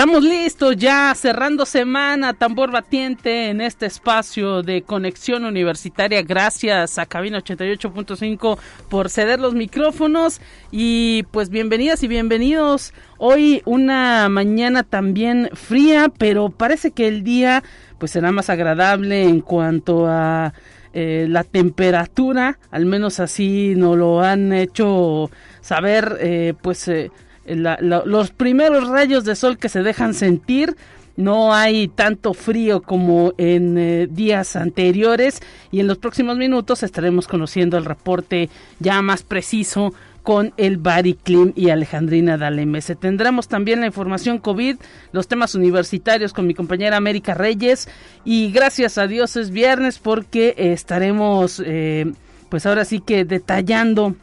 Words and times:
Estamos 0.00 0.24
listos 0.24 0.76
ya 0.78 1.14
cerrando 1.14 1.66
semana, 1.66 2.32
tambor 2.32 2.70
batiente 2.70 3.50
en 3.50 3.60
este 3.60 3.84
espacio 3.84 4.62
de 4.62 4.80
conexión 4.80 5.44
universitaria. 5.44 6.22
Gracias 6.22 6.98
a 6.98 7.04
Cabina 7.04 7.40
88.5 7.40 8.58
por 8.88 9.10
ceder 9.10 9.40
los 9.40 9.52
micrófonos 9.52 10.40
y 10.70 11.24
pues 11.24 11.50
bienvenidas 11.50 12.02
y 12.02 12.08
bienvenidos. 12.08 12.94
Hoy 13.18 13.60
una 13.66 14.30
mañana 14.30 14.84
también 14.84 15.50
fría, 15.52 16.10
pero 16.16 16.48
parece 16.48 16.92
que 16.92 17.06
el 17.06 17.22
día 17.22 17.62
pues 17.98 18.12
será 18.12 18.32
más 18.32 18.48
agradable 18.48 19.24
en 19.24 19.42
cuanto 19.42 20.06
a 20.06 20.54
eh, 20.94 21.26
la 21.28 21.44
temperatura, 21.44 22.58
al 22.70 22.86
menos 22.86 23.20
así 23.20 23.74
nos 23.76 23.98
lo 23.98 24.22
han 24.22 24.54
hecho 24.54 25.30
saber 25.60 26.16
eh, 26.22 26.54
pues... 26.62 26.88
Eh, 26.88 27.10
los 27.46 28.30
primeros 28.30 28.88
rayos 28.88 29.24
de 29.24 29.36
sol 29.36 29.58
que 29.58 29.68
se 29.68 29.82
dejan 29.82 30.14
sentir. 30.14 30.76
No 31.16 31.52
hay 31.52 31.88
tanto 31.88 32.32
frío 32.32 32.80
como 32.80 33.34
en 33.36 33.76
eh, 33.76 34.08
días 34.10 34.56
anteriores 34.56 35.40
y 35.70 35.80
en 35.80 35.86
los 35.86 35.98
próximos 35.98 36.38
minutos 36.38 36.82
estaremos 36.82 37.28
conociendo 37.28 37.76
el 37.76 37.84
reporte 37.84 38.48
ya 38.78 39.02
más 39.02 39.22
preciso 39.22 39.92
con 40.22 40.52
el 40.56 40.76
Bariclim 40.76 41.52
y 41.56 41.70
Alejandrina 41.70 42.38
Dalemese. 42.38 42.94
Tendremos 42.94 43.48
también 43.48 43.80
la 43.80 43.86
información 43.86 44.38
COVID, 44.38 44.76
los 45.12 45.28
temas 45.28 45.54
universitarios 45.54 46.32
con 46.32 46.46
mi 46.46 46.54
compañera 46.54 46.96
América 46.96 47.34
Reyes 47.34 47.88
y 48.24 48.50
gracias 48.52 48.98
a 48.98 49.06
Dios 49.06 49.36
es 49.36 49.50
viernes 49.50 49.98
porque 49.98 50.54
estaremos 50.56 51.62
eh, 51.64 52.12
pues 52.48 52.66
ahora 52.66 52.84
sí 52.84 53.00
que 53.00 53.24
detallando 53.24 54.14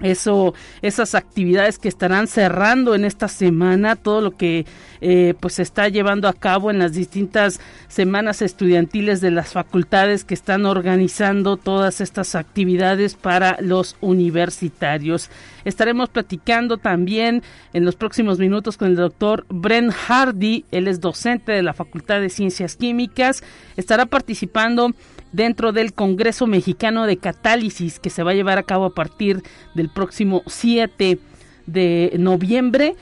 eso 0.00 0.54
esas 0.82 1.14
actividades 1.14 1.78
que 1.78 1.88
estarán 1.88 2.26
cerrando 2.26 2.94
en 2.94 3.04
esta 3.04 3.28
semana 3.28 3.96
todo 3.96 4.20
lo 4.20 4.36
que 4.36 4.66
eh, 5.00 5.34
pues 5.40 5.54
se 5.54 5.62
está 5.62 5.88
llevando 5.88 6.28
a 6.28 6.32
cabo 6.32 6.70
en 6.70 6.78
las 6.78 6.92
distintas 6.92 7.60
semanas 7.88 8.42
estudiantiles 8.42 9.20
de 9.20 9.30
las 9.30 9.52
facultades 9.52 10.24
que 10.24 10.34
están 10.34 10.66
organizando 10.66 11.56
todas 11.56 12.00
estas 12.00 12.34
actividades 12.34 13.14
para 13.14 13.58
los 13.60 13.96
universitarios. 14.00 15.30
Estaremos 15.64 16.08
platicando 16.08 16.78
también 16.78 17.42
en 17.72 17.84
los 17.84 17.96
próximos 17.96 18.38
minutos 18.38 18.76
con 18.76 18.88
el 18.88 18.96
doctor 18.96 19.46
Bren 19.48 19.90
Hardy 19.90 20.64
él 20.70 20.88
es 20.88 21.00
docente 21.00 21.52
de 21.52 21.62
la 21.62 21.74
facultad 21.74 22.20
de 22.20 22.30
ciencias 22.30 22.76
químicas 22.76 23.42
estará 23.76 24.06
participando 24.06 24.92
dentro 25.32 25.72
del 25.72 25.92
Congreso 25.92 26.46
Mexicano 26.46 27.06
de 27.06 27.18
Catálisis 27.18 27.98
que 27.98 28.10
se 28.10 28.22
va 28.22 28.32
a 28.32 28.34
llevar 28.34 28.58
a 28.58 28.62
cabo 28.62 28.86
a 28.86 28.94
partir 28.94 29.42
del 29.74 29.88
próximo 29.88 30.42
7 30.46 31.18
de 31.66 32.12
noviembre 32.18 32.96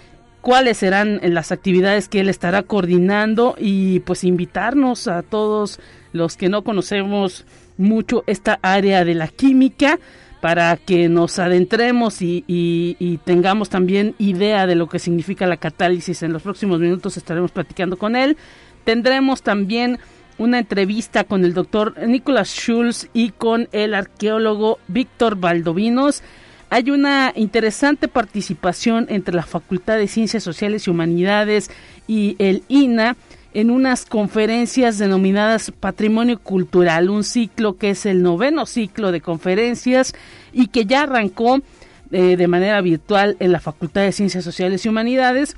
cuáles 0.46 0.76
serán 0.76 1.18
las 1.22 1.50
actividades 1.50 2.08
que 2.08 2.20
él 2.20 2.28
estará 2.28 2.62
coordinando 2.62 3.56
y 3.58 3.98
pues 4.00 4.22
invitarnos 4.22 5.08
a 5.08 5.22
todos 5.22 5.80
los 6.12 6.36
que 6.36 6.48
no 6.48 6.62
conocemos 6.62 7.44
mucho 7.76 8.22
esta 8.28 8.60
área 8.62 9.04
de 9.04 9.14
la 9.14 9.26
química 9.26 9.98
para 10.40 10.76
que 10.76 11.08
nos 11.08 11.40
adentremos 11.40 12.18
y, 12.20 13.18
tengamos 13.24 13.70
también 13.70 14.14
idea 14.18 14.68
de 14.68 14.76
lo 14.76 14.88
que 14.88 15.00
significa 15.00 15.48
la 15.48 15.56
catálisis. 15.56 16.22
En 16.22 16.32
los 16.32 16.42
próximos 16.42 16.78
minutos 16.78 17.16
estaremos 17.16 17.50
platicando 17.50 17.96
con 17.96 18.14
él. 18.14 18.36
Tendremos 18.84 19.42
también 19.42 19.98
una 20.38 20.58
entrevista 20.58 21.24
con 21.24 21.44
el 21.44 21.54
doctor 21.54 21.94
Nicolas 22.06 22.48
Schulz 22.48 23.08
y 23.12 23.30
con 23.30 23.68
el 23.72 23.94
arqueólogo 23.94 24.78
Víctor 24.88 25.36
Valdovinos. 25.36 26.22
Hay 26.68 26.90
una 26.90 27.32
interesante 27.36 28.08
participación 28.08 29.06
entre 29.08 29.34
la 29.34 29.44
Facultad 29.44 29.96
de 29.96 30.08
Ciencias 30.08 30.42
Sociales 30.42 30.86
y 30.86 30.90
Humanidades 30.90 31.70
y 32.06 32.36
el 32.38 32.64
INA 32.68 33.16
en 33.54 33.70
unas 33.70 34.04
conferencias 34.04 34.98
denominadas 34.98 35.70
Patrimonio 35.70 36.38
Cultural, 36.38 37.08
un 37.08 37.24
ciclo 37.24 37.78
que 37.78 37.90
es 37.90 38.04
el 38.04 38.22
noveno 38.22 38.66
ciclo 38.66 39.12
de 39.12 39.22
conferencias 39.22 40.12
y 40.52 40.66
que 40.66 40.84
ya 40.84 41.04
arrancó 41.04 41.62
eh, 42.10 42.36
de 42.36 42.48
manera 42.48 42.80
virtual 42.82 43.36
en 43.40 43.52
la 43.52 43.60
Facultad 43.60 44.02
de 44.02 44.12
Ciencias 44.12 44.44
Sociales 44.44 44.84
y 44.84 44.88
Humanidades 44.88 45.56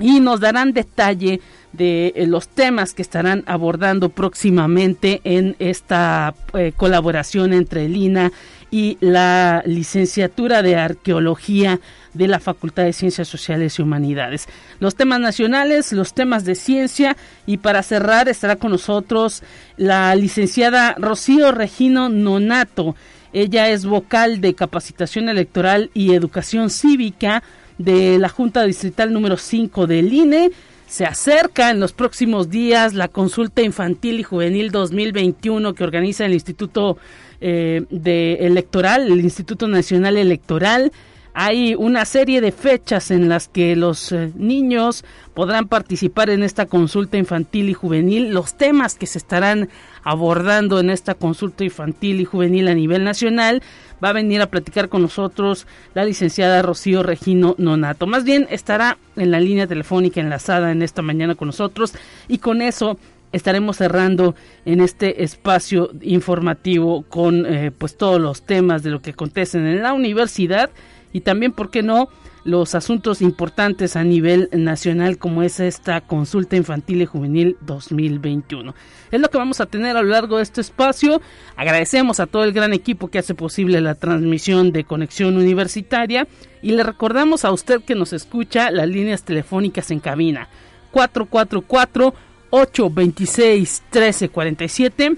y 0.00 0.20
nos 0.20 0.40
darán 0.40 0.72
detalle 0.72 1.40
de 1.76 2.12
eh, 2.14 2.26
los 2.26 2.48
temas 2.48 2.94
que 2.94 3.02
estarán 3.02 3.42
abordando 3.46 4.08
próximamente 4.08 5.20
en 5.24 5.56
esta 5.58 6.34
eh, 6.54 6.72
colaboración 6.76 7.52
entre 7.52 7.86
el 7.86 7.96
INA 7.96 8.32
y 8.70 8.96
la 9.00 9.62
licenciatura 9.66 10.62
de 10.62 10.76
arqueología 10.76 11.80
de 12.12 12.28
la 12.28 12.40
Facultad 12.40 12.84
de 12.84 12.92
Ciencias 12.92 13.28
Sociales 13.28 13.78
y 13.78 13.82
Humanidades. 13.82 14.48
Los 14.78 14.94
temas 14.94 15.20
nacionales, 15.20 15.92
los 15.92 16.14
temas 16.14 16.44
de 16.44 16.54
ciencia 16.54 17.16
y 17.46 17.58
para 17.58 17.82
cerrar 17.82 18.28
estará 18.28 18.56
con 18.56 18.70
nosotros 18.70 19.42
la 19.76 20.14
licenciada 20.14 20.94
Rocío 20.98 21.52
Regino 21.52 22.08
Nonato. 22.08 22.94
Ella 23.32 23.68
es 23.68 23.84
vocal 23.84 24.40
de 24.40 24.54
capacitación 24.54 25.28
electoral 25.28 25.90
y 25.92 26.14
educación 26.14 26.70
cívica 26.70 27.42
de 27.78 28.18
la 28.20 28.28
Junta 28.28 28.62
Distrital 28.64 29.12
número 29.12 29.36
5 29.36 29.88
del 29.88 30.12
INE 30.12 30.52
se 30.86 31.04
acerca 31.06 31.70
en 31.70 31.80
los 31.80 31.92
próximos 31.92 32.50
días 32.50 32.94
la 32.94 33.08
consulta 33.08 33.62
infantil 33.62 34.20
y 34.20 34.22
juvenil 34.22 34.70
2021 34.70 35.74
que 35.74 35.84
organiza 35.84 36.24
el 36.24 36.34
Instituto 36.34 36.98
eh, 37.40 37.84
de 37.90 38.34
Electoral, 38.34 39.10
el 39.10 39.20
Instituto 39.20 39.66
Nacional 39.66 40.16
Electoral. 40.16 40.92
Hay 41.36 41.74
una 41.74 42.04
serie 42.04 42.40
de 42.40 42.52
fechas 42.52 43.10
en 43.10 43.28
las 43.28 43.48
que 43.48 43.74
los 43.74 44.12
eh, 44.12 44.30
niños 44.36 45.04
podrán 45.34 45.66
participar 45.66 46.30
en 46.30 46.44
esta 46.44 46.66
consulta 46.66 47.16
infantil 47.16 47.68
y 47.70 47.74
juvenil. 47.74 48.30
Los 48.30 48.54
temas 48.56 48.94
que 48.94 49.06
se 49.06 49.18
estarán 49.18 49.68
abordando 50.04 50.78
en 50.78 50.90
esta 50.90 51.14
consulta 51.14 51.64
infantil 51.64 52.20
y 52.20 52.24
juvenil 52.24 52.68
a 52.68 52.74
nivel 52.74 53.02
nacional 53.02 53.62
va 54.02 54.10
a 54.10 54.12
venir 54.12 54.40
a 54.40 54.50
platicar 54.50 54.88
con 54.88 55.02
nosotros 55.02 55.66
la 55.94 56.04
licenciada 56.04 56.62
Rocío 56.62 57.02
Regino 57.02 57.54
Nonato. 57.58 58.06
Más 58.06 58.24
bien 58.24 58.46
estará 58.50 58.98
en 59.16 59.30
la 59.30 59.40
línea 59.40 59.66
telefónica 59.66 60.20
enlazada 60.20 60.72
en 60.72 60.82
esta 60.82 61.02
mañana 61.02 61.34
con 61.34 61.46
nosotros 61.46 61.94
y 62.28 62.38
con 62.38 62.62
eso 62.62 62.98
estaremos 63.32 63.76
cerrando 63.78 64.34
en 64.64 64.80
este 64.80 65.24
espacio 65.24 65.90
informativo 66.02 67.02
con 67.02 67.46
eh, 67.46 67.72
pues 67.76 67.96
todos 67.96 68.20
los 68.20 68.42
temas 68.42 68.82
de 68.82 68.90
lo 68.90 69.02
que 69.02 69.10
acontecen 69.10 69.66
en 69.66 69.82
la 69.82 69.92
universidad 69.92 70.70
y 71.14 71.22
también, 71.22 71.52
¿por 71.52 71.70
qué 71.70 71.82
no?, 71.82 72.08
los 72.42 72.74
asuntos 72.74 73.22
importantes 73.22 73.96
a 73.96 74.04
nivel 74.04 74.50
nacional 74.52 75.16
como 75.16 75.42
es 75.42 75.60
esta 75.60 76.02
consulta 76.02 76.56
infantil 76.56 77.00
y 77.00 77.06
juvenil 77.06 77.56
2021. 77.62 78.74
Es 79.10 79.20
lo 79.20 79.30
que 79.30 79.38
vamos 79.38 79.60
a 79.60 79.66
tener 79.66 79.96
a 79.96 80.02
lo 80.02 80.10
largo 80.10 80.36
de 80.36 80.42
este 80.42 80.60
espacio. 80.60 81.22
Agradecemos 81.56 82.20
a 82.20 82.26
todo 82.26 82.44
el 82.44 82.52
gran 82.52 82.74
equipo 82.74 83.08
que 83.08 83.18
hace 83.18 83.34
posible 83.34 83.80
la 83.80 83.94
transmisión 83.94 84.72
de 84.72 84.84
Conexión 84.84 85.36
Universitaria 85.38 86.26
y 86.60 86.72
le 86.72 86.82
recordamos 86.82 87.46
a 87.46 87.52
usted 87.52 87.82
que 87.82 87.94
nos 87.94 88.12
escucha 88.12 88.70
las 88.70 88.88
líneas 88.88 89.22
telefónicas 89.22 89.90
en 89.90 90.00
cabina 90.00 90.48
444 90.90 92.14
826 92.50 93.82
1347 93.90 95.16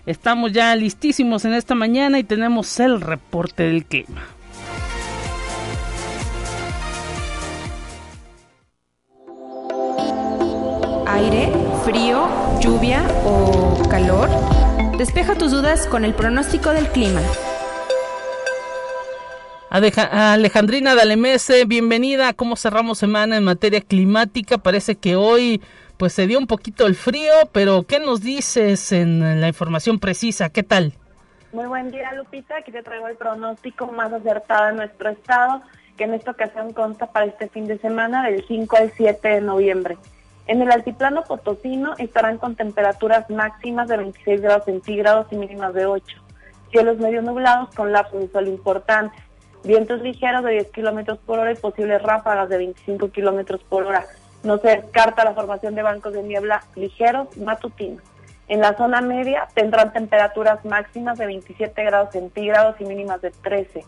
Estamos 0.06 0.52
ya 0.52 0.75
listísimos 0.76 1.44
en 1.44 1.54
esta 1.54 1.75
mañana 1.75 2.19
y 2.19 2.25
tenemos 2.25 2.78
el 2.81 3.00
reporte 3.00 3.64
del 3.64 3.84
clima. 3.84 4.22
Aire, 11.19 11.53
frío, 11.85 12.29
lluvia 12.61 13.03
o 13.25 13.82
calor? 13.88 14.29
Despeja 14.97 15.35
tus 15.35 15.50
dudas 15.50 15.87
con 15.88 16.05
el 16.05 16.15
pronóstico 16.15 16.70
del 16.70 16.87
clima. 16.88 17.20
Alejandrina 19.70 20.94
Dalemese, 20.94 21.65
bienvenida. 21.65 22.32
¿Cómo 22.35 22.55
cerramos 22.55 22.99
semana 22.99 23.37
en 23.37 23.44
materia 23.44 23.81
climática? 23.81 24.59
Parece 24.59 24.94
que 24.94 25.17
hoy 25.17 25.61
pues 25.97 26.12
se 26.12 26.29
dio 26.29 26.38
un 26.38 26.47
poquito 26.47 26.87
el 26.87 26.94
frío, 26.94 27.32
pero 27.50 27.82
¿qué 27.82 27.99
nos 27.99 28.23
dices 28.23 28.93
en 28.93 29.41
la 29.41 29.49
información 29.49 29.99
precisa? 29.99 30.50
¿Qué 30.50 30.62
tal? 30.62 30.93
Muy 31.53 31.67
buen 31.67 31.91
día, 31.91 32.12
Lupita. 32.12 32.59
Aquí 32.59 32.70
te 32.70 32.82
traigo 32.85 33.09
el 33.09 33.17
pronóstico 33.17 33.88
más 33.88 34.12
acertado 34.12 34.67
de 34.67 34.73
nuestro 34.75 35.11
estado, 35.11 35.62
que 35.97 36.05
en 36.05 36.15
esta 36.15 36.31
ocasión 36.31 36.73
consta 36.73 37.06
para 37.11 37.26
este 37.26 37.49
fin 37.49 37.67
de 37.67 37.79
semana 37.79 38.23
del 38.23 38.44
5 38.47 38.76
al 38.76 38.93
7 38.97 39.29
de 39.29 39.41
noviembre. 39.41 39.99
En 40.48 40.62
el 40.62 40.72
altiplano 40.72 41.24
potosino 41.24 41.92
estarán 41.98 42.38
con 42.38 42.56
temperaturas 42.56 43.28
máximas 43.28 43.86
de 43.86 43.98
26 43.98 44.40
grados 44.40 44.64
centígrados 44.64 45.26
y 45.30 45.36
mínimas 45.36 45.74
de 45.74 45.84
8. 45.84 46.16
Cielos 46.70 46.96
medio 46.96 47.20
nublados 47.20 47.68
con 47.74 47.92
lapsos 47.92 48.20
de 48.20 48.28
sol 48.28 48.48
importantes. 48.48 49.22
Vientos 49.62 50.00
ligeros 50.00 50.42
de 50.44 50.52
10 50.52 50.68
kilómetros 50.68 51.18
por 51.18 51.38
hora 51.38 51.52
y 51.52 51.56
posibles 51.56 52.02
ráfagas 52.02 52.48
de 52.48 52.56
25 52.56 53.10
kilómetros 53.10 53.62
por 53.64 53.84
hora. 53.84 54.06
No 54.42 54.56
se 54.56 54.68
descarta 54.68 55.22
la 55.22 55.34
formación 55.34 55.74
de 55.74 55.82
bancos 55.82 56.14
de 56.14 56.22
niebla 56.22 56.64
ligeros 56.76 57.36
matutinos. 57.36 58.02
En 58.48 58.62
la 58.62 58.74
zona 58.74 59.02
media 59.02 59.48
tendrán 59.52 59.92
temperaturas 59.92 60.64
máximas 60.64 61.18
de 61.18 61.26
27 61.26 61.84
grados 61.84 62.12
centígrados 62.12 62.80
y 62.80 62.86
mínimas 62.86 63.20
de 63.20 63.32
13. 63.32 63.84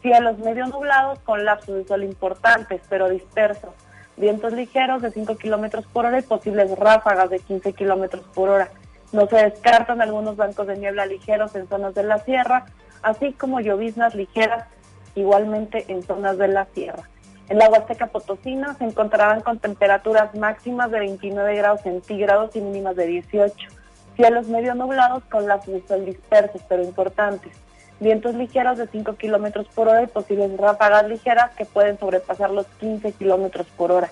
Cielos 0.00 0.38
medio 0.38 0.66
nublados 0.66 1.18
con 1.20 1.44
lapsos 1.44 1.74
de 1.74 1.84
sol 1.84 2.04
importantes, 2.04 2.82
pero 2.88 3.08
dispersos. 3.08 3.72
Vientos 4.16 4.52
ligeros 4.52 5.02
de 5.02 5.10
5 5.10 5.36
kilómetros 5.36 5.86
por 5.86 6.06
hora 6.06 6.18
y 6.18 6.22
posibles 6.22 6.76
ráfagas 6.78 7.30
de 7.30 7.40
15 7.40 7.72
kilómetros 7.72 8.24
por 8.34 8.48
hora. 8.48 8.70
No 9.12 9.26
se 9.26 9.36
descartan 9.36 10.00
algunos 10.00 10.36
bancos 10.36 10.66
de 10.66 10.76
niebla 10.76 11.06
ligeros 11.06 11.54
en 11.56 11.68
zonas 11.68 11.94
de 11.94 12.04
la 12.04 12.18
sierra, 12.18 12.66
así 13.02 13.32
como 13.32 13.60
lloviznas 13.60 14.14
ligeras 14.14 14.66
igualmente 15.14 15.84
en 15.88 16.02
zonas 16.02 16.38
de 16.38 16.48
la 16.48 16.66
sierra. 16.66 17.08
En 17.48 17.58
la 17.58 17.68
Huasteca 17.68 18.06
Potosina 18.06 18.74
se 18.74 18.84
encontrarán 18.84 19.42
con 19.42 19.58
temperaturas 19.58 20.34
máximas 20.34 20.90
de 20.90 21.00
29 21.00 21.56
grados 21.56 21.82
centígrados 21.82 22.56
y 22.56 22.60
mínimas 22.60 22.96
de 22.96 23.06
18. 23.06 23.68
Cielos 24.16 24.46
medio 24.48 24.74
nublados 24.74 25.24
con 25.24 25.46
las 25.46 25.66
de 25.66 25.86
sol 25.86 26.06
dispersos 26.06 26.62
pero 26.68 26.82
importantes. 26.82 27.52
Vientos 28.00 28.34
ligeros 28.34 28.78
de 28.78 28.86
5 28.86 29.14
kilómetros 29.16 29.66
por 29.68 29.88
hora 29.88 30.02
y 30.02 30.06
posibles 30.06 30.56
ráfagas 30.56 31.08
ligeras 31.08 31.50
que 31.56 31.64
pueden 31.64 31.98
sobrepasar 31.98 32.50
los 32.50 32.66
15 32.80 33.12
kilómetros 33.12 33.66
por 33.76 33.92
hora. 33.92 34.10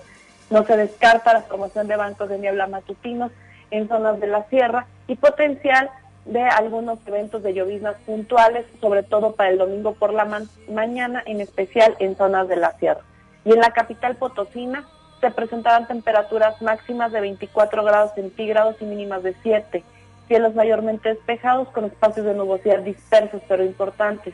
No 0.49 0.65
se 0.65 0.77
descarta 0.77 1.33
la 1.33 1.41
formación 1.41 1.87
de 1.87 1.95
bancos 1.95 2.29
de 2.29 2.39
niebla 2.39 2.67
matutinos 2.67 3.31
en 3.71 3.87
zonas 3.87 4.19
de 4.19 4.27
la 4.27 4.43
sierra 4.49 4.87
y 5.07 5.15
potencial 5.15 5.89
de 6.25 6.41
algunos 6.41 6.99
eventos 7.05 7.43
de 7.43 7.53
lloviznas 7.53 7.95
puntuales, 8.05 8.65
sobre 8.79 9.03
todo 9.03 9.33
para 9.33 9.49
el 9.49 9.57
domingo 9.57 9.93
por 9.93 10.13
la 10.13 10.43
mañana, 10.69 11.21
en 11.25 11.41
especial 11.41 11.95
en 11.99 12.15
zonas 12.15 12.47
de 12.47 12.55
la 12.55 12.71
sierra. 12.77 13.01
Y 13.45 13.51
en 13.51 13.59
la 13.59 13.71
capital 13.71 14.15
potosina 14.15 14.87
se 15.19 15.31
presentarán 15.31 15.87
temperaturas 15.87 16.61
máximas 16.61 17.11
de 17.11 17.21
24 17.21 17.83
grados 17.83 18.11
centígrados 18.13 18.75
y 18.81 18.85
mínimas 18.85 19.23
de 19.23 19.35
7. 19.41 19.83
Cielos 20.27 20.55
mayormente 20.55 21.09
despejados 21.09 21.67
con 21.69 21.85
espacios 21.85 22.25
de 22.25 22.33
nubosidad 22.33 22.79
dispersos 22.79 23.41
pero 23.47 23.63
importantes. 23.63 24.33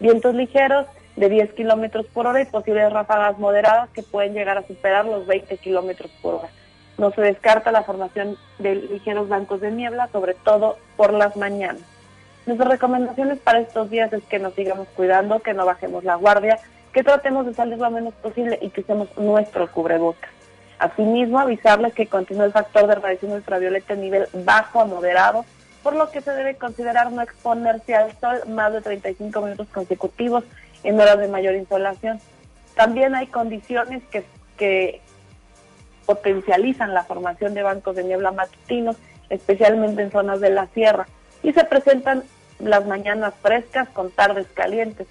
Vientos 0.00 0.34
ligeros 0.34 0.86
de 1.16 1.28
10 1.28 1.52
kilómetros 1.54 2.06
por 2.06 2.26
hora 2.26 2.40
y 2.40 2.46
posibles 2.46 2.92
ráfagas 2.92 3.38
moderadas 3.38 3.90
que 3.90 4.02
pueden 4.02 4.34
llegar 4.34 4.58
a 4.58 4.66
superar 4.66 5.04
los 5.04 5.26
20 5.26 5.56
kilómetros 5.58 6.10
por 6.22 6.36
hora. 6.36 6.48
No 6.96 7.10
se 7.12 7.20
descarta 7.20 7.72
la 7.72 7.82
formación 7.82 8.36
de 8.58 8.74
ligeros 8.74 9.28
bancos 9.28 9.60
de 9.60 9.70
niebla, 9.70 10.08
sobre 10.08 10.34
todo 10.34 10.76
por 10.96 11.12
las 11.12 11.36
mañanas. 11.36 11.82
Nuestras 12.46 12.70
recomendaciones 12.70 13.38
para 13.38 13.60
estos 13.60 13.90
días 13.90 14.12
es 14.12 14.22
que 14.24 14.38
nos 14.38 14.54
sigamos 14.54 14.88
cuidando, 14.96 15.38
que 15.40 15.54
no 15.54 15.66
bajemos 15.66 16.02
la 16.02 16.14
guardia, 16.14 16.58
que 16.92 17.04
tratemos 17.04 17.46
de 17.46 17.54
salir 17.54 17.78
lo 17.78 17.90
menos 17.90 18.14
posible 18.14 18.58
y 18.62 18.70
que 18.70 18.80
usemos 18.80 19.08
nuestro 19.16 19.70
cubrebocas. 19.70 20.37
Asimismo, 20.78 21.40
avisarles 21.40 21.92
que 21.92 22.06
continúa 22.06 22.44
el 22.44 22.52
factor 22.52 22.86
de 22.86 22.94
radiación 22.94 23.32
ultravioleta 23.32 23.94
en 23.94 24.00
nivel 24.00 24.28
bajo 24.32 24.80
a 24.80 24.84
moderado, 24.84 25.44
por 25.82 25.94
lo 25.94 26.10
que 26.10 26.20
se 26.20 26.30
debe 26.30 26.56
considerar 26.56 27.10
no 27.10 27.22
exponerse 27.22 27.94
al 27.94 28.12
sol 28.20 28.42
más 28.48 28.72
de 28.72 28.80
35 28.80 29.40
minutos 29.40 29.68
consecutivos 29.68 30.44
en 30.84 31.00
horas 31.00 31.18
de 31.18 31.28
mayor 31.28 31.54
insolación. 31.54 32.20
También 32.76 33.14
hay 33.16 33.26
condiciones 33.26 34.04
que, 34.10 34.24
que 34.56 35.00
potencializan 36.06 36.94
la 36.94 37.04
formación 37.04 37.54
de 37.54 37.62
bancos 37.64 37.96
de 37.96 38.04
niebla 38.04 38.30
matutinos, 38.30 38.96
especialmente 39.30 40.02
en 40.02 40.12
zonas 40.12 40.40
de 40.40 40.50
la 40.50 40.68
sierra, 40.68 41.08
y 41.42 41.52
se 41.52 41.64
presentan 41.64 42.22
las 42.60 42.86
mañanas 42.86 43.34
frescas 43.42 43.88
con 43.88 44.10
tardes 44.10 44.46
calientes. 44.54 45.08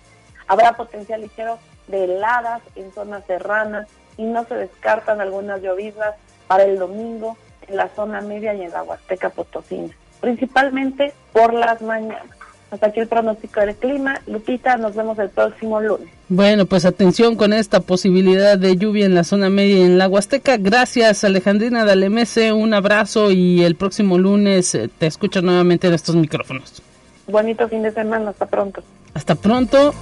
Habrá 0.48 0.78
potencial 0.78 1.22
ligero 1.22 1.60
de 1.88 2.06
heladas 2.06 2.62
en 2.76 2.92
zonas 2.94 3.26
serranas 3.26 3.88
y 4.18 4.24
no 4.24 4.46
se 4.46 4.56
descartan 4.56 5.22
algunas 5.22 5.62
lloviznas 5.62 6.16
para 6.48 6.64
el 6.64 6.80
domingo 6.80 7.38
en 7.68 7.78
la 7.78 7.90
zona 7.90 8.22
media 8.22 8.54
y 8.54 8.62
en 8.62 8.72
la 8.72 8.84
Huasteca 8.84 9.30
Potosina, 9.30 9.94
principalmente 10.22 11.14
por 11.34 11.54
las 11.54 11.82
mañanas. 11.82 12.38
Hasta 12.70 12.88
aquí 12.88 13.00
el 13.00 13.08
pronóstico 13.08 13.62
del 13.62 13.76
clima. 13.76 14.20
Lupita, 14.28 14.76
nos 14.76 14.94
vemos 14.94 15.18
el 15.20 15.30
próximo 15.30 15.80
lunes. 15.80 16.10
Bueno, 16.28 16.66
pues 16.66 16.84
atención 16.84 17.38
con 17.38 17.54
esta 17.54 17.80
posibilidad 17.80 18.58
de 18.58 18.76
lluvia 18.76 19.06
en 19.06 19.16
la 19.16 19.24
zona 19.24 19.50
media 19.50 19.78
y 19.78 19.82
en 19.84 19.98
la 19.98 20.10
Huasteca. 20.10 20.58
Gracias, 20.58 21.24
Alejandrina 21.24 21.86
Dalemese. 21.86 22.52
Un 22.52 22.74
abrazo 22.74 23.32
y 23.32 23.64
el 23.64 23.76
próximo 23.76 24.18
lunes 24.18 24.76
eh, 24.76 24.90
te 24.98 25.08
escucho 25.08 25.42
nuevamente 25.42 25.88
en 25.88 25.94
estos 25.94 26.16
micrófonos. 26.18 26.82
Bonito 27.28 27.70
fin 27.70 27.84
de 27.84 27.92
semana. 27.92 28.32
Hasta 28.32 28.46
pronto. 28.48 28.84
Hasta 29.14 29.36
pronto. 29.36 29.94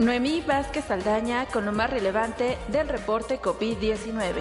Noemí 0.00 0.40
Vázquez 0.40 0.86
Saldaña 0.86 1.44
con 1.44 1.66
lo 1.66 1.72
más 1.72 1.90
relevante 1.90 2.56
del 2.72 2.88
reporte 2.88 3.38
COVID-19. 3.38 4.32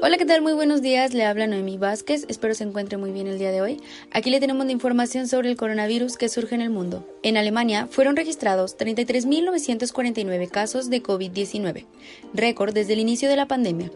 Hola, 0.00 0.16
¿qué 0.16 0.24
tal? 0.24 0.40
Muy 0.40 0.54
buenos 0.54 0.80
días. 0.80 1.12
Le 1.12 1.26
habla 1.26 1.46
Noemí 1.46 1.76
Vázquez. 1.76 2.24
Espero 2.28 2.54
se 2.54 2.64
encuentre 2.64 2.96
muy 2.96 3.12
bien 3.12 3.26
el 3.26 3.38
día 3.38 3.50
de 3.50 3.60
hoy. 3.60 3.82
Aquí 4.10 4.30
le 4.30 4.40
tenemos 4.40 4.70
información 4.70 5.28
sobre 5.28 5.50
el 5.50 5.58
coronavirus 5.58 6.16
que 6.16 6.30
surge 6.30 6.54
en 6.54 6.62
el 6.62 6.70
mundo. 6.70 7.06
En 7.22 7.36
Alemania 7.36 7.86
fueron 7.90 8.16
registrados 8.16 8.78
33.949 8.78 10.48
casos 10.48 10.88
de 10.88 11.02
COVID-19, 11.02 11.84
récord 12.32 12.72
desde 12.72 12.94
el 12.94 13.00
inicio 13.00 13.28
de 13.28 13.36
la 13.36 13.48
pandemia. 13.48 13.90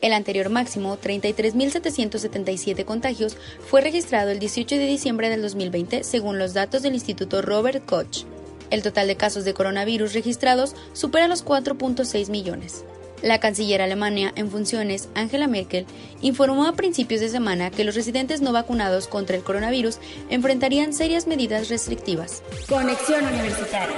El 0.00 0.12
anterior 0.12 0.48
máximo, 0.48 0.96
33.777 0.96 2.84
contagios, 2.84 3.36
fue 3.66 3.80
registrado 3.80 4.30
el 4.30 4.38
18 4.38 4.76
de 4.76 4.86
diciembre 4.86 5.28
del 5.28 5.42
2020, 5.42 6.04
según 6.04 6.38
los 6.38 6.54
datos 6.54 6.82
del 6.82 6.94
Instituto 6.94 7.42
Robert 7.42 7.84
Koch. 7.84 8.24
El 8.70 8.82
total 8.82 9.08
de 9.08 9.16
casos 9.16 9.44
de 9.44 9.54
coronavirus 9.54 10.12
registrados 10.12 10.76
supera 10.92 11.26
los 11.26 11.44
4.6 11.44 12.30
millones. 12.30 12.84
La 13.22 13.40
canciller 13.40 13.82
alemana 13.82 14.32
en 14.36 14.48
funciones, 14.48 15.08
Angela 15.14 15.48
Merkel, 15.48 15.86
informó 16.20 16.66
a 16.66 16.76
principios 16.76 17.20
de 17.20 17.28
semana 17.28 17.70
que 17.70 17.82
los 17.82 17.96
residentes 17.96 18.40
no 18.40 18.52
vacunados 18.52 19.08
contra 19.08 19.34
el 19.34 19.42
coronavirus 19.42 19.98
enfrentarían 20.30 20.92
serias 20.92 21.26
medidas 21.26 21.68
restrictivas. 21.68 22.44
Conexión 22.68 23.26
Universitaria. 23.26 23.96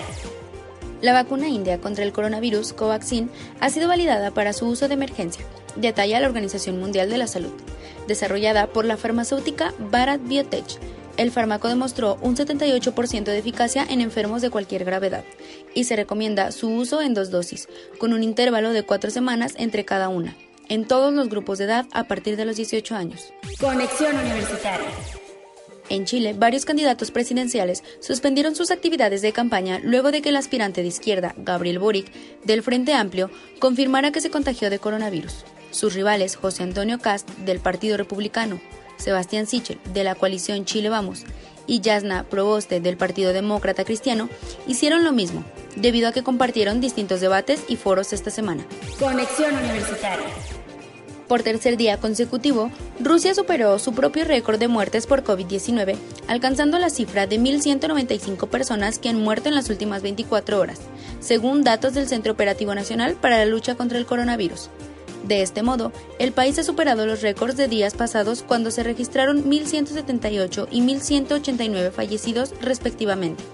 La 1.03 1.13
vacuna 1.13 1.49
india 1.49 1.79
contra 1.81 2.05
el 2.05 2.13
coronavirus, 2.13 2.73
Covaxin, 2.73 3.31
ha 3.61 3.69
sido 3.71 3.89
validada 3.89 4.31
para 4.31 4.53
su 4.53 4.67
uso 4.67 4.87
de 4.87 4.95
emergencia, 4.95 5.45
detalla 5.77 6.21
la 6.21 6.27
Organización 6.27 6.79
Mundial 6.79 7.11
de 7.11 7.19
la 7.19 7.27
Salud, 7.27 7.53
desarrollada 8.09 8.69
por 8.69 8.85
la 8.85 8.97
farmacéutica 8.97 9.75
Bharat 9.79 10.21
Biotech 10.23 10.79
el 11.21 11.31
fármaco 11.31 11.69
demostró 11.69 12.17
un 12.23 12.35
78% 12.35 13.25
de 13.25 13.37
eficacia 13.37 13.85
en 13.87 14.01
enfermos 14.01 14.41
de 14.41 14.49
cualquier 14.49 14.87
gravedad 14.87 15.23
y 15.75 15.85
se 15.85 15.95
recomienda 15.95 16.51
su 16.51 16.71
uso 16.71 17.03
en 17.03 17.13
dos 17.13 17.31
dosis, 17.31 17.69
con 17.99 18.15
un 18.15 18.23
intervalo 18.23 18.73
de 18.73 18.85
cuatro 18.85 19.11
semanas 19.11 19.53
entre 19.59 19.85
cada 19.85 20.09
una, 20.09 20.35
en 20.71 20.87
todos 20.87 21.13
los 21.13 21.29
grupos 21.29 21.59
de 21.59 21.65
edad 21.65 21.87
a 21.93 22.05
partir 22.05 22.39
de 22.39 22.47
los 22.47 22.57
18 22.57 22.97
años. 22.97 23.35
Conexión 23.61 24.17
Universitaria. 24.17 24.89
En 25.91 26.07
Chile, 26.07 26.35
varios 26.39 26.65
candidatos 26.65 27.11
presidenciales 27.11 27.85
suspendieron 28.01 28.57
sus 28.57 28.71
actividades 28.71 29.21
de 29.21 29.33
campaña 29.33 29.79
luego 29.83 30.13
de 30.13 30.23
que 30.23 30.31
el 30.31 30.37
aspirante 30.37 30.81
de 30.81 30.89
izquierda, 30.89 31.35
Gabriel 31.37 31.81
Boric, 31.81 32.11
del 32.45 32.63
Frente 32.63 32.95
Amplio, 32.95 33.31
confirmara 33.59 34.11
que 34.11 34.23
se 34.23 34.31
contagió 34.31 34.71
de 34.71 34.79
coronavirus. 34.79 35.45
Sus 35.71 35.95
rivales, 35.95 36.37
José 36.37 36.63
Antonio 36.63 36.99
Cast, 36.99 37.29
del 37.39 37.61
Partido 37.61 37.97
Republicano, 37.97 38.61
Sebastián 38.97 39.47
Sichel, 39.47 39.79
de 39.93 40.05
la 40.05 40.15
coalición 40.15 40.65
Chile 40.65 40.89
Vamos, 40.89 41.25
y 41.67 41.81
Yasna 41.81 42.25
Proboste, 42.25 42.81
del 42.81 42.97
Partido 42.97 43.33
Demócrata 43.33 43.85
Cristiano, 43.85 44.29
hicieron 44.67 45.05
lo 45.05 45.13
mismo, 45.13 45.45
debido 45.77 46.09
a 46.09 46.13
que 46.13 46.23
compartieron 46.23 46.81
distintos 46.81 47.21
debates 47.21 47.63
y 47.69 47.77
foros 47.77 48.13
esta 48.13 48.31
semana. 48.31 48.65
Conexión 48.99 49.57
Universitaria. 49.57 50.27
Por 51.29 51.45
tercer 51.45 51.77
día 51.77 51.97
consecutivo, 51.97 52.73
Rusia 52.99 53.37
superó 53.37 53.79
su 53.79 53.93
propio 53.93 54.25
récord 54.25 54.59
de 54.59 54.67
muertes 54.67 55.07
por 55.07 55.23
COVID-19, 55.23 55.97
alcanzando 56.27 56.77
la 56.81 56.91
cifra 56.91 57.29
de 57.29 57.39
1.195 57.39 58.49
personas 58.49 58.99
que 58.99 59.11
han 59.11 59.23
muerto 59.23 59.49
en 59.49 59.55
las 59.55 59.71
últimas 59.71 60.03
24 60.03 60.59
horas, 60.59 60.81
según 61.21 61.63
datos 61.63 61.95
del 61.95 62.09
Centro 62.09 62.33
Operativo 62.33 62.75
Nacional 62.75 63.15
para 63.15 63.39
la 63.39 63.47
Lucha 63.47 63.77
contra 63.77 63.97
el 63.99 64.07
Coronavirus. 64.07 64.71
De 65.31 65.43
este 65.43 65.63
modo, 65.63 65.93
el 66.19 66.33
país 66.33 66.59
ha 66.59 66.65
superado 66.65 67.07
los 67.07 67.23
récords 67.23 67.57
de 67.57 67.69
días 67.69 67.95
pasados 67.95 68.43
cuando 68.43 68.73
se 68.73 68.83
registraron 68.83 69.45
1.178 69.45 70.67
y 70.73 70.83
1.189 70.83 71.93
fallecidos 71.93 72.53
respectivamente. 72.61 73.45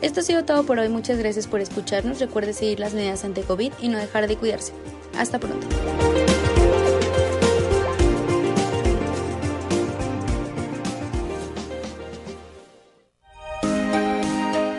Esto 0.00 0.20
ha 0.20 0.22
sido 0.22 0.44
todo 0.44 0.62
por 0.62 0.78
hoy, 0.78 0.88
muchas 0.88 1.18
gracias 1.18 1.48
por 1.48 1.58
escucharnos, 1.58 2.20
recuerde 2.20 2.52
seguir 2.52 2.78
las 2.78 2.94
medidas 2.94 3.24
ante 3.24 3.42
COVID 3.42 3.72
y 3.82 3.88
no 3.88 3.98
dejar 3.98 4.28
de 4.28 4.36
cuidarse. 4.36 4.72
Hasta 5.18 5.40
pronto. 5.40 5.66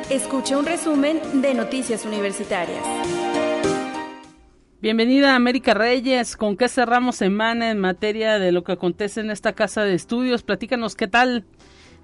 Escucha 0.09 0.57
un 0.57 0.65
resumen 0.65 1.41
de 1.41 1.53
Noticias 1.53 2.05
Universitarias. 2.05 3.24
Bienvenida 4.85 5.35
América 5.35 5.73
Reyes, 5.73 6.37
¿con 6.37 6.57
qué 6.57 6.69
cerramos 6.69 7.15
semana 7.15 7.71
en 7.71 7.79
materia 7.79 8.37
de 8.37 8.51
lo 8.51 8.63
que 8.63 8.73
acontece 8.73 9.19
en 9.19 9.31
esta 9.31 9.53
casa 9.53 9.83
de 9.83 9.95
estudios? 9.95 10.43
Platícanos 10.43 10.95
qué 10.95 11.07
tal. 11.07 11.43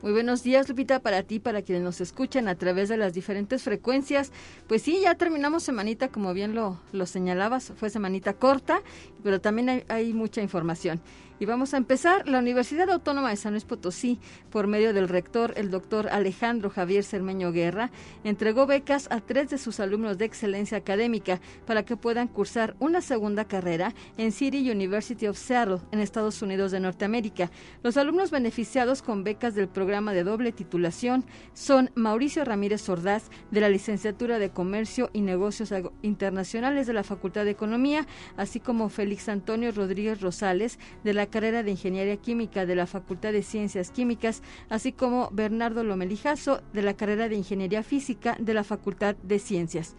Muy 0.01 0.13
buenos 0.13 0.41
días, 0.41 0.67
Lupita, 0.67 0.99
para 0.99 1.21
ti, 1.21 1.37
para 1.37 1.61
quienes 1.61 1.83
nos 1.83 2.01
escuchan 2.01 2.47
a 2.47 2.55
través 2.55 2.89
de 2.89 2.97
las 2.97 3.13
diferentes 3.13 3.61
frecuencias. 3.61 4.31
Pues 4.67 4.81
sí, 4.81 4.99
ya 4.99 5.13
terminamos 5.13 5.61
semanita, 5.61 6.07
como 6.07 6.33
bien 6.33 6.55
lo, 6.55 6.81
lo 6.91 7.05
señalabas, 7.05 7.71
fue 7.75 7.91
semanita 7.91 8.33
corta, 8.33 8.81
pero 9.23 9.41
también 9.41 9.83
hay, 9.87 10.13
mucha 10.13 10.41
información. 10.41 11.01
Y 11.39 11.45
vamos 11.47 11.73
a 11.73 11.77
empezar. 11.77 12.27
La 12.27 12.37
Universidad 12.37 12.87
Autónoma 12.91 13.31
de 13.31 13.35
San 13.35 13.53
Luis 13.53 13.65
Potosí, 13.65 14.19
por 14.51 14.67
medio 14.67 14.93
del 14.93 15.09
rector, 15.09 15.55
el 15.57 15.71
doctor 15.71 16.07
Alejandro 16.09 16.69
Javier 16.69 17.03
Cermeño 17.03 17.51
Guerra, 17.51 17.89
entregó 18.23 18.67
becas 18.67 19.07
a 19.09 19.21
tres 19.21 19.49
de 19.49 19.57
sus 19.57 19.79
alumnos 19.79 20.19
de 20.19 20.25
excelencia 20.25 20.77
académica 20.77 21.41
para 21.65 21.83
que 21.83 21.97
puedan 21.97 22.27
cursar 22.27 22.75
una 22.77 23.01
segunda 23.01 23.45
carrera 23.45 23.95
en 24.17 24.31
City 24.31 24.69
University 24.69 25.25
of 25.25 25.35
Seattle, 25.35 25.79
en 25.91 25.99
Estados 25.99 26.43
Unidos 26.43 26.71
de 26.71 26.79
Norteamérica. 26.79 27.49
Los 27.81 27.97
alumnos 27.97 28.29
beneficiados 28.29 29.01
con 29.01 29.23
becas 29.23 29.55
del 29.55 29.67
programa 29.67 30.13
de 30.13 30.23
doble 30.23 30.51
titulación 30.51 31.25
son 31.55 31.89
Mauricio 31.95 32.45
Ramírez 32.45 32.87
Ordaz, 32.87 33.31
de 33.49 33.61
la 33.61 33.69
licenciatura 33.69 34.37
de 34.37 34.51
Comercio 34.51 35.09
y 35.11 35.21
Negocios 35.21 35.73
Internacionales 36.03 36.87
de 36.87 36.93
la 36.93 37.03
Facultad 37.03 37.45
de 37.45 37.51
Economía, 37.51 38.05
así 38.37 38.59
como 38.59 38.89
Félix 39.11 39.27
Antonio 39.27 39.73
Rodríguez 39.73 40.21
Rosales, 40.21 40.79
de 41.03 41.13
la 41.13 41.25
carrera 41.25 41.63
de 41.63 41.71
Ingeniería 41.71 42.15
Química 42.15 42.65
de 42.65 42.75
la 42.75 42.87
Facultad 42.87 43.33
de 43.33 43.43
Ciencias 43.43 43.91
Químicas, 43.91 44.41
así 44.69 44.93
como 44.93 45.27
Bernardo 45.33 45.83
Lomelijazo 45.83 46.61
de 46.71 46.81
la 46.81 46.93
carrera 46.93 47.27
de 47.27 47.35
Ingeniería 47.35 47.83
Física 47.83 48.37
de 48.39 48.53
la 48.53 48.63
Facultad 48.63 49.17
de 49.21 49.39
Ciencias. 49.39 49.97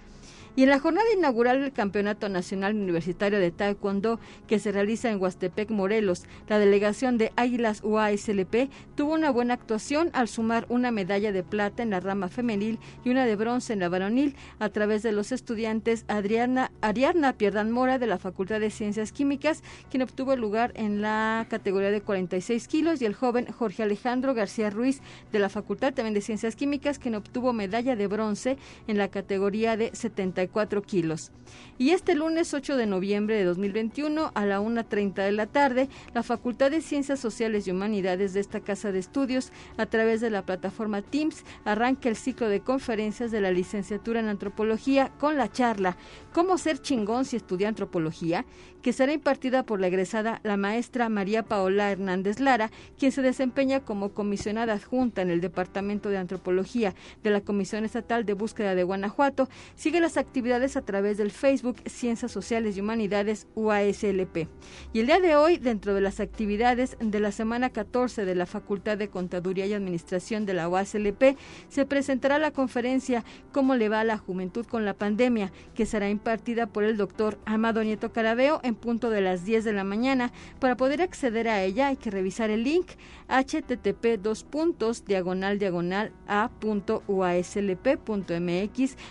Y 0.55 0.65
en 0.65 0.69
la 0.69 0.81
jornada 0.81 1.07
inaugural 1.17 1.63
del 1.63 1.73
Campeonato 1.73 2.29
Nacional 2.29 2.75
Universitario 2.75 3.39
de 3.39 3.51
Taekwondo 3.51 4.21
que 4.47 4.59
se 4.59 4.71
realiza 4.71 5.11
en 5.11 5.19
Huastepec, 5.19 5.71
Morelos, 5.71 6.25
la 6.47 6.59
delegación 6.59 7.17
de 7.17 7.33
Águilas 7.37 7.81
UASLP 7.83 8.69
tuvo 8.95 9.15
una 9.15 9.31
buena 9.31 9.55
actuación 9.55 10.11
al 10.13 10.29
sumar 10.29 10.67
una 10.69 10.91
medalla 10.91 11.33
de 11.33 11.43
plata 11.43 11.83
en 11.83 11.89
la 11.89 12.01
rama 12.01 12.29
femenil 12.29 12.79
y 13.03 13.09
una 13.09 13.25
de 13.25 13.35
bronce 13.35 13.73
en 13.73 13.79
la 13.79 13.89
varonil 13.89 14.37
a 14.59 14.69
través 14.69 15.03
de 15.03 15.13
los 15.13 15.33
estudiantes 15.33 16.05
Adriana, 16.09 16.71
Ariadna 16.83 17.33
Pierdan 17.33 17.71
Mora 17.71 17.99
de 17.99 18.07
la 18.07 18.19
Facultad 18.19 18.61
de 18.61 18.71
Ciencias 18.71 19.11
Químicas, 19.11 19.63
quien 19.91 20.03
obtuvo 20.03 20.35
el 20.35 20.41
lugar 20.41 20.73
en 20.75 21.01
la 21.01 21.47
categoría 21.49 21.91
de 21.91 22.03
46 22.03 22.69
kilos, 22.69 23.01
y 23.01 23.07
el 23.07 23.15
joven 23.15 23.47
Jorge 23.47 23.85
Alejandro 23.85 24.35
García 24.35 24.69
Ruiz 24.69 25.01
de 25.33 25.39
la 25.39 25.49
Facultad 25.49 25.95
también 25.95 26.13
de 26.13 26.21
Ciencias 26.21 26.57
Químicas, 26.57 26.99
quien 26.99 27.15
obtuvo 27.15 27.55
medalla 27.55 27.97
de 27.97 28.07
bronce 28.07 28.59
en 28.87 28.99
la 28.99 29.09
categoría 29.09 29.79
de 29.79 29.91
70 29.95 30.42
kilos. 30.87 31.33
Y 31.79 31.91
este 31.91 32.15
lunes 32.15 32.55
8 32.55 32.77
de 32.77 32.87
noviembre 32.87 33.37
de 33.37 33.45
2021 33.45 34.33
a 34.35 34.47
la 34.47 34.61
1.30 34.61 35.15
de 35.15 35.33
la 35.33 35.47
tarde, 35.47 35.89
la 36.15 36.23
Facultad 36.23 36.71
de 36.71 36.81
Ciencias 36.81 37.21
Sociales 37.21 37.67
y 37.67 37.73
Humanidades 37.73 38.33
de 38.33 38.41
esta 38.41 38.61
casa 38.61 38.93
de 38.93 38.99
estudios, 38.99 39.53
a 39.77 39.87
través 39.87 40.21
de 40.21 40.31
la 40.31 40.47
plataforma 40.47 41.03
Teams, 41.03 41.45
arranca 41.65 42.09
el 42.09 42.17
ciclo 42.17 42.49
de 42.49 42.61
conferencias 42.61 43.31
de 43.31 43.41
la 43.41 43.51
licenciatura 43.51 44.21
en 44.21 44.29
antropología 44.29 45.11
con 45.19 45.37
la 45.37 45.51
charla 45.51 45.97
¿Cómo 46.33 46.57
ser 46.57 46.81
chingón 46.81 47.27
si 47.27 47.37
estudia 47.37 47.69
antropología? 47.69 48.47
que 48.83 48.93
será 48.93 49.13
impartida 49.13 49.63
por 49.63 49.81
la 49.81 49.87
egresada 49.87 50.41
la 50.43 50.57
maestra 50.57 51.09
María 51.09 51.45
Paola 51.45 51.93
Hernández 51.93 52.41
Lara, 52.41 52.73
quien 52.99 53.13
se 53.13 53.23
desempeña 53.23 53.81
como 53.81 54.13
comisionada 54.13 54.73
adjunta 54.73 55.23
en 55.23 55.31
el 55.31 55.41
Departamento 55.41 56.09
de 56.09 56.19
Antropología 56.19 56.93
de 57.23 57.31
la 57.31 57.43
Comisión 57.43 57.85
Estatal 57.85 58.27
de 58.27 58.33
Búsqueda 58.33 58.75
de 58.75 58.83
Guanajuato. 58.83 59.49
Sigue 59.77 60.01
las 60.01 60.17
actividades 60.17 60.32
a 60.33 60.83
través 60.83 61.19
del 61.19 61.31
Facebook 61.31 61.77
Ciencias 61.85 62.33
Sociales 62.33 62.77
y 62.77 62.81
Humanidades 62.81 63.47
UASLP. 63.55 64.49
Y 64.95 65.01
el 65.01 65.07
día 65.07 65.21
de 65.21 65.37
hoy, 65.37 65.59
dentro 65.59 65.93
de 65.95 66.01
las 66.01 66.21
actividades 66.21 66.97
de 67.01 67.21
la 67.21 67.33
semana 67.33 67.69
14 67.69 68.25
de 68.25 68.35
la 68.35 68.47
Facultad 68.47 68.97
de 68.97 69.09
Contaduría 69.09 69.67
y 69.67 69.75
Administración 69.75 70.47
de 70.47 70.55
la 70.55 70.71
UASLP, 70.71 71.37
se 71.69 71.85
presentará 71.85 72.39
la 72.39 72.51
conferencia 72.51 73.25
Cómo 73.53 73.75
le 73.75 73.91
va 73.91 74.01
a 74.01 74.05
la 74.05 74.17
juventud 74.17 74.65
con 74.65 74.87
la 74.87 74.95
pandemia, 74.95 75.53
que 75.75 75.85
será 75.85 76.09
impartida 76.09 76.67
por 76.67 76.85
el 76.85 76.97
doctor 76.97 77.39
Amado 77.45 77.85
Nieto 77.85 78.13
Carabeo 78.13 78.61
en 78.63 78.75
punto 78.75 79.11
de 79.11 79.21
las 79.21 79.45
10 79.45 79.65
de 79.65 79.75
la 79.75 79.85
mañana. 79.85 80.33
Para 80.61 80.79
poder 80.79 81.03
acceder 81.03 81.47
a 81.47 81.63
ella 81.63 81.89
hay 81.89 81.97
que 81.97 82.11
revisar 82.11 82.49
el 82.49 82.65
link 82.65 82.87
http 83.29 84.19
dos 84.21 84.45
puntos 84.45 85.05
diagonal 85.05 85.59
diagonal 85.59 86.13
a.uaslp.mx 86.27 87.03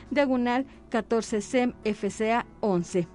diagonal 0.09 0.65
14 0.91 1.41
sem 1.41 1.73
FCA 1.83 2.45
11. 2.59 3.07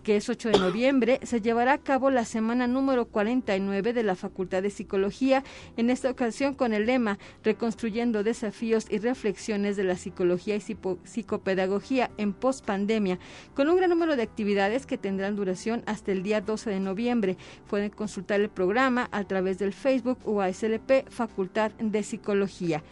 que 0.02 0.16
es 0.16 0.28
8 0.28 0.50
de 0.50 0.58
noviembre, 0.58 1.20
se 1.22 1.40
llevará 1.40 1.74
a 1.74 1.78
cabo 1.78 2.10
la 2.10 2.24
semana 2.24 2.66
número 2.66 3.06
49 3.06 3.92
de 3.92 4.02
la 4.02 4.14
Facultad 4.14 4.62
de 4.62 4.70
Psicología, 4.70 5.44
en 5.76 5.90
esta 5.90 6.10
ocasión 6.10 6.54
con 6.54 6.72
el 6.72 6.86
lema 6.86 7.18
Reconstruyendo 7.42 8.22
desafíos 8.22 8.86
y 8.90 8.98
reflexiones 8.98 9.76
de 9.76 9.84
la 9.84 9.96
psicología 9.96 10.56
y 10.56 10.60
psicopedagogía 11.04 12.10
en 12.16 12.32
pospandemia, 12.32 13.18
con 13.54 13.68
un 13.68 13.76
gran 13.76 13.90
número 13.90 14.16
de 14.16 14.22
actividades 14.22 14.86
que 14.86 14.98
tendrán 14.98 15.36
duración 15.36 15.82
hasta 15.86 16.12
el 16.12 16.22
día 16.22 16.40
12 16.40 16.70
de 16.70 16.80
noviembre. 16.80 17.36
Pueden 17.68 17.90
consultar 17.90 18.40
el 18.40 18.50
programa 18.50 19.08
a 19.12 19.24
través 19.24 19.58
del 19.58 19.72
Facebook 19.72 20.18
UASLP 20.24 21.08
Facultad 21.10 21.72
de 21.72 22.02
Psicología 22.02 22.82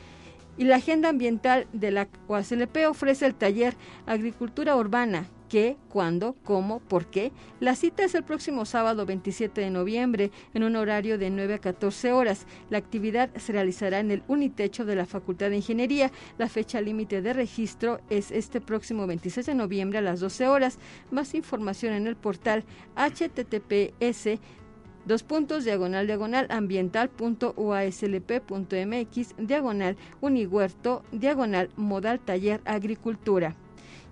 y 0.61 0.65
la 0.65 0.77
Agenda 0.77 1.09
Ambiental 1.09 1.67
de 1.73 1.91
la 1.91 2.09
UASLP 2.29 2.89
ofrece 2.89 3.25
el 3.25 3.35
taller 3.35 3.77
Agricultura 4.05 4.77
Urbana, 4.77 5.27
qué, 5.51 5.77
cuándo, 5.91 6.37
cómo, 6.45 6.79
por 6.79 7.07
qué. 7.07 7.33
La 7.59 7.75
cita 7.75 8.05
es 8.05 8.15
el 8.15 8.23
próximo 8.23 8.65
sábado 8.65 9.05
27 9.05 9.61
de 9.61 9.71
noviembre 9.71 10.31
en 10.55 10.63
un 10.63 10.77
horario 10.77 11.19
de 11.19 11.29
9 11.29 11.55
a 11.55 11.59
14 11.59 12.13
horas. 12.13 12.47
La 12.71 12.79
actividad 12.79 13.31
se 13.37 13.53
realizará 13.53 13.99
en 13.99 14.13
el 14.13 14.23
Unitecho 14.29 14.87
de 14.87 14.95
la 14.95 15.07
Facultad 15.07 15.51
de 15.51 15.57
Ingeniería. 15.57 16.13
La 16.39 16.49
fecha 16.49 16.81
límite 16.81 17.21
de 17.21 17.33
registro 17.33 18.01
es 18.09 18.31
este 18.31 18.61
próximo 18.61 19.09
26 19.09 19.47
de 19.47 19.55
noviembre 19.55 19.99
a 19.99 20.03
las 20.03 20.21
12 20.21 20.47
horas. 20.47 20.79
Más 21.11 21.35
información 21.35 21.95
en 21.95 22.07
el 22.07 22.15
portal 22.17 22.65
https 22.95 24.39
dos 25.05 25.25
puntos 25.25 25.65
diagonal 25.65 26.07
diagonal 26.07 26.47
ambiental.uaslp.mx 26.51 29.35
diagonal 29.39 29.97
unihuerto 30.21 31.03
diagonal 31.11 31.71
modal 31.75 32.21
taller 32.21 32.61
agricultura. 32.65 33.57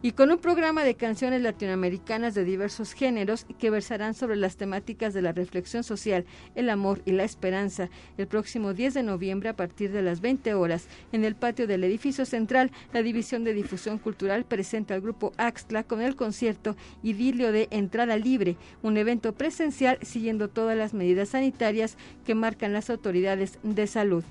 Y 0.00 0.12
con 0.12 0.30
un 0.30 0.38
programa 0.38 0.84
de 0.84 0.94
canciones 0.94 1.42
latinoamericanas 1.42 2.34
de 2.34 2.44
diversos 2.44 2.92
géneros 2.92 3.46
que 3.58 3.70
versarán 3.70 4.14
sobre 4.14 4.36
las 4.36 4.56
temáticas 4.56 5.12
de 5.12 5.22
la 5.22 5.32
reflexión 5.32 5.82
social, 5.82 6.24
el 6.54 6.70
amor 6.70 7.02
y 7.04 7.12
la 7.12 7.24
esperanza. 7.24 7.90
El 8.16 8.28
próximo 8.28 8.74
10 8.74 8.94
de 8.94 9.02
noviembre 9.02 9.48
a 9.48 9.56
partir 9.56 9.90
de 9.90 10.02
las 10.02 10.20
20 10.20 10.54
horas 10.54 10.86
en 11.12 11.24
el 11.24 11.34
patio 11.34 11.66
del 11.66 11.84
edificio 11.84 12.24
central, 12.24 12.70
la 12.92 13.02
División 13.02 13.44
de 13.44 13.54
Difusión 13.54 13.98
Cultural 13.98 14.44
presenta 14.44 14.94
al 14.94 15.00
grupo 15.00 15.32
Axtla 15.36 15.82
con 15.82 16.00
el 16.00 16.14
concierto 16.14 16.76
Idilio 17.02 17.50
de 17.50 17.68
Entrada 17.70 18.16
Libre, 18.16 18.56
un 18.82 18.96
evento 18.96 19.32
presencial 19.32 19.98
siguiendo 20.02 20.48
todas 20.48 20.76
las 20.76 20.94
medidas 20.94 21.30
sanitarias 21.30 21.96
que 22.24 22.34
marcan 22.34 22.72
las 22.72 22.90
autoridades 22.90 23.58
de 23.62 23.86
salud. 23.86 24.24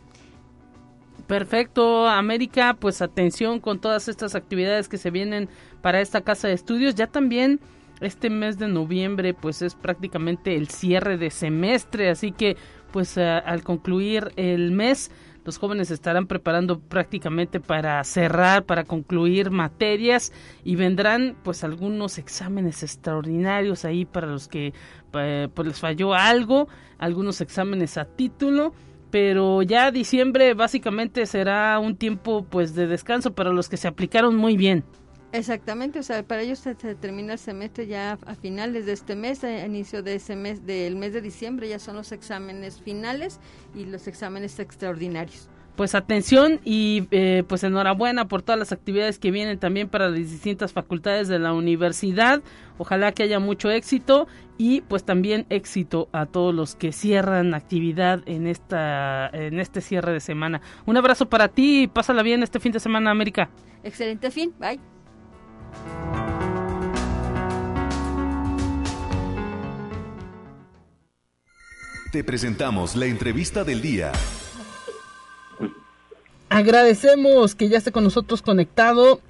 Perfecto, 1.28 2.08
América, 2.08 2.78
pues 2.80 3.02
atención 3.02 3.60
con 3.60 3.80
todas 3.80 4.08
estas 4.08 4.34
actividades 4.34 4.88
que 4.88 4.98
se 4.98 5.12
vienen 5.12 5.50
para 5.82 6.00
esta 6.00 6.22
casa 6.22 6.48
de 6.48 6.54
estudios. 6.54 6.96
Ya 6.96 7.08
también 7.08 7.60
este 8.00 8.30
mes 8.30 8.58
de 8.58 8.70
noviembre 8.70 9.34
pues 9.34 9.62
es 9.62 9.76
prácticamente 9.76 10.56
el 10.56 10.70
cierre 10.70 11.18
de 11.18 11.30
semestre, 11.30 12.10
así 12.10 12.32
que 12.32 12.56
pues 12.92 13.18
al 13.18 13.64
concluir 13.64 14.32
el 14.38 14.72
mes 14.72 15.12
los 15.44 15.58
jóvenes 15.58 15.92
estarán 15.92 16.28
preparando 16.28 16.80
prácticamente 16.80 17.60
para 17.60 18.02
cerrar, 18.04 18.66
para 18.66 18.84
concluir 18.84 19.50
materias 19.50 20.32
y 20.64 20.76
vendrán 20.76 21.38
pues 21.44 21.64
algunos 21.64 22.18
exámenes 22.18 22.84
extraordinarios 22.84 23.86
ahí 23.86 24.06
para 24.06 24.28
los 24.28 24.48
que 24.48 24.74
eh, 25.14 25.48
pues 25.54 25.68
les 25.68 25.80
falló 25.80 26.14
algo, 26.14 26.68
algunos 26.98 27.42
exámenes 27.42 27.98
a 27.98 28.06
título 28.06 28.74
pero 29.12 29.62
ya 29.62 29.92
diciembre 29.92 30.54
básicamente 30.54 31.26
será 31.26 31.80
un 31.80 31.96
tiempo 31.96 32.46
pues 32.50 32.76
de 32.76 32.88
descanso 32.88 33.34
para 33.34 33.52
los 33.52 33.70
que 33.70 33.78
se 33.78 33.88
aplicaron 33.88 34.36
muy 34.36 34.58
bien. 34.58 34.84
Exactamente, 35.34 36.00
o 36.00 36.04
sea, 36.04 36.24
para 36.24 36.42
ellos 36.42 36.60
se, 36.60 36.74
termina 36.76 37.34
el 37.34 37.40
semestre 37.40 37.86
ya 37.86 38.18
a 38.26 38.36
finales 38.36 38.86
de 38.86 38.94
este 38.94 39.16
mes, 39.16 39.44
a 39.44 39.66
inicio 39.66 40.02
de 40.02 40.16
ese 40.16 40.36
mes, 40.38 40.66
del 40.66 40.96
mes 40.96 41.12
de 41.12 41.22
diciembre, 41.22 41.68
ya 41.68 41.80
son 41.80 41.98
los 41.98 42.14
exámenes 42.14 42.82
finales 42.82 43.40
y 43.76 43.86
los 43.86 44.08
exámenes 44.08 44.58
extraordinarios 44.60 45.50
pues 45.78 45.96
atención 45.96 46.60
y 46.66 47.08
eh, 47.12 47.44
pues 47.48 47.64
enhorabuena 47.64 48.28
por 48.28 48.42
todas 48.42 48.60
las 48.60 48.74
actividades 48.74 49.20
que 49.20 49.32
vienen 49.32 49.60
también 49.60 49.88
para 49.88 50.10
las 50.10 50.18
distintas 50.18 50.74
facultades 50.74 51.30
de 51.30 51.40
la 51.40 51.54
universidad. 51.54 52.42
Ojalá 52.80 53.14
que 53.14 53.24
haya 53.24 53.40
mucho 53.40 53.70
éxito 53.70 54.28
y 54.58 54.82
pues 54.82 55.06
también 55.06 55.46
éxito 55.50 56.10
a 56.12 56.26
todos 56.26 56.54
los 56.54 56.76
que 56.76 56.92
cierran 56.92 57.54
actividad 57.54 58.22
en 58.26 58.48
esta 58.48 59.30
en 59.32 59.60
este 59.60 59.80
cierre 59.82 60.12
de 60.12 60.20
semana. 60.20 60.62
Un 60.86 60.98
abrazo 60.98 61.30
para 61.30 61.48
ti 61.48 61.84
y 61.84 61.88
pásala 61.88 62.24
bien 62.24 62.44
este 62.44 62.60
fin 62.60 62.72
de 62.72 62.80
semana, 62.80 63.12
América. 63.12 63.50
Excelente 63.84 64.32
fin, 64.32 64.54
bye. 64.60 64.80
Te 72.12 72.24
presentamos 72.24 72.96
la 72.96 73.06
entrevista 73.06 73.64
del 73.64 73.82
día. 73.82 74.12
Agradecemos 76.50 77.56
que 77.56 77.70
ya 77.70 77.78
esté 77.78 77.92
con 77.92 78.04
nosotros 78.04 78.42
conectado. 78.42 79.22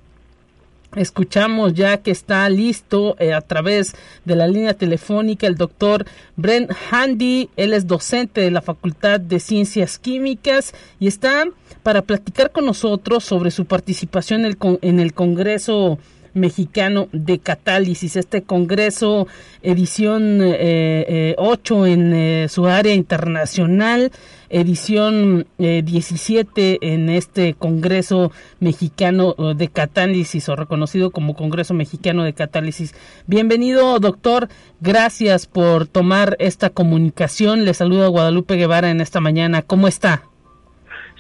Escuchamos 0.96 1.74
ya 1.74 1.98
que 1.98 2.12
está 2.12 2.48
listo 2.50 3.18
eh, 3.20 3.34
a 3.34 3.42
través 3.42 3.96
de 4.24 4.36
la 4.36 4.48
línea 4.48 4.74
telefónica 4.74 5.46
el 5.46 5.56
doctor 5.56 6.06
Brent 6.38 6.72
Handy. 6.92 7.50
Él 7.58 7.74
es 7.74 7.88
docente 7.88 8.42
de 8.42 8.52
la 8.52 8.62
Facultad 8.62 9.20
de 9.20 9.40
Ciencias 9.40 10.00
Químicas 10.00 10.74
y 11.00 11.08
está 11.08 11.46
para 11.88 12.02
platicar 12.02 12.52
con 12.52 12.66
nosotros 12.66 13.24
sobre 13.24 13.50
su 13.50 13.66
participación 13.66 14.46
en 14.82 15.00
el, 15.00 15.14
Congreso 15.14 16.00
mexicano 16.34 17.08
de 17.14 17.40
catálisis, 17.40 18.18
este 18.18 18.42
congreso 18.44 19.28
edición 19.64 20.42
8 20.42 20.46
eh, 20.46 21.38
eh, 21.38 21.94
en 21.94 22.14
eh, 22.14 22.48
su 22.50 22.68
área 22.68 22.94
internacional, 22.94 24.12
edición 24.50 25.48
17 25.58 26.94
en 26.94 27.10
este 27.10 27.54
congreso 27.54 28.32
mexicano 28.60 29.36
de 29.56 29.68
catálisis 29.68 30.50
o 30.50 30.56
reconocido 30.56 31.12
como 31.12 31.36
Congreso 31.36 31.74
Mexicano 31.74 32.24
de 32.24 32.34
Catálisis. 32.34 32.94
Bienvenido, 33.28 34.00
doctor. 34.00 34.48
Gracias 34.82 35.48
por 35.48 35.88
tomar 35.88 36.36
esta 36.40 36.70
comunicación. 36.70 37.66
Le 37.66 37.74
saluda 37.74 38.08
Guadalupe 38.08 38.56
Guevara 38.56 38.90
en 38.92 39.02
esta 39.02 39.20
mañana. 39.20 39.62
¿Cómo 39.62 39.88
está? 39.88 40.24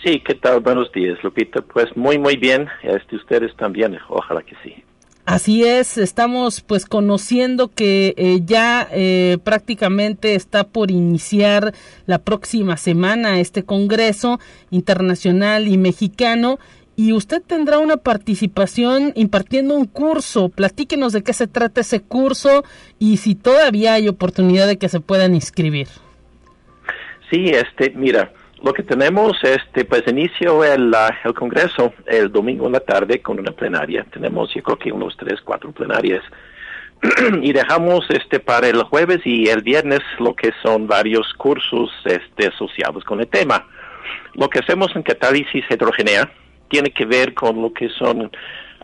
Sí, 0.04 0.22
¿qué 0.26 0.36
tal? 0.36 0.60
Buenos 0.60 0.92
días, 0.92 1.18
Lupita. 1.24 1.62
Pues 1.62 1.86
muy, 1.96 2.18
muy 2.20 2.38
bien. 2.38 2.68
Este, 2.84 3.16
ustedes 3.16 3.56
también, 3.56 3.98
ojalá 4.10 4.42
que 4.42 4.56
sí. 4.64 4.84
Así 5.28 5.66
es, 5.66 5.98
estamos 5.98 6.62
pues 6.62 6.86
conociendo 6.86 7.68
que 7.68 8.14
eh, 8.16 8.40
ya 8.46 8.88
eh, 8.94 9.38
prácticamente 9.44 10.36
está 10.36 10.64
por 10.64 10.90
iniciar 10.90 11.74
la 12.06 12.20
próxima 12.20 12.78
semana 12.78 13.42
este 13.42 13.64
Congreso 13.64 14.40
Internacional 14.72 15.68
y 15.68 15.78
Mexicano 15.78 16.60
y 16.96 17.12
usted 17.12 17.42
tendrá 17.42 17.78
una 17.80 17.98
participación 17.98 19.12
impartiendo 19.16 19.76
un 19.76 19.84
curso. 19.84 20.48
Platíquenos 20.48 21.12
de 21.12 21.24
qué 21.24 21.34
se 21.34 21.48
trata 21.48 21.82
ese 21.82 22.00
curso 22.00 22.64
y 22.98 23.18
si 23.18 23.36
todavía 23.36 23.96
hay 23.96 24.08
oportunidad 24.08 24.66
de 24.66 24.78
que 24.78 24.88
se 24.88 25.02
puedan 25.02 25.36
inscribir. 25.36 25.90
Sí, 27.30 27.50
este, 27.50 27.90
mira, 27.90 28.32
lo 28.64 28.74
que 28.74 28.84
tenemos, 28.84 29.38
este, 29.44 29.86
pues 29.86 30.04
inicio 30.08 30.64
el, 30.64 30.94
Congreso 31.36 31.94
el 32.06 32.32
domingo 32.32 32.68
en 32.68 32.74
la 32.74 32.80
tarde 32.80 33.22
con 33.22 33.40
una 33.40 33.52
plenaria. 33.52 34.06
Tenemos 34.12 34.54
yo 34.54 34.64
creo 34.64 34.78
que 34.78 34.92
unos 34.92 35.16
tres, 35.18 35.40
cuatro 35.44 35.72
plenarias. 35.72 36.24
y 37.44 37.54
dejamos 37.54 38.10
este 38.10 38.40
para 38.40 38.68
el 38.68 38.82
jueves 38.84 39.20
y 39.24 39.50
el 39.50 39.62
viernes 39.62 40.00
lo 40.18 40.36
que 40.36 40.52
son 40.64 40.88
varios 40.88 41.32
cursos 41.36 41.92
este, 42.06 42.48
asociados 42.48 43.04
con 43.04 43.20
el 43.20 43.28
tema. 43.28 43.68
Lo 44.34 44.50
que 44.50 44.60
hacemos 44.60 44.96
en 44.96 45.04
catálisis 45.04 45.64
heterogénea 45.70 46.32
tiene 46.70 46.90
que 46.90 47.06
ver 47.06 47.34
con 47.34 47.62
lo 47.62 47.72
que 47.72 47.90
son 47.90 48.32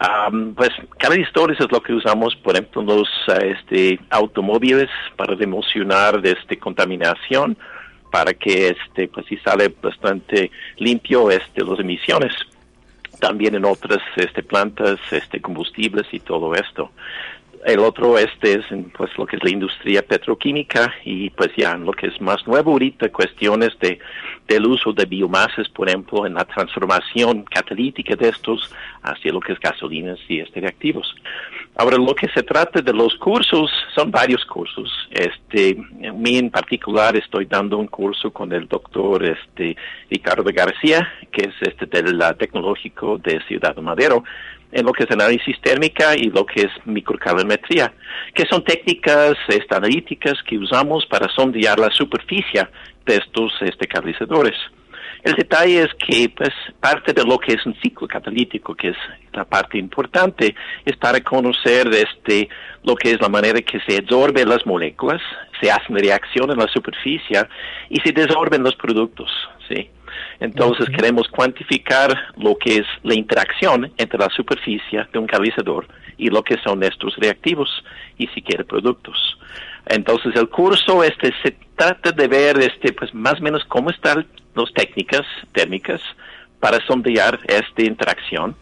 Um, 0.01 0.55
pues 0.55 0.71
catalizadores 0.97 1.59
es 1.59 1.71
lo 1.71 1.81
que 1.81 1.93
usamos, 1.93 2.35
por 2.37 2.55
ejemplo, 2.55 2.81
los 2.81 3.07
este, 3.41 3.99
automóviles 4.09 4.89
para 5.15 5.35
democionar 5.35 6.19
de 6.19 6.31
este, 6.31 6.57
contaminación 6.57 7.55
para 8.13 8.35
que 8.35 8.67
este 8.67 9.07
pues 9.07 9.25
si 9.25 9.37
sale 9.37 9.73
bastante 9.81 10.51
limpio 10.77 11.31
este 11.31 11.63
las 11.63 11.79
emisiones. 11.79 12.31
También 13.19 13.55
en 13.55 13.65
otras 13.65 14.03
este 14.15 14.43
plantas 14.43 14.99
este 15.09 15.41
combustibles 15.41 16.05
y 16.11 16.19
todo 16.19 16.53
esto 16.53 16.91
el 17.65 17.79
otro 17.79 18.17
este 18.17 18.53
es 18.53 18.65
pues 18.97 19.11
lo 19.17 19.25
que 19.25 19.37
es 19.37 19.43
la 19.43 19.51
industria 19.51 20.01
petroquímica 20.01 20.93
y 21.05 21.29
pues 21.31 21.51
ya 21.57 21.75
lo 21.77 21.91
que 21.91 22.07
es 22.07 22.21
más 22.21 22.45
nuevo 22.47 22.71
ahorita 22.71 23.09
cuestiones 23.09 23.77
de 23.79 23.99
del 24.47 24.65
uso 24.65 24.91
de 24.93 25.05
biomasas 25.05 25.69
por 25.69 25.87
ejemplo 25.87 26.25
en 26.25 26.33
la 26.33 26.45
transformación 26.45 27.43
catalítica 27.43 28.15
de 28.15 28.29
estos 28.29 28.73
hacia 29.01 29.31
lo 29.31 29.39
que 29.39 29.53
es 29.53 29.59
gasolinas 29.59 30.19
y 30.27 30.39
este 30.39 30.59
reactivos 30.59 31.15
Ahora, 31.75 31.97
lo 31.97 32.13
que 32.13 32.27
se 32.29 32.43
trata 32.43 32.81
de 32.81 32.93
los 32.93 33.15
cursos 33.15 33.71
son 33.95 34.11
varios 34.11 34.45
cursos. 34.45 34.91
Este, 35.09 35.75
mí 36.13 36.37
en 36.37 36.51
particular 36.51 37.15
estoy 37.15 37.45
dando 37.45 37.79
un 37.79 37.87
curso 37.87 38.31
con 38.31 38.53
el 38.53 38.67
doctor 38.67 39.25
este, 39.25 39.75
Ricardo 40.07 40.51
García, 40.53 41.11
que 41.31 41.47
es 41.47 41.55
este 41.61 41.87
del 41.87 42.21
tecnológico 42.37 43.17
de 43.17 43.41
Ciudad 43.47 43.75
Madero, 43.77 44.23
en 44.73 44.85
lo 44.85 44.91
que 44.91 45.03
es 45.03 45.11
análisis 45.11 45.59
térmica 45.61 46.15
y 46.15 46.29
lo 46.29 46.45
que 46.45 46.61
es 46.61 46.71
microcalorimetría, 46.85 47.93
que 48.33 48.45
son 48.49 48.63
técnicas 48.63 49.35
analíticas 49.69 50.33
que 50.47 50.57
usamos 50.57 51.05
para 51.05 51.29
sondear 51.29 51.79
la 51.79 51.91
superficie 51.91 52.67
de 53.05 53.15
estos 53.15 53.53
este, 53.61 53.87
catalizadores. 53.87 54.55
El 55.23 55.33
detalle 55.35 55.83
es 55.83 55.93
que 55.93 56.29
pues 56.35 56.49
parte 56.81 57.13
de 57.13 57.23
lo 57.23 57.37
que 57.37 57.53
es 57.53 57.65
un 57.65 57.75
ciclo 57.81 58.07
catalítico, 58.07 58.75
que 58.75 58.89
es 58.89 58.97
la 59.31 59.45
parte 59.45 59.77
importante, 59.77 60.53
es 60.83 60.97
para 60.97 61.21
conocer 61.21 61.87
este 61.93 62.49
lo 62.83 62.95
que 62.95 63.11
es 63.11 63.21
la 63.21 63.29
manera 63.29 63.61
que 63.61 63.79
se 63.87 63.99
absorben 63.99 64.49
las 64.49 64.65
moléculas, 64.65 65.21
se 65.61 65.71
hace 65.71 65.85
una 65.89 66.01
reacción 66.01 66.51
en 66.51 66.57
la 66.57 66.67
superficie 66.67 67.41
y 67.89 68.01
se 68.01 68.11
desorben 68.11 68.63
los 68.63 68.75
productos, 68.75 69.31
¿sí? 69.69 69.89
Entonces 70.39 70.87
queremos 70.89 71.27
cuantificar 71.27 72.33
lo 72.37 72.57
que 72.57 72.77
es 72.77 72.85
la 73.03 73.15
interacción 73.15 73.91
entre 73.97 74.19
la 74.19 74.29
superficie 74.29 75.05
de 75.11 75.19
un 75.19 75.27
catalizador 75.27 75.87
y 76.17 76.29
lo 76.29 76.43
que 76.43 76.57
son 76.63 76.83
estos 76.83 77.15
reactivos 77.17 77.69
y 78.17 78.27
si 78.27 78.41
quiere 78.41 78.63
productos. 78.63 79.37
Entonces 79.85 80.35
el 80.35 80.49
curso 80.49 81.03
este 81.03 81.33
se 81.43 81.55
trata 81.75 82.11
de 82.11 82.27
ver 82.27 82.57
este 82.59 82.93
pues 82.93 83.13
más 83.13 83.39
o 83.39 83.43
menos 83.43 83.63
cómo 83.65 83.89
están 83.89 84.25
las 84.55 84.73
técnicas 84.73 85.25
térmicas 85.51 86.01
para 86.59 86.85
sondear 86.85 87.39
esta 87.47 87.83
interacción 87.83 88.55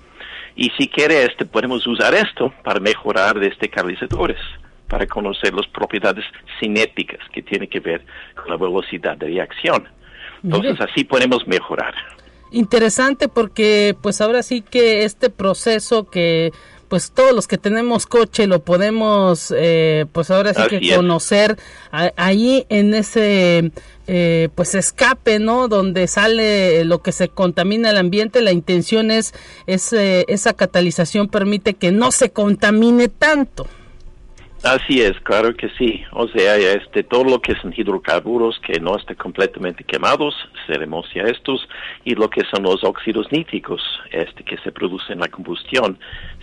y 0.56 0.72
si 0.78 0.88
quiere 0.88 1.24
este 1.24 1.46
podemos 1.46 1.86
usar 1.86 2.14
esto 2.14 2.54
para 2.64 2.80
mejorar 2.80 3.42
este 3.44 3.70
catalizadores 3.70 4.40
para 4.92 5.08
conocer 5.08 5.54
las 5.54 5.68
propiedades 5.68 6.26
cinéticas 6.60 7.20
que 7.32 7.42
tienen 7.42 7.70
que 7.70 7.80
ver 7.80 8.04
con 8.36 8.50
la 8.50 8.58
velocidad 8.58 9.16
de 9.16 9.28
reacción. 9.28 9.88
Entonces 10.44 10.80
así 10.82 11.04
podemos 11.04 11.48
mejorar. 11.48 11.94
Interesante 12.52 13.28
porque 13.28 13.96
pues 14.02 14.20
ahora 14.22 14.44
sí 14.44 14.62
que 14.62 15.06
este 15.06 15.30
proceso 15.30 16.10
que 16.10 16.52
pues 16.90 17.12
todos 17.12 17.32
los 17.32 17.48
que 17.48 17.58
tenemos 17.58 18.06
coche 18.06 18.48
lo 18.48 18.66
podemos, 18.66 19.54
eh, 19.56 20.06
pues 20.12 20.30
ahora 20.30 20.54
sí 20.54 20.62
que 20.68 20.94
conocer 20.94 21.58
ahí 21.90 22.66
en 22.68 22.94
ese 22.94 23.72
eh, 24.08 24.50
pues 24.56 24.76
escape, 24.76 25.40
¿no? 25.40 25.70
Donde 25.70 26.08
sale 26.08 26.84
lo 26.84 27.02
que 27.02 27.14
se 27.14 27.30
contamina 27.30 27.92
el 27.92 27.98
ambiente, 27.98 28.42
la 28.42 28.52
intención 28.52 29.10
es, 29.10 29.34
es 29.68 29.94
esa 29.94 30.52
catalización 30.52 31.30
permite 31.30 31.76
que 31.76 31.94
no 31.94 32.12
se 32.12 32.32
contamine 32.32 33.08
tanto. 33.08 33.68
Así 34.64 35.02
es, 35.02 35.20
claro 35.22 35.56
que 35.56 35.70
sí. 35.78 36.04
O 36.12 36.28
sea, 36.28 36.56
este, 36.56 37.04
todo 37.04 37.24
lo 37.24 37.42
que 37.42 37.56
son 37.56 37.74
hidrocarburos 37.76 38.60
que 38.60 38.80
no 38.80 38.96
estén 38.96 39.16
completamente 39.16 39.84
quemados, 39.84 40.36
se 40.68 40.74
remocia 40.74 41.24
estos, 41.24 41.68
y 42.06 42.14
lo 42.14 42.30
que 42.30 42.44
son 42.54 42.64
los 42.64 42.84
óxidos 42.84 43.32
nítricos, 43.32 43.82
este, 44.12 44.44
que 44.44 44.58
se 44.58 44.72
producen 44.72 45.14
en 45.14 45.20
la 45.22 45.30
combustión, 45.30 45.98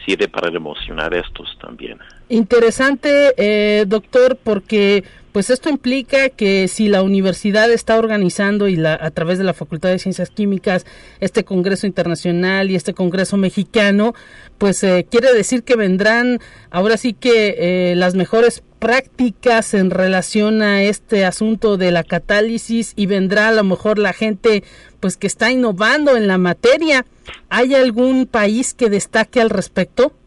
sirve 0.04 0.28
para 0.28 0.50
remocionar 0.50 1.14
estos 1.14 1.56
también. 1.60 1.98
Interesante, 2.28 3.34
eh, 3.36 3.84
doctor, 3.86 4.36
porque 4.42 5.04
pues 5.38 5.50
esto 5.50 5.68
implica 5.68 6.30
que 6.30 6.66
si 6.66 6.88
la 6.88 7.00
universidad 7.00 7.70
está 7.70 7.96
organizando 7.96 8.66
y 8.66 8.74
la, 8.74 8.98
a 9.00 9.12
través 9.12 9.38
de 9.38 9.44
la 9.44 9.54
Facultad 9.54 9.90
de 9.90 10.00
Ciencias 10.00 10.30
Químicas 10.30 10.84
este 11.20 11.44
Congreso 11.44 11.86
Internacional 11.86 12.72
y 12.72 12.74
este 12.74 12.92
Congreso 12.92 13.36
Mexicano, 13.36 14.16
pues 14.58 14.82
eh, 14.82 15.06
quiere 15.08 15.32
decir 15.32 15.62
que 15.62 15.76
vendrán 15.76 16.40
ahora 16.72 16.96
sí 16.96 17.12
que 17.12 17.54
eh, 17.56 17.94
las 17.94 18.16
mejores 18.16 18.64
prácticas 18.80 19.74
en 19.74 19.90
relación 19.90 20.60
a 20.60 20.82
este 20.82 21.24
asunto 21.24 21.76
de 21.76 21.92
la 21.92 22.02
catálisis 22.02 22.92
y 22.96 23.06
vendrá 23.06 23.46
a 23.46 23.52
lo 23.52 23.62
mejor 23.62 24.00
la 24.00 24.12
gente 24.12 24.64
pues 24.98 25.16
que 25.16 25.28
está 25.28 25.52
innovando 25.52 26.16
en 26.16 26.26
la 26.26 26.38
materia. 26.38 27.06
¿Hay 27.48 27.76
algún 27.76 28.26
país 28.26 28.74
que 28.74 28.90
destaque 28.90 29.40
al 29.40 29.50
respecto? 29.50 30.17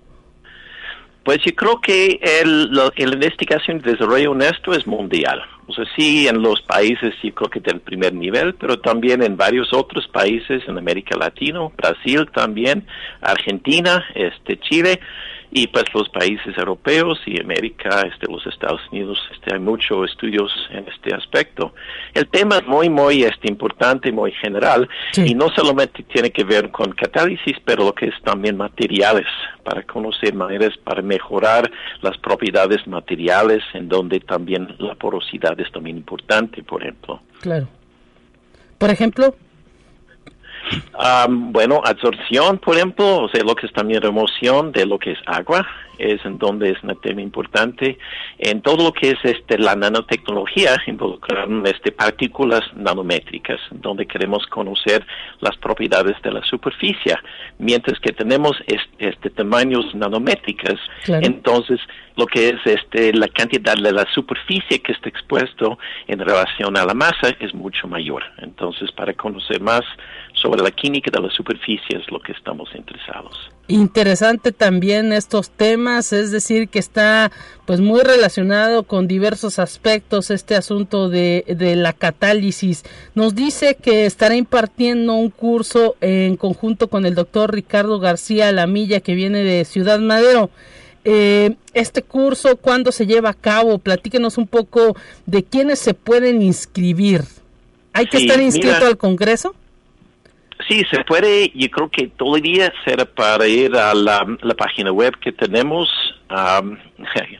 Pues 1.24 1.38
yo 1.46 1.54
creo 1.54 1.80
que 1.80 2.20
el, 2.22 2.72
la 2.72 2.92
investigación 2.98 3.78
y 3.78 3.80
desarrollo 3.82 4.32
honesto 4.32 4.74
es 4.74 4.88
mundial. 4.88 5.42
O 5.68 5.74
sea, 5.74 5.86
sí, 5.96 6.28
en 6.28 6.42
los 6.42 6.62
países 6.64 7.14
sí 7.22 7.32
creo 7.32 7.50
que 7.50 7.60
del 7.60 7.80
primer 7.80 8.14
nivel, 8.14 8.56
pero 8.56 8.80
también 8.80 9.24
en 9.24 9.38
varios 9.38 9.72
otros 9.72 10.08
países 10.08 10.64
en 10.68 10.78
América 10.78 11.16
Latina, 11.18 11.60
Brasil 11.78 12.28
también, 12.34 12.86
Argentina, 13.22 14.04
este, 14.16 14.60
Chile 14.60 15.00
y 15.52 15.68
pues 15.68 15.84
los 15.94 16.08
países 16.10 16.58
europeos 16.58 17.20
y 17.26 17.40
América, 17.42 18.08
este, 18.12 18.32
los 18.32 18.46
Estados 18.48 18.82
Unidos, 18.92 19.20
este, 19.34 19.54
hay 19.54 19.60
muchos 19.60 20.10
estudios 20.10 20.50
en 20.72 20.88
este 20.88 21.14
aspecto. 21.14 21.74
El 22.14 22.28
tema 22.30 22.58
es 22.58 22.66
muy, 22.66 22.90
muy 22.90 23.24
este, 23.24 23.50
importante, 23.50 24.12
muy 24.14 24.32
general 24.32 24.88
y 25.18 25.36
no 25.36 25.50
solamente 25.50 26.04
tiene 26.04 26.32
que 26.32 26.46
ver 26.46 26.72
con 26.72 26.94
catálisis, 26.94 27.58
pero 27.66 27.84
lo 27.84 27.94
que 27.94 28.08
es 28.08 28.16
también 28.24 28.56
materiales, 28.56 29.28
para 29.64 29.84
conocer 29.84 30.34
maneras 30.34 30.72
para 30.84 31.02
mejorar 31.02 31.70
las 32.02 32.18
propiedades 32.18 32.88
materiales, 32.88 33.62
en 33.74 33.90
donde 33.90 34.22
también 34.22 34.76
la 34.80 34.96
porosidad 34.96 35.60
es 35.60 35.72
también 35.72 35.98
importante, 35.98 36.64
por 36.64 36.82
ejemplo. 36.82 37.22
Claro. 37.42 37.68
Por 38.78 38.90
ejemplo, 38.90 39.36
bueno, 41.30 41.82
absorción, 41.84 42.58
por 42.60 42.76
ejemplo, 42.76 43.24
o 43.24 43.30
sea, 43.30 43.44
lo 43.44 43.56
que 43.56 43.66
es 43.66 43.74
también 43.74 44.02
remoción 44.02 44.72
de 44.72 44.86
lo 44.86 45.00
que 45.00 45.12
es 45.12 45.20
agua, 45.26 45.66
es 46.02 46.24
en 46.26 46.38
donde 46.38 46.72
es 46.72 46.84
un 46.84 47.00
tema 47.02 47.22
importante. 47.22 47.98
En 48.38 48.62
todo 48.62 48.86
lo 48.86 48.94
que 48.94 49.12
es 49.12 49.20
este, 49.24 49.58
la 49.58 49.76
nanotecnología, 49.76 50.78
involucran 50.88 51.66
este, 51.66 51.92
partículas 51.92 52.62
nanométricas, 52.76 53.60
donde 53.72 54.06
queremos 54.06 54.46
conocer 54.48 55.06
las 55.40 55.56
propiedades 55.58 56.16
de 56.24 56.32
la 56.32 56.44
superficie. 56.44 57.16
Mientras 57.60 58.00
que 58.00 58.12
tenemos 58.12 58.54
este, 58.68 59.30
tamaños 59.30 59.94
nanométricas, 59.96 60.80
entonces 61.08 61.80
lo 62.16 62.26
que 62.26 62.50
es 62.50 62.60
este, 62.66 63.14
la 63.14 63.28
cantidad 63.28 63.76
de 63.76 63.92
la 63.92 64.06
superficie 64.14 64.80
que 64.80 64.92
está 64.92 65.10
expuesto 65.10 65.78
en 66.08 66.20
relación 66.20 66.78
a 66.78 66.86
la 66.86 66.94
masa 66.94 67.30
es 67.40 67.54
mucho 67.54 67.88
mayor. 67.88 68.24
Entonces, 68.40 68.92
para 68.92 69.14
conocer 69.14 69.62
más 69.62 69.82
sobre 70.34 70.62
la 70.62 70.72
química 70.72 71.12
de 71.12 71.22
la 71.28 71.34
superficie 71.34 71.98
es 71.98 72.12
lo 72.12 72.20
que 72.20 72.34
estamos 72.34 72.70
interesados. 72.76 73.50
Interesante 73.68 74.52
también 74.52 75.14
estos 75.14 75.50
temas, 75.52 75.91
es 76.00 76.32
decir, 76.32 76.70
que 76.70 76.80
está 76.80 77.32
pues 77.66 77.80
muy 77.80 78.02
relacionado 78.02 78.84
con 78.84 79.08
diversos 79.08 79.60
aspectos 79.60 80.32
este 80.32 80.56
asunto 80.56 81.10
de, 81.10 81.44
de 81.48 81.76
la 81.76 81.94
catálisis. 81.94 82.84
Nos 83.14 83.36
dice 83.36 83.76
que 83.76 84.06
estará 84.06 84.36
impartiendo 84.36 85.14
un 85.14 85.30
curso 85.30 85.96
en 86.02 86.38
conjunto 86.38 86.88
con 86.88 87.06
el 87.06 87.16
doctor 87.16 87.54
Ricardo 87.54 88.00
García 88.00 88.52
Lamilla 88.52 89.02
que 89.02 89.16
viene 89.16 89.44
de 89.44 89.66
Ciudad 89.66 90.00
Madero. 90.00 90.50
Eh, 91.04 91.56
este 91.74 92.04
curso, 92.04 92.58
¿cuándo 92.58 92.92
se 92.92 93.08
lleva 93.08 93.30
a 93.30 93.34
cabo? 93.34 93.80
Platíquenos 93.80 94.38
un 94.38 94.48
poco 94.48 94.96
de 95.26 95.44
quiénes 95.44 95.80
se 95.80 95.94
pueden 95.94 96.42
inscribir. 96.42 97.24
¿Hay 97.94 98.06
que 98.06 98.18
estar 98.18 98.40
inscrito 98.40 98.86
al 98.86 98.98
Congreso? 98.98 99.56
Sí, 100.72 100.84
se 100.90 101.04
puede, 101.04 101.52
yo 101.54 101.70
creo 101.70 101.90
que 101.90 102.08
todo 102.08 102.38
el 102.38 102.44
día 102.44 102.72
será 102.86 103.04
para 103.04 103.46
ir 103.46 103.76
a 103.76 103.94
la, 103.94 104.26
página 104.58 104.94
web 104.94 105.14
que 105.20 105.34
tenemos. 105.34 105.90
Um, 106.30 106.78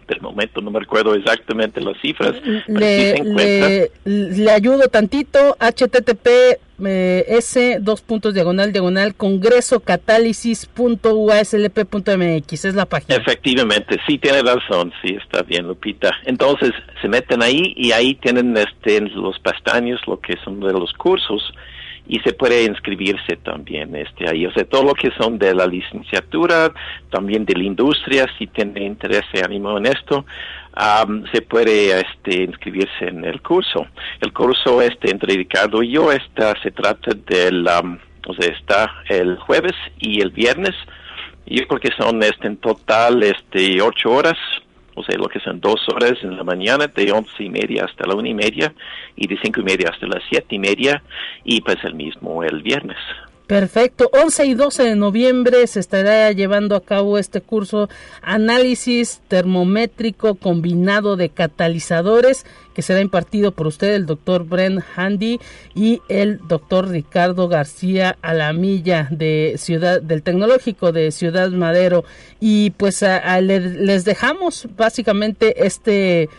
del 0.10 0.20
momento 0.22 0.60
no 0.60 0.70
me 0.70 0.82
recuerdo 0.82 1.16
exactamente 1.16 1.80
las 1.80 1.98
cifras. 2.02 2.34
Le, 2.68 3.90
le, 4.04 4.52
ayudo 4.52 4.90
tantito. 4.90 5.56
http 5.58 6.28
eh, 6.84 7.26
s 7.30 7.78
dos 7.80 8.02
puntos 8.02 8.34
diagonal 8.34 8.74
diagonal 8.74 9.16
congreso 9.16 9.80
catálisis.uaslp.mx 9.80 12.66
es 12.66 12.76
la 12.76 12.86
página. 12.86 13.16
Efectivamente, 13.16 13.98
sí 14.06 14.18
tiene 14.18 14.42
razón, 14.42 14.92
sí 15.02 15.16
está 15.24 15.42
bien 15.44 15.68
Lupita. 15.68 16.12
Entonces 16.26 16.72
se 17.02 17.08
meten 17.08 17.42
ahí 17.42 17.74
y 17.78 17.94
ahí 17.94 18.16
tienen 18.16 18.58
este 18.58 19.00
los 19.00 19.40
pestaños, 19.40 20.02
lo 20.06 20.20
que 20.20 20.36
son 20.44 20.60
de 20.60 20.74
los 20.74 20.92
cursos 20.92 21.54
y 22.12 22.20
se 22.20 22.34
puede 22.34 22.66
inscribirse 22.66 23.38
también 23.38 23.96
este 23.96 24.30
ahí, 24.30 24.46
o 24.46 24.52
sea, 24.52 24.66
todo 24.66 24.84
lo 24.84 24.94
que 24.94 25.12
son 25.12 25.40
de 25.40 25.56
la 25.56 25.66
licenciatura, 25.66 26.70
también 27.10 27.46
de 27.46 27.56
la 27.56 27.64
industria, 27.64 28.28
si 28.38 28.48
tiene 28.48 28.84
interés 28.84 29.24
y 29.34 29.40
ánimo 29.40 29.78
en 29.78 29.86
esto, 29.86 30.26
se 31.32 31.42
puede 31.42 31.98
este, 31.98 32.44
inscribirse 32.44 33.08
en 33.08 33.24
el 33.24 33.42
curso. 33.42 33.88
El 34.20 34.34
curso 34.34 34.82
este 34.82 35.10
entre 35.10 35.36
Ricardo 35.36 35.82
y 35.82 35.92
yo 35.92 36.12
está, 36.12 36.54
se 36.62 36.72
trata 36.72 37.12
del, 37.28 37.66
o 37.66 38.34
sea, 38.34 38.54
está 38.60 38.92
el 39.08 39.38
jueves 39.38 39.78
y 39.98 40.20
el 40.20 40.32
viernes. 40.32 40.76
Yo 41.46 41.66
creo 41.66 41.80
que 41.80 41.96
son 41.98 42.22
este, 42.24 42.48
en 42.48 42.58
total 42.58 43.24
este, 43.24 43.82
ocho 43.82 44.12
horas 44.12 44.38
o 44.96 45.04
sea, 45.04 45.18
lo 45.18 45.28
que 45.28 45.40
son 45.40 45.60
dos 45.60 45.82
horas 45.94 46.14
en 46.22 46.38
la 46.38 46.44
mañana, 46.44 46.88
de 46.88 47.12
once 47.12 47.44
y 47.44 47.50
media 47.50 47.86
hasta 47.86 48.08
la 48.08 48.16
una 48.16 48.30
y 48.30 48.34
media, 48.34 48.74
y 49.16 49.28
de 49.28 49.38
cinco 49.42 49.62
y 49.62 49.64
media 49.64 49.90
hasta 49.92 50.08
las 50.08 50.24
siete 50.30 50.56
y 50.56 50.60
media, 50.60 51.02
y 51.44 51.62
pues 51.62 51.78
el 51.84 51.96
mismo 51.96 52.44
el 52.44 52.62
viernes. 52.62 52.98
Perfecto. 53.52 54.10
11 54.14 54.46
y 54.46 54.54
12 54.54 54.84
de 54.84 54.96
noviembre 54.96 55.68
se 55.68 55.82
estará 55.82 56.32
llevando 56.32 56.74
a 56.74 56.86
cabo 56.86 57.18
este 57.18 57.42
curso 57.42 57.90
Análisis 58.22 59.20
termométrico 59.28 60.36
combinado 60.36 61.18
de 61.18 61.28
catalizadores 61.28 62.46
que 62.74 62.82
será 62.82 63.02
impartido 63.02 63.52
por 63.52 63.68
usted, 63.68 63.94
el 63.94 64.06
doctor 64.06 64.46
Brent 64.46 64.82
Handy 64.96 65.42
y 65.76 66.02
el 66.08 66.40
doctor 66.48 66.88
Ricardo 66.88 67.50
García 67.50 68.18
Alamilla 68.22 69.10
de 69.12 69.56
Ciudad 69.58 70.02
del 70.02 70.24
Tecnológico 70.24 70.94
de 70.94 71.12
Ciudad 71.12 71.50
Madero. 71.50 72.06
Y 72.40 72.70
pues 72.70 73.04
les 73.42 74.06
dejamos 74.06 74.70
básicamente 74.78 75.66
este 75.66 76.30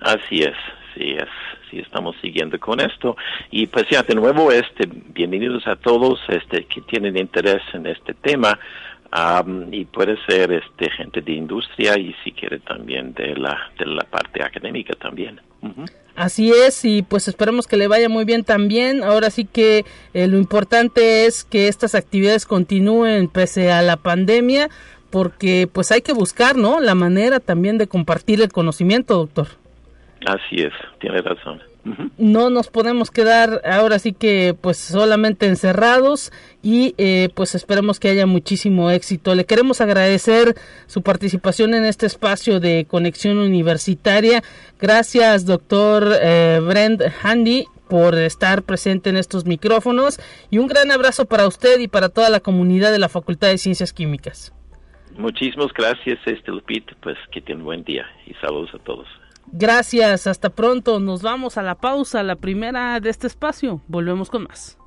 Así 0.00 0.40
es, 0.40 0.54
sí 0.94 1.16
es 1.16 1.47
sí 1.70 1.78
estamos 1.78 2.16
siguiendo 2.20 2.58
con 2.58 2.80
esto. 2.80 3.16
Y 3.50 3.66
pues 3.66 3.86
ya, 3.90 4.02
de 4.02 4.14
nuevo, 4.14 4.50
este, 4.52 4.88
bienvenidos 5.14 5.66
a 5.66 5.76
todos 5.76 6.20
este, 6.28 6.64
que 6.64 6.80
tienen 6.82 7.16
interés 7.16 7.62
en 7.72 7.86
este 7.86 8.14
tema. 8.14 8.58
y 9.72 9.84
puede 9.86 10.16
ser 10.26 10.52
este 10.52 10.90
gente 10.90 11.22
de 11.22 11.32
industria 11.32 11.98
y 11.98 12.14
si 12.22 12.32
quiere 12.32 12.58
también 12.58 13.14
de 13.14 13.34
la 13.36 13.70
de 13.78 13.86
la 13.86 14.04
parte 14.04 14.42
académica 14.42 14.94
también. 14.96 15.40
Así 16.14 16.50
es, 16.50 16.84
y 16.84 17.02
pues 17.02 17.28
esperemos 17.28 17.66
que 17.66 17.76
le 17.76 17.86
vaya 17.86 18.08
muy 18.08 18.24
bien 18.24 18.42
también. 18.44 19.04
Ahora 19.04 19.30
sí 19.30 19.44
que 19.44 19.84
eh, 20.14 20.26
lo 20.26 20.36
importante 20.36 21.26
es 21.26 21.44
que 21.44 21.68
estas 21.68 21.94
actividades 21.94 22.44
continúen 22.44 23.28
pese 23.28 23.70
a 23.70 23.82
la 23.82 23.96
pandemia, 23.96 24.68
porque 25.10 25.68
pues 25.72 25.92
hay 25.92 26.02
que 26.02 26.12
buscar, 26.12 26.56
¿no? 26.56 26.80
La 26.80 26.94
manera 26.94 27.40
también 27.40 27.78
de 27.78 27.86
compartir 27.86 28.40
el 28.42 28.52
conocimiento, 28.52 29.14
doctor. 29.14 29.46
Así 30.26 30.56
es, 30.62 30.72
tiene 31.00 31.22
razón 31.22 31.60
no 32.18 32.50
nos 32.50 32.68
podemos 32.68 33.10
quedar 33.10 33.62
ahora 33.64 33.98
sí 33.98 34.12
que 34.12 34.54
pues 34.60 34.76
solamente 34.78 35.46
encerrados 35.46 36.32
y 36.62 36.94
eh, 36.98 37.28
pues 37.34 37.54
esperemos 37.54 38.00
que 38.00 38.08
haya 38.08 38.26
muchísimo 38.26 38.90
éxito. 38.90 39.34
Le 39.34 39.44
queremos 39.44 39.80
agradecer 39.80 40.54
su 40.86 41.02
participación 41.02 41.74
en 41.74 41.84
este 41.84 42.06
espacio 42.06 42.60
de 42.60 42.86
conexión 42.88 43.38
universitaria. 43.38 44.42
Gracias, 44.78 45.46
doctor 45.46 46.12
eh, 46.20 46.60
Brent 46.62 47.02
Handy 47.22 47.66
por 47.88 48.14
estar 48.16 48.62
presente 48.64 49.08
en 49.08 49.16
estos 49.16 49.46
micrófonos 49.46 50.20
y 50.50 50.58
un 50.58 50.66
gran 50.66 50.90
abrazo 50.90 51.24
para 51.24 51.46
usted 51.46 51.78
y 51.78 51.88
para 51.88 52.10
toda 52.10 52.28
la 52.28 52.40
comunidad 52.40 52.92
de 52.92 52.98
la 52.98 53.08
Facultad 53.08 53.48
de 53.48 53.58
Ciencias 53.58 53.94
Químicas. 53.94 54.52
Muchísimas 55.16 55.72
gracias, 55.72 56.18
este 56.26 56.50
Lupit, 56.50 56.84
pues 57.00 57.16
que 57.32 57.40
tenga 57.40 57.60
un 57.60 57.64
buen 57.64 57.84
día 57.84 58.06
y 58.26 58.34
saludos 58.34 58.70
a 58.74 58.78
todos. 58.78 59.08
Gracias, 59.52 60.26
hasta 60.26 60.50
pronto. 60.50 61.00
Nos 61.00 61.22
vamos 61.22 61.56
a 61.56 61.62
la 61.62 61.74
pausa, 61.74 62.22
la 62.22 62.36
primera 62.36 63.00
de 63.00 63.10
este 63.10 63.26
espacio. 63.26 63.80
Volvemos 63.88 64.30
con 64.30 64.44
más. 64.44 64.78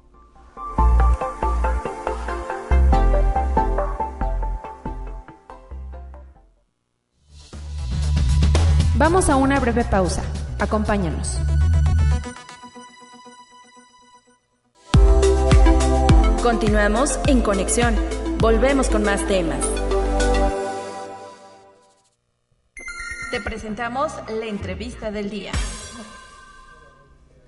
Vamos 8.97 9.29
a 9.29 9.35
una 9.35 9.59
breve 9.59 9.83
pausa. 9.83 10.21
Acompáñanos. 10.59 11.39
Continuamos 16.43 17.19
en 17.25 17.41
conexión. 17.41 17.95
Volvemos 18.39 18.89
con 18.89 19.03
más 19.03 19.25
temas. 19.27 19.65
Te 23.31 23.39
presentamos 23.39 24.11
la 24.29 24.45
entrevista 24.45 25.09
del 25.09 25.29
día. 25.29 25.53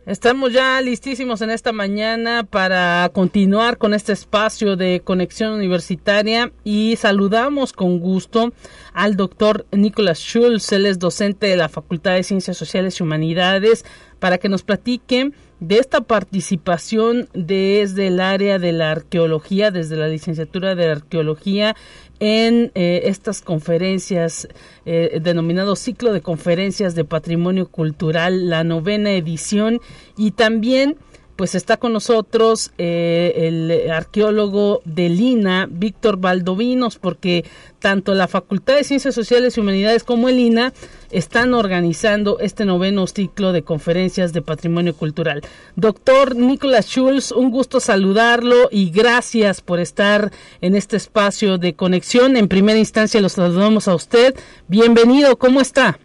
Estamos 0.06 0.54
ya 0.54 0.80
listísimos 0.80 1.42
en 1.42 1.50
esta 1.50 1.74
mañana 1.74 2.46
para 2.46 3.10
continuar 3.14 3.78
con 3.78 3.94
este 3.94 4.14
espacio 4.14 4.78
de 4.78 5.02
conexión 5.04 5.52
universitaria 5.52 6.54
y 6.64 6.96
saludamos 6.96 7.74
con 7.74 8.00
gusto 8.00 8.54
al 8.94 9.18
doctor 9.18 9.66
Nicolás 9.72 10.20
Schulz, 10.20 10.72
él 10.72 10.86
es 10.86 11.00
docente 11.00 11.48
de 11.48 11.58
la 11.58 11.68
Facultad 11.68 12.14
de 12.14 12.24
Ciencias 12.24 12.56
Sociales 12.56 13.00
y 13.00 13.04
Humanidades, 13.04 13.86
para 14.24 14.38
que 14.38 14.48
nos 14.48 14.64
platique 14.64 15.34
de 15.60 15.80
esta 15.80 16.00
participación 16.00 17.28
desde 17.34 18.08
el 18.08 18.22
área 18.22 18.58
de 18.58 18.72
la 18.72 18.92
arqueología, 18.92 19.70
desde 19.70 19.98
la 19.98 20.08
licenciatura 20.08 20.76
de 20.76 20.90
arqueología 20.90 21.76
en 22.22 22.72
eh, 22.74 23.02
estas 23.04 23.42
conferencias 23.42 24.48
eh, 24.86 25.20
denominado 25.22 25.76
ciclo 25.76 26.14
de 26.14 26.22
conferencias 26.22 26.96
de 26.96 27.04
patrimonio 27.04 27.68
cultural, 27.68 28.50
la 28.50 28.64
novena 28.64 29.12
edición 29.12 29.82
y 30.16 30.32
también 30.32 30.96
pues 31.36 31.56
está 31.56 31.78
con 31.78 31.94
nosotros 31.94 32.72
eh, 32.78 33.34
el 33.36 33.92
arqueólogo 33.92 34.82
de 34.86 35.10
Lina, 35.10 35.68
Víctor 35.70 36.18
Valdovinos, 36.18 37.00
porque 37.00 37.44
tanto 37.80 38.14
la 38.14 38.28
Facultad 38.28 38.76
de 38.76 38.84
Ciencias 38.84 39.16
Sociales 39.16 39.58
y 39.58 39.62
Humanidades 39.62 40.04
como 40.04 40.30
el 40.30 40.40
INA 40.40 40.74
están 41.12 41.54
organizando 41.54 42.40
este 42.40 42.66
noveno 42.66 43.08
ciclo 43.08 43.52
de 43.52 43.64
conferencias 43.64 44.32
de 44.32 44.42
patrimonio 44.42 44.96
cultural. 44.96 45.42
Doctor 45.76 46.36
Nicolás 46.36 46.86
Schulz, 46.86 47.32
un 47.32 47.52
gusto 47.52 47.80
saludarlo 47.80 48.70
y 48.72 48.92
gracias 48.92 49.62
por 49.62 49.80
estar 49.80 50.32
en 50.62 50.76
este 50.76 50.98
espacio 50.98 51.58
de 51.58 51.74
conexión. 51.74 52.38
En 52.38 52.48
primera 52.48 52.80
instancia 52.80 53.22
los 53.22 53.34
saludamos 53.34 53.88
a 53.88 53.96
usted. 53.96 54.36
Bienvenido, 54.68 55.38
¿cómo 55.38 55.62
está? 55.62 55.98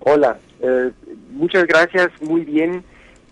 Hola, 0.00 0.38
eh, 0.60 0.90
muchas 1.30 1.64
gracias, 1.66 2.10
muy 2.20 2.44
bien 2.44 2.84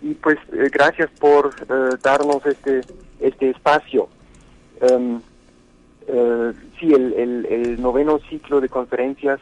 y 0.07 0.13
pues 0.13 0.37
eh, 0.53 0.69
gracias 0.71 1.09
por 1.19 1.53
eh, 1.69 1.97
darnos 2.01 2.45
este 2.45 2.81
este 3.19 3.49
espacio. 3.49 4.07
Um, 4.81 5.21
sí, 6.79 6.93
el, 6.93 7.81
noveno 7.81 8.19
ciclo 8.29 8.61
de 8.61 8.69
conferencias 8.69 9.39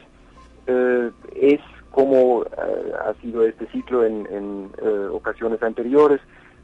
es 1.36 1.60
como 1.92 2.42
ha 2.42 3.14
sido 3.20 3.46
este 3.46 3.66
ciclo 3.68 4.04
en, 4.04 4.70
ocasiones 5.12 5.62
anteriores 5.62 6.20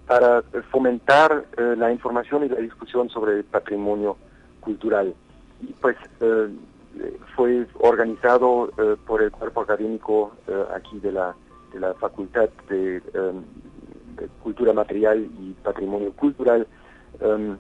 para 0.08 0.42
fomentar 0.72 1.44
la 1.56 1.92
información 1.92 2.44
y 2.44 2.48
la 2.48 2.56
discusión 2.56 3.10
sobre 3.10 3.34
el 3.34 3.44
patrimonio 3.44 4.16
cultural. 4.60 5.14
Y 5.60 5.72
pues 5.74 5.96
fue 7.36 7.66
organizado 7.78 8.72
por 9.06 9.22
el 9.22 9.30
cuerpo 9.30 9.60
académico 9.60 10.32
aquí 10.74 10.98
de 10.98 11.12
la, 11.12 11.36
de 11.72 11.78
la 11.78 11.94
Facultad 11.94 12.48
de 12.68 13.02
um, 13.14 13.44
cultura 14.42 14.72
material 14.72 15.28
y 15.40 15.52
patrimonio 15.62 16.12
cultural 16.12 16.66
um, 17.20 17.56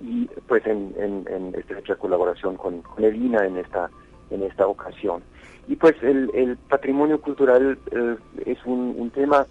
y 0.00 0.26
pues 0.48 0.66
en, 0.66 0.94
en, 0.98 1.54
estrecha 1.54 1.94
colaboración 1.94 2.56
con, 2.56 2.82
INA 2.98 3.46
en 3.46 3.56
esta 3.56 3.90
en 4.30 4.42
esta 4.42 4.66
ocasión. 4.66 5.22
Y 5.68 5.76
pues 5.76 5.94
el, 6.02 6.56
patrimonio 6.68 7.20
cultural 7.20 7.78
uh, 7.92 8.16
es 8.44 8.58
un, 8.64 9.10
tema 9.14 9.46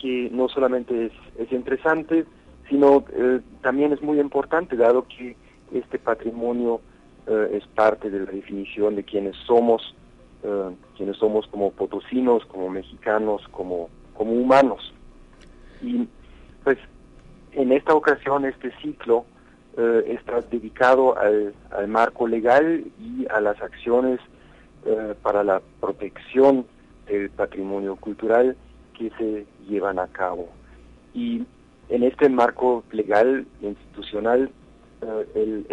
que 0.00 0.30
no 0.32 0.48
solamente 0.48 1.06
es, 1.06 1.12
es 1.38 1.52
interesante 1.52 2.24
sino 2.68 2.98
uh, 2.98 3.40
también 3.60 3.92
es 3.92 4.00
muy 4.00 4.20
importante 4.20 4.76
dado 4.76 5.06
que 5.06 5.36
este 5.72 5.98
patrimonio 5.98 6.80
uh, 7.26 7.32
es 7.52 7.66
parte 7.66 8.08
de 8.08 8.20
la 8.20 8.30
definición 8.30 8.96
de 8.96 9.04
quienes 9.04 9.36
somos 9.46 9.94
quienes 10.96 11.18
somos 11.18 11.46
como 11.48 11.70
potosinos 11.72 12.46
como 12.46 12.70
mexicanos 12.70 13.42
como 13.50 13.90
como 14.14 14.32
humanos 14.32 14.94
y 15.82 16.08
pues 16.64 16.78
en 17.52 17.72
esta 17.72 17.94
ocasión 17.94 18.44
este 18.44 18.72
ciclo 18.80 19.24
eh, 19.76 20.04
está 20.08 20.40
dedicado 20.40 21.16
al, 21.16 21.54
marco 21.88 22.26
legal 22.26 22.84
y 22.98 23.26
a 23.30 23.40
las 23.40 23.60
acciones 23.62 24.18
eh, 24.84 25.14
para 25.22 25.44
la 25.44 25.62
protección 25.80 26.66
del 27.06 27.30
patrimonio 27.30 27.96
cultural 27.96 28.56
que 28.98 29.10
se 29.18 29.46
llevan 29.68 29.98
a 29.98 30.08
cabo. 30.08 30.48
Y 31.14 31.44
en 31.88 32.02
este 32.02 32.28
marco 32.28 32.84
legal 32.90 33.46
e 33.62 33.66
institucional, 33.66 34.50
eh, 35.02 35.26
el, 35.34 35.66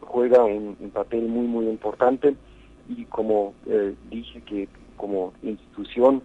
juega 0.00 0.44
un, 0.44 0.74
papel 0.92 1.28
muy, 1.28 1.46
muy 1.46 1.66
importante 1.66 2.34
y 2.88 3.04
como 3.06 3.52
dije 4.10 4.40
que 4.42 4.68
como 4.96 5.34
institución 5.42 6.22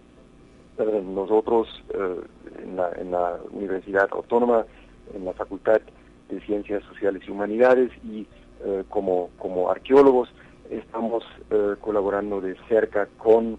nosotros 0.86 1.67
eh, 1.94 2.22
en, 2.63 3.12
la, 3.12 3.39
Universidad 3.52 4.08
Autónoma, 4.12 4.65
en 5.13 5.26
la 5.26 5.34
Facultad 5.34 5.82
de 6.30 6.39
Ciencias 6.41 6.84
Sociales 6.86 7.22
y 7.28 7.32
Humanidades 7.32 7.91
y 8.04 8.28
eh, 8.63 8.84
como, 8.89 9.30
como 9.38 9.70
arqueólogos 9.70 10.30
estamos 10.70 11.24
eh, 11.50 11.76
colaborando 11.82 12.39
de 12.41 12.56
cerca 12.70 13.08
con 13.17 13.58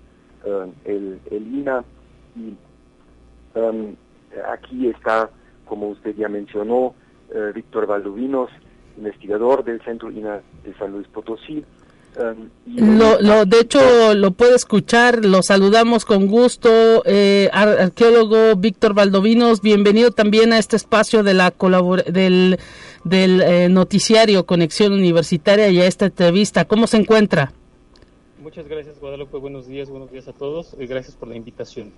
el, 0.85 1.21
el, 1.31 1.55
INA 1.55 1.85
y 2.35 2.57
um, 3.57 3.95
aquí 4.51 4.89
está, 4.89 5.31
como 5.67 5.91
usted 5.91 6.17
ya 6.17 6.29
mencionó, 6.29 6.95
Víctor 7.55 7.87
Valdovinos, 7.87 8.51
investigador 8.97 9.63
del 9.63 9.81
Centro 9.83 10.11
INA 10.11 10.41
de 10.65 10.75
San 10.75 10.91
Luis 10.91 11.07
Potosí, 11.07 11.65
lo, 12.67 13.21
lo, 13.21 13.45
de 13.47 13.61
hecho, 13.61 14.15
lo 14.15 14.33
puede 14.33 14.55
escuchar, 14.55 15.25
lo 15.25 15.43
saludamos 15.43 16.05
con 16.05 16.27
gusto. 16.27 17.03
Eh, 17.07 17.49
arqueólogo 17.53 18.57
Víctor 18.57 18.95
Valdovinos, 18.95 19.63
bienvenido 19.63 20.11
también 20.11 20.53
a 20.53 20.59
este 20.59 20.77
espacio 20.77 21.23
de 21.23 21.35
la 21.35 21.55
del, 22.07 22.59
del 23.05 23.41
eh, 23.41 23.69
noticiario 23.69 24.47
Conexión 24.47 24.93
Universitaria 24.93 25.69
y 25.69 25.81
a 25.81 25.87
esta 25.87 26.07
entrevista. 26.07 26.67
¿Cómo 26.67 26.87
se 26.87 26.99
encuentra? 26.99 27.53
Muchas 28.43 28.69
gracias, 28.69 28.99
Guadalupe. 29.01 29.39
Buenos 29.39 29.67
días, 29.67 29.89
buenos 29.89 30.11
días 30.11 30.29
a 30.29 30.33
todos 30.33 30.77
y 30.79 30.87
gracias 30.87 31.17
por 31.17 31.29
la 31.29 31.37
invitación. 31.37 31.93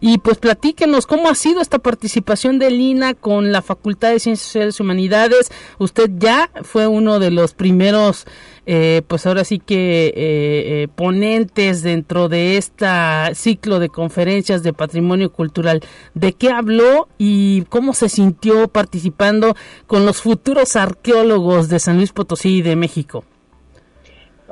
Y 0.00 0.18
pues 0.18 0.38
platíquenos 0.38 1.06
cómo 1.06 1.30
ha 1.30 1.34
sido 1.34 1.60
esta 1.62 1.78
participación 1.78 2.58
de 2.58 2.70
Lina 2.70 3.14
con 3.14 3.52
la 3.52 3.62
Facultad 3.62 4.10
de 4.10 4.20
Ciencias 4.20 4.46
Sociales 4.48 4.78
y 4.78 4.82
Humanidades. 4.82 5.50
Usted 5.78 6.10
ya 6.18 6.50
fue 6.62 6.86
uno 6.86 7.20
de 7.20 7.30
los 7.30 7.54
primeros 7.54 8.26
eh, 8.66 9.02
pues 9.06 9.26
ahora 9.26 9.44
sí 9.44 9.58
que 9.58 10.12
eh, 10.14 10.88
ponentes 10.94 11.82
dentro 11.82 12.28
de 12.28 12.56
este 12.56 12.86
ciclo 13.34 13.78
de 13.78 13.88
conferencias 13.88 14.62
de 14.62 14.72
patrimonio 14.72 15.32
cultural. 15.32 15.80
¿De 16.14 16.32
qué 16.32 16.50
habló 16.50 17.08
y 17.18 17.62
cómo 17.68 17.94
se 17.94 18.08
sintió 18.08 18.68
participando 18.68 19.54
con 19.86 20.06
los 20.06 20.20
futuros 20.22 20.76
arqueólogos 20.76 21.68
de 21.68 21.78
San 21.78 21.96
Luis 21.96 22.12
Potosí 22.12 22.58
y 22.58 22.62
de 22.62 22.76
México? 22.76 23.24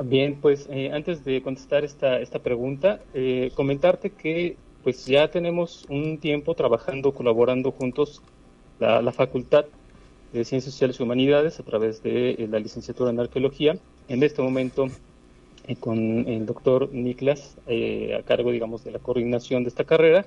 Bien, 0.03 0.37
pues 0.41 0.67
antes 0.91 1.23
de 1.23 1.41
contestar 1.41 1.83
esta, 1.83 2.19
esta 2.19 2.39
pregunta, 2.39 2.99
comentarte 3.55 4.09
que 4.09 4.57
pues 4.83 5.05
ya 5.05 5.29
tenemos 5.29 5.85
un 5.87 6.17
tiempo 6.17 6.55
trabajando, 6.55 7.13
colaborando 7.13 7.71
juntos 7.71 8.21
la, 8.79 9.01
la 9.01 9.11
Facultad 9.11 9.65
de 10.33 10.43
Ciencias 10.43 10.73
Sociales 10.73 10.99
y 10.99 11.03
Humanidades 11.03 11.59
a 11.59 11.63
través 11.63 12.01
de 12.01 12.31
eh, 12.31 12.47
la 12.49 12.59
licenciatura 12.59 13.11
en 13.11 13.19
Arqueología. 13.19 13.77
En 14.07 14.23
este 14.23 14.41
momento, 14.41 14.87
eh, 15.67 15.75
con 15.75 16.27
el 16.27 16.45
doctor 16.45 16.93
Niklas 16.93 17.57
eh, 17.67 18.15
a 18.19 18.23
cargo, 18.23 18.51
digamos, 18.51 18.83
de 18.83 18.91
la 18.91 18.99
coordinación 18.99 19.63
de 19.63 19.69
esta 19.69 19.83
carrera. 19.83 20.25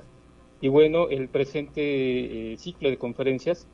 Y 0.60 0.68
bueno, 0.68 1.08
el 1.08 1.28
presente 1.28 2.56
ciclo 2.58 2.88
de 2.88 2.96
conferencias, 2.96 3.66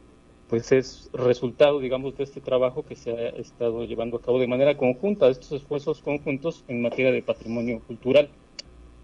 pues 0.49 0.73
es 0.73 1.09
resultado, 1.13 1.79
digamos, 1.79 2.17
de 2.17 2.25
este 2.25 2.41
trabajo 2.41 2.85
que 2.85 2.97
se 2.97 3.11
ha 3.13 3.29
estado 3.31 3.85
llevando 3.85 4.17
a 4.17 4.21
cabo 4.21 4.39
de 4.39 4.49
manera 4.49 4.77
conjunta, 4.77 5.27
de 5.27 5.33
estos 5.33 5.53
esfuerzos 5.53 6.03
conjuntos 6.03 6.65
en 6.69 6.83
materia 6.83 7.13
de 7.13 7.23
patrimonio 7.23 7.81
cultural. 7.87 8.29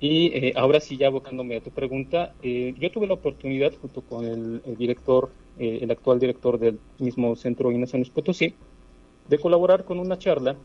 Y 0.01 0.27
eh, 0.27 0.53
ahora 0.57 0.81
sí, 0.81 0.97
ya 0.97 1.09
abocándome 1.09 1.57
a 1.57 1.61
tu 1.61 1.71
pregunta, 1.71 2.35
eh, 2.43 2.75
yo 2.79 2.91
tuve 2.93 3.07
la 3.07 3.15
oportunidad, 3.15 3.73
junto 3.81 4.03
con 4.03 4.25
el, 4.25 4.77
director, 4.77 5.31
eh, 5.59 5.81
el 5.83 5.91
actual 5.91 6.21
director 6.21 6.59
del 6.59 6.79
mismo 6.99 7.35
Centro 7.35 7.73
Ignacio 7.73 8.01
Potosí, 8.15 8.55
de 9.29 9.39
colaborar 9.39 9.85
con 9.85 9.99
una 9.99 10.17
charla 10.17 10.57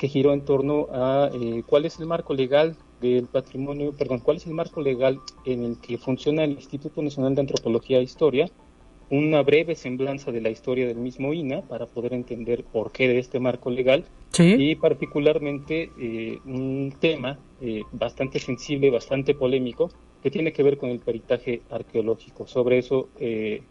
que 0.00 0.08
giró 0.08 0.32
en 0.32 0.46
torno 0.46 0.88
a 0.90 1.30
cuál 1.66 1.84
es 1.84 2.00
el 2.00 2.06
marco 2.06 2.32
legal 2.32 2.74
del 3.02 3.26
patrimonio, 3.26 3.92
perdón, 3.92 4.20
cuál 4.20 4.38
es 4.38 4.46
el 4.46 4.54
marco 4.54 4.80
legal 4.80 5.20
en 5.44 5.62
el 5.62 5.78
que 5.78 5.98
funciona 5.98 6.42
el 6.42 6.52
Instituto 6.52 7.02
Nacional 7.02 7.34
de 7.34 7.42
Antropología 7.42 7.98
e 7.98 8.02
Historia, 8.02 8.46
una 9.10 9.42
breve 9.42 9.74
semblanza 9.74 10.32
de 10.32 10.40
la 10.40 10.48
historia 10.48 10.86
del 10.86 10.96
mismo 10.96 11.34
INA 11.34 11.60
para 11.62 11.84
poder 11.84 12.14
entender 12.14 12.64
por 12.64 12.92
qué 12.92 13.08
de 13.08 13.18
este 13.18 13.40
marco 13.40 13.68
legal. 13.70 14.06
Y 14.38 14.76
particularmente 14.76 15.90
eh, 16.00 16.38
un 16.46 16.94
tema 16.98 17.38
eh, 17.60 17.82
bastante 17.92 18.38
sensible, 18.38 18.90
bastante 18.90 19.34
polémico, 19.34 19.90
que 20.22 20.30
tiene 20.30 20.54
que 20.54 20.62
ver 20.62 20.78
con 20.78 20.88
el 20.88 21.00
peritaje 21.00 21.60
arqueológico. 21.68 22.46
Sobre 22.46 22.78
eso 22.78 23.10
eh, 23.18 23.62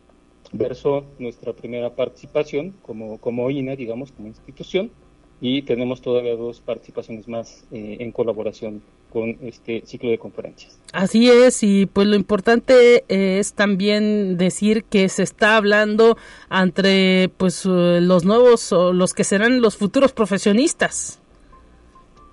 versó 0.51 1.05
nuestra 1.17 1.53
primera 1.53 1.95
participación 1.95 2.75
como, 2.83 3.17
como 3.17 3.49
INA, 3.49 3.75
digamos, 3.75 4.11
como 4.11 4.27
institución, 4.27 4.91
y 5.41 5.61
tenemos 5.61 6.01
todavía 6.01 6.35
dos 6.35 6.59
participaciones 6.59 7.27
más 7.27 7.63
eh, 7.71 7.97
en 7.99 8.11
colaboración 8.11 8.81
con 9.11 9.37
este 9.41 9.81
ciclo 9.85 10.09
de 10.09 10.17
conferencias. 10.17 10.77
Así 10.93 11.29
es, 11.29 11.63
y 11.63 11.85
pues 11.85 12.07
lo 12.07 12.15
importante 12.15 13.05
es 13.07 13.53
también 13.53 14.37
decir 14.37 14.83
que 14.83 15.07
se 15.09 15.23
está 15.23 15.55
hablando 15.55 16.17
entre 16.51 17.29
pues 17.37 17.65
eh, 17.65 17.99
los 18.01 18.25
nuevos 18.25 18.71
o 18.73 18.93
los 18.93 19.13
que 19.13 19.23
serán 19.23 19.61
los 19.61 19.77
futuros 19.77 20.11
profesionistas. 20.11 21.19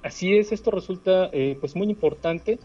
Así 0.02 0.36
es, 0.36 0.52
esto 0.52 0.70
resulta 0.70 1.30
eh, 1.32 1.56
pues 1.60 1.74
muy 1.74 1.88
importante 1.88 2.58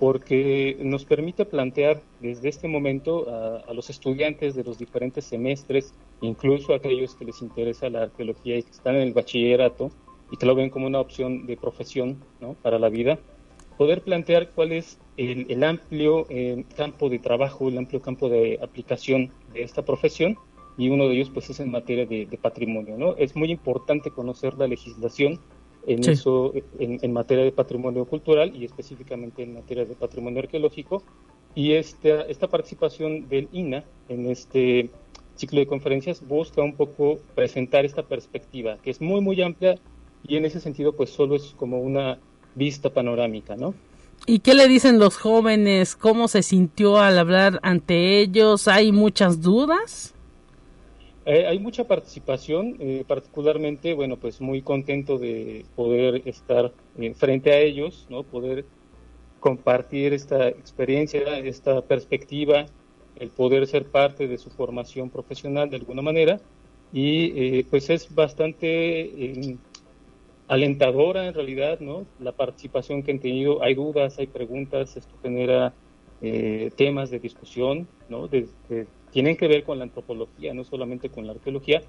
porque 0.00 0.78
nos 0.80 1.04
permite 1.04 1.44
plantear 1.44 2.00
desde 2.20 2.48
este 2.48 2.66
momento 2.68 3.26
a, 3.28 3.74
los 3.74 3.90
estudiantes 3.90 4.54
de 4.54 4.64
los 4.64 4.78
diferentes 4.78 5.26
semestres, 5.26 5.92
incluso 6.22 6.72
a 6.72 6.76
aquellos 6.76 7.14
que 7.14 7.26
les 7.26 7.42
interesa 7.42 7.90
la 7.90 8.04
arqueología 8.04 8.56
y 8.56 8.62
que 8.62 8.70
están 8.70 8.96
en 8.96 9.02
el 9.02 9.12
bachillerato 9.12 9.90
y 10.32 10.38
que 10.38 10.46
lo 10.46 10.54
ven 10.54 10.70
como 10.70 10.86
una 10.86 11.00
opción 11.00 11.46
de 11.46 11.58
profesión 11.58 12.16
¿no? 12.40 12.54
para 12.54 12.78
la 12.78 12.88
vida, 12.88 13.18
poder 13.76 14.00
plantear 14.00 14.52
cuál 14.52 14.72
es 14.72 14.98
el, 15.18 15.62
amplio 15.62 16.24
eh, 16.30 16.64
campo 16.78 17.10
de 17.10 17.18
trabajo, 17.18 17.68
el 17.68 17.76
amplio 17.76 18.00
campo 18.00 18.30
de 18.30 18.58
aplicación 18.62 19.30
de 19.52 19.64
esta 19.64 19.84
profesión 19.84 20.38
y 20.78 20.88
uno 20.88 21.08
de 21.08 21.16
ellos 21.16 21.28
pues 21.28 21.50
es 21.50 21.60
en 21.60 21.70
materia 21.70 22.06
de, 22.06 22.24
de 22.24 22.38
patrimonio. 22.38 22.96
¿no? 22.96 23.16
Es 23.16 23.36
muy 23.36 23.50
importante 23.50 24.10
conocer 24.10 24.54
la 24.54 24.66
legislación 24.66 25.40
en 25.86 26.08
eso, 26.08 26.52
en, 26.78 27.12
materia 27.12 27.44
de 27.44 27.52
patrimonio 27.52 28.04
cultural 28.04 28.54
y 28.54 28.64
específicamente 28.64 29.42
en 29.42 29.54
materia 29.54 29.84
de 29.84 29.94
patrimonio 29.94 30.40
arqueológico. 30.40 31.02
Y 31.54 31.72
esta, 31.72 32.22
esta 32.22 32.48
participación 32.48 33.28
del 33.28 33.48
INA 33.52 33.84
en 34.08 34.26
este 34.30 34.90
ciclo 35.34 35.58
de 35.58 35.66
conferencias 35.66 36.26
busca 36.26 36.62
un 36.62 36.74
poco 36.74 37.18
presentar 37.34 37.84
esta 37.84 38.02
perspectiva, 38.02 38.78
que 38.82 38.90
es 38.90 39.00
muy, 39.00 39.20
muy 39.20 39.40
amplia 39.42 39.76
y 40.26 40.36
en 40.36 40.44
ese 40.44 40.60
sentido 40.60 40.92
pues 40.92 41.10
solo 41.10 41.34
es 41.34 41.54
como 41.56 41.80
una 41.80 42.18
vista 42.54 42.90
panorámica, 42.90 43.56
¿no? 43.56 43.74
¿Y 44.26 44.40
qué 44.40 44.54
le 44.54 44.68
dicen 44.68 44.98
los 44.98 45.16
jóvenes? 45.16 45.96
¿Cómo 45.96 46.28
se 46.28 46.42
sintió 46.42 46.98
al 46.98 47.18
hablar 47.18 47.58
ante 47.62 48.20
ellos? 48.20 48.68
¿Hay 48.68 48.92
muchas 48.92 49.40
dudas? 49.40 50.14
Eh, 51.26 51.46
hay 51.46 51.58
mucha 51.58 51.84
participación, 51.86 52.76
eh, 52.80 53.04
particularmente, 53.06 53.92
bueno, 53.94 54.18
pues 54.18 54.40
muy 54.40 54.62
contento 54.62 55.18
de 55.18 55.66
poder 55.74 56.22
estar 56.26 56.72
eh, 56.96 57.14
frente 57.14 57.52
a 57.52 57.58
ellos, 57.60 58.06
¿no? 58.08 58.24
Poder 58.24 58.64
compartir 59.38 60.14
esta 60.14 60.48
experiencia, 60.48 61.38
esta 61.38 61.86
perspectiva, 61.86 62.66
el 63.16 63.30
poder 63.30 63.66
ser 63.66 63.90
parte 63.90 64.28
de 64.28 64.38
su 64.38 64.50
formación 64.50 65.10
profesional 65.10 65.68
de 65.70 65.76
alguna 65.76 66.02
manera 66.02 66.40
y 66.92 67.62
pues 67.64 67.90
es 67.90 68.12
bastante 68.14 69.58
alentadora 70.48 71.26
en 71.26 71.34
realidad, 71.34 71.80
¿no? 71.80 72.06
La 72.18 72.32
participación 72.32 73.02
que 73.02 73.12
han 73.12 73.20
tenido, 73.20 73.62
hay 73.62 73.74
dudas, 73.74 74.18
hay 74.18 74.26
preguntas, 74.26 74.96
esto 74.96 75.16
genera 75.22 75.74
temas 76.76 77.10
de 77.10 77.18
discusión, 77.20 77.88
¿no? 78.08 78.28
de, 78.28 78.48
tienen 79.12 79.36
que 79.36 79.48
ver 79.48 79.64
con 79.64 79.78
la 79.78 79.84
antropología, 79.84 80.54
no 80.54 80.64
solamente 80.64 81.08
con 81.08 81.26
la 81.26 81.32
arqueología, 81.32 81.82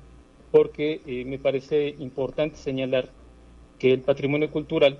porque 0.51 1.01
eh, 1.05 1.23
me 1.25 1.39
parece 1.39 1.95
importante 1.99 2.57
señalar 2.57 3.09
que 3.79 3.93
el 3.93 4.01
patrimonio 4.01 4.51
cultural, 4.51 4.99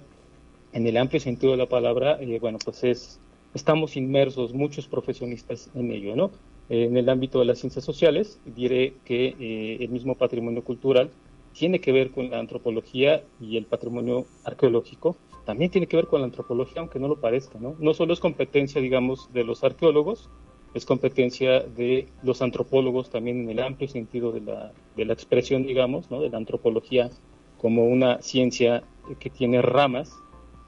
en 0.74 0.88
el 0.88 0.98
amplio 0.98 1.20
sentido 1.20 1.52
de 1.52 1.58
la 1.58 1.68
palabra, 1.68 2.18
eh, 2.22 2.40
bueno, 2.40 2.58
pues 2.64 2.84
es, 2.84 3.20
estamos 3.54 3.98
inmersos 3.98 4.54
muchos 4.54 4.88
profesionistas 4.88 5.70
en 5.76 5.92
ello, 5.92 6.16
¿no? 6.16 6.32
en 6.72 6.96
el 6.96 7.10
ámbito 7.10 7.40
de 7.40 7.46
las 7.46 7.60
ciencias 7.60 7.84
sociales, 7.84 8.40
diré 8.46 8.94
que 9.04 9.36
eh, 9.38 9.78
el 9.82 9.90
mismo 9.90 10.16
patrimonio 10.16 10.64
cultural 10.64 11.10
tiene 11.52 11.82
que 11.82 11.92
ver 11.92 12.12
con 12.12 12.30
la 12.30 12.40
antropología 12.40 13.24
y 13.42 13.58
el 13.58 13.66
patrimonio 13.66 14.26
arqueológico, 14.46 15.18
también 15.46 15.70
tiene 15.70 15.88
que 15.88 15.98
ver 15.98 16.08
con 16.08 16.22
la 16.22 16.28
antropología, 16.28 16.80
aunque 16.80 16.98
no 16.98 17.10
lo 17.10 17.20
parezca, 17.20 17.60
¿no? 17.60 17.76
No 17.80 17.94
solo 17.94 18.14
es 18.14 18.22
competencia, 18.22 18.80
digamos, 18.80 19.34
de 19.34 19.44
los 19.44 19.66
arqueólogos, 19.66 20.30
es 20.74 20.86
competencia 20.86 21.62
de 21.62 22.08
los 22.24 22.42
antropólogos 22.42 23.10
también 23.10 23.42
en 23.42 23.50
el 23.50 23.60
amplio 23.60 23.90
sentido 23.90 24.32
de 24.32 24.42
la, 24.42 24.72
de 24.96 25.06
la 25.06 25.14
expresión, 25.14 25.64
digamos, 25.64 26.10
¿no? 26.10 26.22
de 26.22 26.30
la 26.30 26.38
antropología 26.38 27.10
como 27.58 27.86
una 27.86 28.22
ciencia 28.22 28.84
que 29.20 29.30
tiene 29.30 29.62
ramas, 29.62 30.12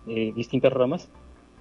eh, 0.07 0.31
distintas 0.35 0.73
ramas, 0.73 1.09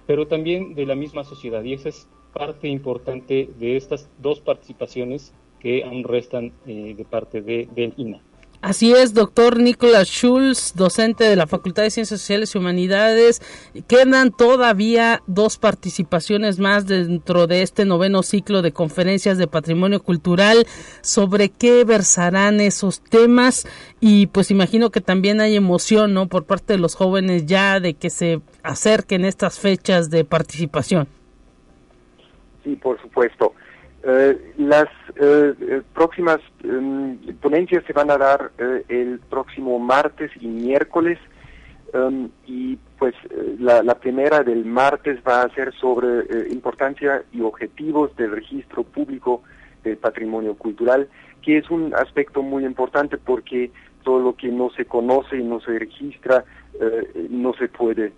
pero 0.05 0.27
también 0.27 0.75
de 0.75 0.85
la 0.85 0.95
misma 0.95 1.23
sociedad. 1.23 1.63
Y 1.63 1.73
esa 1.73 1.89
es 1.89 2.07
parte 2.33 2.67
importante 2.67 3.49
de 3.59 3.77
estas 3.77 4.09
dos 4.19 4.41
participaciones 4.41 5.33
que 5.59 5.83
aún 5.83 6.03
restan 6.03 6.51
eh, 6.67 6.93
de 6.95 7.05
parte 7.05 7.41
de, 7.41 7.69
del 7.73 7.93
INA. 7.97 8.21
Así 8.63 8.93
es, 8.93 9.13
doctor 9.13 9.59
Nicolás 9.59 10.07
Schulz, 10.07 10.71
docente 10.73 11.25
de 11.25 11.35
la 11.35 11.47
Facultad 11.47 11.83
de 11.83 11.89
Ciencias 11.89 12.21
Sociales 12.21 12.55
y 12.55 12.57
Humanidades. 12.57 13.41
Quedan 13.89 14.31
todavía 14.31 15.21
dos 15.27 15.57
participaciones 15.57 16.59
más 16.59 16.87
dentro 16.87 17.45
de 17.45 17.61
este 17.61 17.83
noveno 17.83 18.23
ciclo 18.23 18.61
de 18.61 18.71
conferencias 18.71 19.37
de 19.37 19.47
patrimonio 19.47 20.01
cultural. 20.01 20.65
¿Sobre 21.01 21.49
qué 21.49 21.83
versarán 21.83 22.61
esos 22.61 23.01
temas? 23.01 23.67
Y 23.99 24.27
pues 24.27 24.49
imagino 24.49 24.91
que 24.91 25.01
también 25.01 25.41
hay 25.41 25.57
emoción, 25.57 26.13
¿no? 26.13 26.29
Por 26.29 26.45
parte 26.45 26.71
de 26.71 26.79
los 26.79 26.95
jóvenes 26.95 27.45
ya 27.45 27.81
de 27.81 27.95
que 27.95 28.09
se 28.09 28.39
acerquen 28.63 29.25
estas 29.25 29.59
fechas 29.59 30.09
de 30.09 30.23
participación. 30.23 31.09
Sí, 32.63 32.77
por 32.77 32.97
supuesto. 33.01 33.53
Eh, 34.05 34.53
las 34.57 34.89
eh, 35.15 35.53
eh, 35.61 35.81
próximas 35.93 36.39
em, 36.61 37.17
ponencias 37.39 37.85
se 37.85 37.93
van 37.93 38.11
a 38.11 38.17
dar 38.17 38.51
el 38.89 39.21
próximo 39.29 39.79
martes 39.79 40.29
y 40.41 40.47
miércoles 40.47 41.17
em, 41.93 42.27
y 42.45 42.77
pues 42.99 43.15
la, 43.59 43.81
la, 43.81 43.95
primera 43.95 44.43
del 44.43 44.65
martes 44.65 45.19
va 45.25 45.43
a 45.43 45.49
ser 45.55 45.73
sobre 45.75 46.49
importancia 46.49 47.23
y 47.31 47.39
objetivos 47.39 48.13
del 48.17 48.31
registro 48.31 48.83
público 48.83 49.43
del 49.85 49.95
patrimonio 49.95 50.55
cultural, 50.55 51.07
que 51.41 51.59
es 51.59 51.69
un 51.69 51.93
aspecto 51.95 52.41
muy 52.41 52.65
importante 52.65 53.17
porque 53.17 53.71
todo 54.03 54.19
lo 54.19 54.35
que 54.35 54.49
no 54.49 54.69
se 54.71 54.83
conoce 54.83 55.37
y 55.37 55.43
no 55.43 55.61
se 55.61 55.79
registra 55.79 56.43
no 57.29 57.53
se 57.53 57.69
puede 57.69 58.11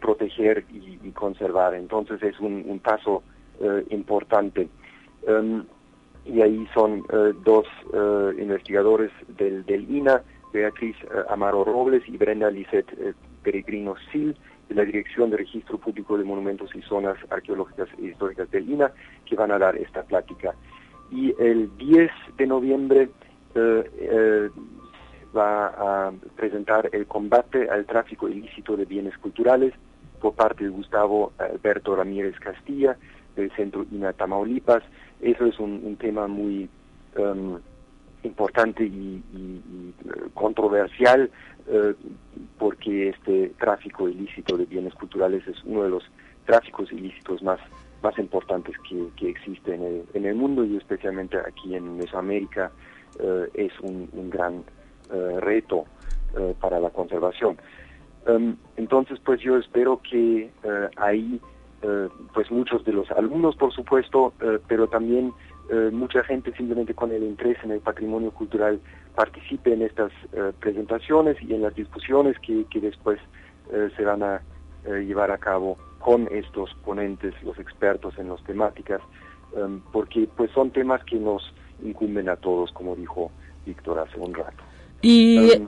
proteger 0.00 0.64
y, 0.70 1.10
conservar. 1.10 1.74
Entonces 1.74 2.22
es 2.22 2.38
un 2.40 2.80
paso 2.82 3.22
importante. 3.90 4.68
Em, 5.26 5.64
y 6.24 6.40
ahí 6.40 6.66
son 6.72 7.04
eh, 7.12 7.32
dos 7.44 7.66
eh, 7.92 8.30
investigadores 8.40 9.10
del, 9.36 9.64
del 9.66 9.90
INA, 9.90 10.22
Beatriz 10.52 10.96
Amaro 11.28 11.64
Robles 11.64 12.02
y 12.06 12.16
Brenda 12.16 12.50
Lisette 12.50 13.14
Peregrino 13.42 13.96
Sil, 14.08 14.36
de 14.68 14.74
la 14.74 14.84
Dirección 14.84 15.30
de 15.30 15.38
Registro 15.38 15.78
Público 15.78 16.16
de 16.16 16.24
Monumentos 16.24 16.70
y 16.74 16.82
Zonas 16.82 17.18
Arqueológicas 17.28 17.88
e 17.98 18.06
Históricas 18.06 18.50
del 18.52 18.70
INA, 18.70 18.92
que 19.26 19.34
van 19.34 19.50
a 19.50 19.58
dar 19.58 19.76
esta 19.76 20.04
plática. 20.04 20.54
Y 21.10 21.34
el 21.40 21.76
10 21.76 22.10
de 22.38 22.46
noviembre 22.46 23.08
va 25.36 25.66
a 26.06 26.12
presentar 26.36 26.88
el 26.92 27.06
combate 27.06 27.68
al 27.68 27.84
tráfico 27.84 28.28
ilícito 28.28 28.76
de 28.76 28.84
bienes 28.84 29.18
culturales 29.18 29.74
por 30.20 30.34
parte 30.34 30.64
de 30.64 30.70
Gustavo 30.70 31.32
Alberto 31.38 31.96
Ramírez 31.96 32.38
Castilla, 32.38 32.96
del 33.36 33.50
Centro 33.52 33.84
INA 33.90 34.12
Tamaulipas. 34.12 34.82
Eso 35.20 35.46
es 35.46 35.58
un, 35.58 35.96
tema 35.96 36.26
muy 36.26 36.68
um, 37.16 37.58
importante 38.22 38.84
y, 38.84 39.22
controversial 40.34 41.30
eh, 41.68 41.94
porque 42.58 43.10
este 43.10 43.50
tráfico 43.58 44.08
ilícito 44.08 44.56
de 44.56 44.66
bienes 44.66 44.94
culturales 44.94 45.46
es 45.46 45.62
uno 45.64 45.84
de 45.84 45.90
los 45.90 46.04
tráficos 46.46 46.92
ilícitos 46.92 47.42
más 47.42 47.60
más 48.02 48.18
importantes 48.18 48.76
que, 48.86 49.08
que 49.16 49.30
existe 49.30 49.74
en 49.74 49.82
el, 49.82 50.04
en 50.12 50.26
el 50.26 50.34
mundo 50.34 50.62
y 50.62 50.76
especialmente 50.76 51.38
aquí 51.38 51.74
en 51.74 51.96
Mesoamérica 51.96 52.70
eh, 53.18 53.48
es 53.54 53.72
un, 53.80 54.10
gran 54.28 54.62
eh, 55.10 55.40
reto 55.40 55.84
para 56.60 56.80
la 56.80 56.90
conservación. 56.90 57.56
Um, 58.26 58.56
entonces, 58.76 59.20
pues 59.24 59.40
yo 59.40 59.56
espero 59.56 60.02
que 60.02 60.50
ahí, 60.96 61.40
pues 62.32 62.50
muchos 62.50 62.84
de 62.84 62.92
los 62.92 63.10
alumnos, 63.10 63.56
por 63.56 63.72
supuesto, 63.72 64.32
pero 64.66 64.88
también 64.88 65.32
eh, 65.70 65.90
mucha 65.90 66.22
gente 66.24 66.52
simplemente 66.56 66.92
con 66.92 67.10
el 67.10 67.22
interés 67.22 67.56
en 67.64 67.70
el 67.70 67.80
patrimonio 67.80 68.30
cultural 68.32 68.80
participe 69.14 69.72
en 69.72 69.80
estas 69.82 70.12
eh, 70.34 70.52
presentaciones 70.60 71.40
y 71.40 71.54
en 71.54 71.62
las 71.62 71.74
discusiones 71.74 72.38
que, 72.40 72.66
que 72.66 72.80
después 72.80 73.18
eh, 73.72 73.88
se 73.96 74.04
van 74.04 74.22
a 74.22 74.42
llevar 74.86 75.30
a 75.30 75.38
cabo 75.38 75.78
con 75.98 76.28
estos 76.30 76.74
ponentes, 76.84 77.32
los 77.42 77.58
expertos 77.58 78.12
en 78.18 78.28
las 78.28 78.44
temáticas, 78.44 79.00
em, 79.56 79.80
porque 79.92 80.28
pues 80.36 80.50
son 80.50 80.70
temas 80.72 81.02
que 81.04 81.16
nos 81.16 81.54
incumben 81.82 82.28
a 82.28 82.36
todos, 82.36 82.70
como 82.72 82.94
dijo 82.94 83.30
Víctor 83.64 84.00
hace 84.00 84.20
un 84.20 84.34
rato. 84.34 84.62
Y 85.00 85.66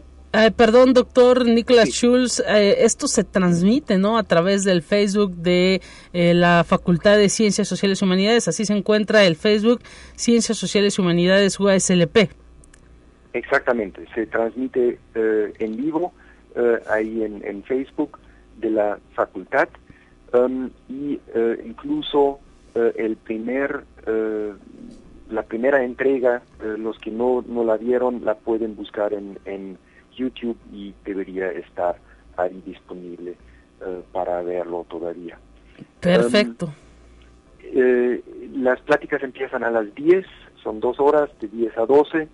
perdón, 0.56 0.92
doctor 0.92 1.46
Nicolás 1.46 1.88
Schulz, 1.90 2.40
eh, 2.40 2.84
esto 2.84 3.08
se 3.08 3.24
transmite, 3.24 3.96
¿no? 3.96 4.18
A 4.18 4.22
través 4.22 4.64
del 4.64 4.82
Facebook 4.82 5.34
de 5.36 5.80
eh, 6.12 6.34
la 6.34 6.64
Facultad 6.64 7.16
de 7.16 7.28
Ciencias 7.28 7.68
Sociales 7.68 8.02
y 8.02 8.04
Humanidades. 8.04 8.48
Así 8.48 8.64
se 8.64 8.76
encuentra 8.76 9.24
el 9.24 9.36
Facebook 9.36 9.80
Ciencias 10.14 10.58
Sociales 10.58 10.98
y 10.98 11.00
Humanidades 11.00 11.58
UASLP. 11.58 12.30
Exactamente, 13.32 14.06
se 14.14 14.26
transmite 14.26 14.98
eh, 15.14 15.52
en 15.58 15.76
vivo 15.76 16.12
ahí 16.88 17.22
en, 17.22 17.62
Facebook 17.64 18.18
de 18.56 18.70
la 18.70 18.98
facultad 19.12 19.68
um, 20.32 20.70
y 20.88 21.20
incluso 21.66 22.40
el 22.74 23.16
primer 23.16 23.84
la 25.28 25.42
primera 25.42 25.84
entrega, 25.84 26.40
los 26.78 26.98
que 26.98 27.10
no, 27.10 27.44
no 27.46 27.62
la 27.62 27.76
vieron, 27.76 28.24
la 28.24 28.36
pueden 28.36 28.74
buscar 28.74 29.12
en, 29.12 29.38
en 29.44 29.76
YouTube 30.16 30.56
y 30.72 30.94
debería 31.04 31.50
estar 31.52 31.96
ahí 32.36 32.62
disponible 32.66 33.36
eh, 33.80 34.02
para 34.12 34.42
verlo 34.42 34.86
todavía. 34.88 35.38
Perfecto. 36.00 36.66
Um, 36.66 36.72
eh, 37.62 38.22
las 38.54 38.80
pláticas 38.80 39.22
empiezan 39.22 39.64
a 39.64 39.70
las 39.70 39.94
10, 39.94 40.24
son 40.62 40.80
dos 40.80 40.98
horas, 40.98 41.30
de 41.40 41.48
10 41.48 41.78
a 41.78 41.86
12, 41.86 42.28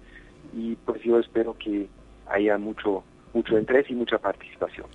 y 0.54 0.76
pues 0.76 1.02
yo 1.02 1.18
espero 1.18 1.56
que 1.58 1.88
haya 2.26 2.58
mucho, 2.58 3.02
mucho 3.34 3.58
interés 3.58 3.90
y 3.90 3.94
mucha 3.94 4.18
participación. 4.18 4.86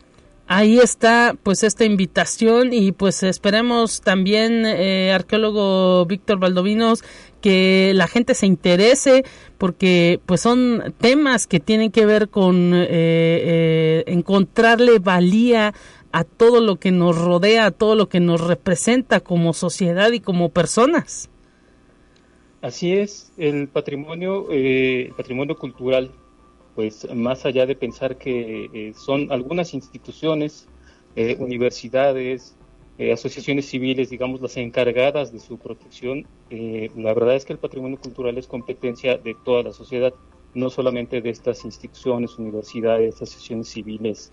Ahí 0.50 0.80
está 0.80 1.36
pues 1.44 1.64
esta 1.64 1.84
invitación 1.84 2.72
y 2.72 2.94
pues 2.94 3.22
esperemos 3.24 4.00
también 4.00 4.66
eh, 4.66 5.12
arqueólogo 5.12 6.06
Víctor 6.06 6.40
Valdovinos 6.40 7.04
que 7.48 7.94
la 7.96 8.08
gente 8.08 8.34
se 8.34 8.46
interese 8.46 9.24
porque 9.58 10.20
pues 10.26 10.42
son 10.42 10.94
temas 11.00 11.48
que 11.48 11.62
tienen 11.62 11.92
que 11.92 12.06
ver 12.06 12.28
con 12.28 12.74
eh, 12.74 12.86
eh, 12.90 14.04
encontrarle 14.08 15.00
valía 15.00 15.74
a 16.12 16.26
todo 16.26 16.60
lo 16.60 16.76
que 16.76 16.92
nos 16.92 17.18
rodea, 17.18 17.68
a 17.68 17.72
todo 17.72 17.96
lo 17.96 18.10
que 18.10 18.20
nos 18.20 18.42
representa 18.42 19.22
como 19.22 19.54
sociedad 19.54 20.12
y 20.12 20.20
como 20.20 20.50
personas. 20.50 21.30
Así 22.62 22.92
es, 22.92 23.32
el 23.38 23.70
patrimonio, 23.70 24.52
el 24.52 25.14
patrimonio 25.16 25.56
cultural 25.56 26.12
pues 26.76 27.08
más 27.16 27.46
allá 27.46 27.66
de 27.66 27.76
pensar 27.76 28.18
que 28.18 28.70
eh, 28.74 28.94
son 28.94 29.32
algunas 29.32 29.74
instituciones, 29.74 30.68
eh, 31.16 31.38
universidades, 31.40 32.57
eh, 32.98 33.12
asociaciones 33.12 33.66
civiles, 33.68 34.10
digamos, 34.10 34.42
las 34.42 34.58
encargadas 34.58 35.32
de 35.32 35.40
su 35.40 35.58
protección, 35.58 36.26
la 36.50 37.14
verdad 37.14 37.36
es 37.36 37.46
que 37.46 37.54
el 37.54 37.60
patrimonio 37.60 38.00
cultural 38.00 38.38
es 38.38 38.48
competencia 38.48 39.18
de 39.18 39.36
toda 39.46 39.64
la 39.64 39.74
sociedad, 39.74 40.14
no 40.54 40.70
solamente 40.70 41.22
de 41.22 41.30
estas 41.30 41.66
instituciones, 41.66 42.38
universidades, 42.40 43.16
asociaciones 43.16 43.68
civiles, 43.68 44.32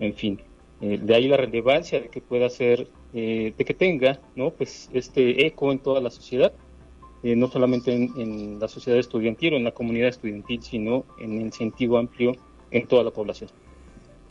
en 0.00 0.14
fin. 0.14 0.40
de 0.80 1.14
ahí 1.14 1.28
la 1.28 1.36
relevancia 1.36 2.00
de 2.00 2.08
que 2.08 2.20
pueda 2.20 2.48
ser, 2.48 2.88
de 3.12 3.54
que 3.56 3.74
tenga, 3.74 4.20
¿no? 4.34 4.50
Pues 4.50 4.90
este 4.92 5.46
eco 5.46 5.70
en 5.70 5.78
toda 5.78 6.00
la 6.00 6.10
sociedad 6.10 6.52
eh, 7.22 7.36
no 7.36 7.48
solamente 7.48 7.92
en, 7.92 8.58
la 8.58 8.66
sociedad 8.66 8.98
estudiantil 8.98 9.54
o 9.54 9.56
en 9.58 9.64
la 9.64 9.72
comunidad 9.72 10.08
estudiantil, 10.08 10.62
sino 10.62 11.04
en 11.18 11.42
el 11.42 11.52
sentido 11.52 11.98
amplio 11.98 12.32
en 12.70 12.86
toda 12.86 13.04
la 13.04 13.10
población. 13.10 13.50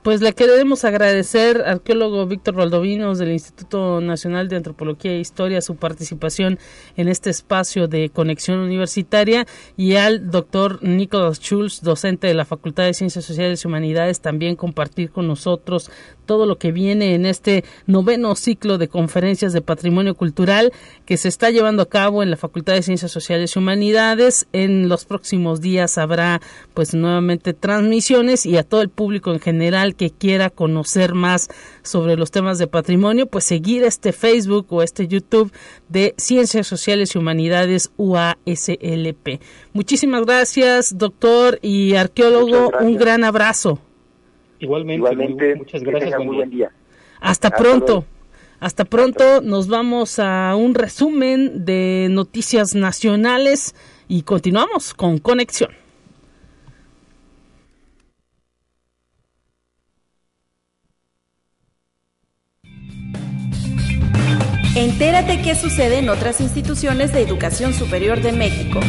Pues 0.01 0.21
le 0.21 0.31
queremos 0.31 0.85
agradecer 0.85 1.57
al 1.57 1.79
arqueólogo 1.79 2.25
Víctor 2.25 2.55
Valdovinos 2.55 3.17
del 3.19 3.33
Instituto 3.33 3.99
Nacional 3.99 4.47
de 4.47 4.55
Antropología 4.55 5.11
e 5.11 5.19
Historia 5.19 5.59
su 5.59 5.75
participación 5.75 6.57
en 6.95 7.09
este 7.09 7.29
espacio 7.29 7.89
de 7.89 8.09
conexión 8.09 8.59
universitaria 8.59 9.45
y 9.75 9.97
al 9.97 10.31
doctor 10.31 10.81
Nicolás 10.81 11.39
Schulz, 11.39 11.81
docente 11.81 12.27
de 12.27 12.33
la 12.33 12.45
Facultad 12.45 12.85
de 12.85 12.93
Ciencias 12.93 13.25
Sociales 13.25 13.61
y 13.61 13.67
Humanidades, 13.67 14.21
también 14.21 14.55
compartir 14.55 15.11
con 15.11 15.27
nosotros 15.27 15.91
todo 16.29 16.45
lo 16.45 16.59
que 16.59 16.71
viene 16.71 17.15
en 17.15 17.25
este 17.25 17.63
noveno 17.87 18.35
ciclo 18.35 18.77
de 18.77 18.87
conferencias 18.87 19.51
de 19.51 19.63
patrimonio 19.63 20.13
cultural 20.13 20.71
que 21.07 21.17
se 21.17 21.27
está 21.27 21.49
llevando 21.49 21.81
a 21.81 21.89
cabo 21.89 22.21
en 22.21 22.29
la 22.29 22.37
Facultad 22.37 22.75
de 22.75 22.83
Ciencias 22.83 23.11
Sociales 23.11 23.55
y 23.55 23.57
Humanidades. 23.57 24.45
En 24.53 24.89
los 24.89 25.05
próximos 25.05 25.59
días 25.59 25.97
habrá 25.97 26.39
pues 26.75 26.93
nuevamente 26.93 27.55
transmisiones 27.55 28.45
y 28.45 28.57
a 28.57 28.63
todo 28.63 28.83
el 28.83 28.89
público 28.89 29.33
en 29.33 29.39
general 29.39 29.95
que 29.95 30.11
quiera 30.11 30.51
conocer 30.51 31.15
más 31.15 31.49
sobre 31.81 32.15
los 32.15 32.29
temas 32.29 32.59
de 32.59 32.67
patrimonio, 32.67 33.25
pues 33.25 33.45
seguir 33.45 33.81
este 33.83 34.13
Facebook 34.13 34.67
o 34.69 34.83
este 34.83 35.07
YouTube 35.07 35.51
de 35.87 36.13
Ciencias 36.19 36.67
Sociales 36.67 37.15
y 37.15 37.17
Humanidades 37.17 37.89
UASLP. 37.97 39.41
Muchísimas 39.73 40.27
gracias, 40.27 40.95
doctor 40.95 41.57
y 41.63 41.95
arqueólogo. 41.95 42.71
Un 42.81 42.97
gran 42.97 43.23
abrazo. 43.23 43.79
Igualmente, 44.59 45.55
muchas 45.55 45.83
gracias. 45.83 46.25
buen 46.25 46.49
día. 46.49 46.71
Hasta, 47.21 47.49
pronto. 47.49 48.05
Hasta 48.59 48.85
pronto, 48.85 49.41
nos 49.41 49.67
vamos 49.67 50.19
a 50.19 50.55
un 50.55 50.75
resumen 50.75 51.65
de 51.65 52.07
noticias 52.09 52.75
nacionales 52.75 53.73
y 54.07 54.23
continuamos 54.23 54.93
con 54.93 55.17
Conexión. 55.17 55.71
Entérate 64.75 65.41
qué 65.41 65.55
sucede 65.55 65.99
en 65.99 66.09
otras 66.09 66.39
instituciones 66.39 67.11
de 67.11 67.21
educación 67.21 67.73
superior 67.73 68.21
de 68.21 68.31
México. 68.31 68.79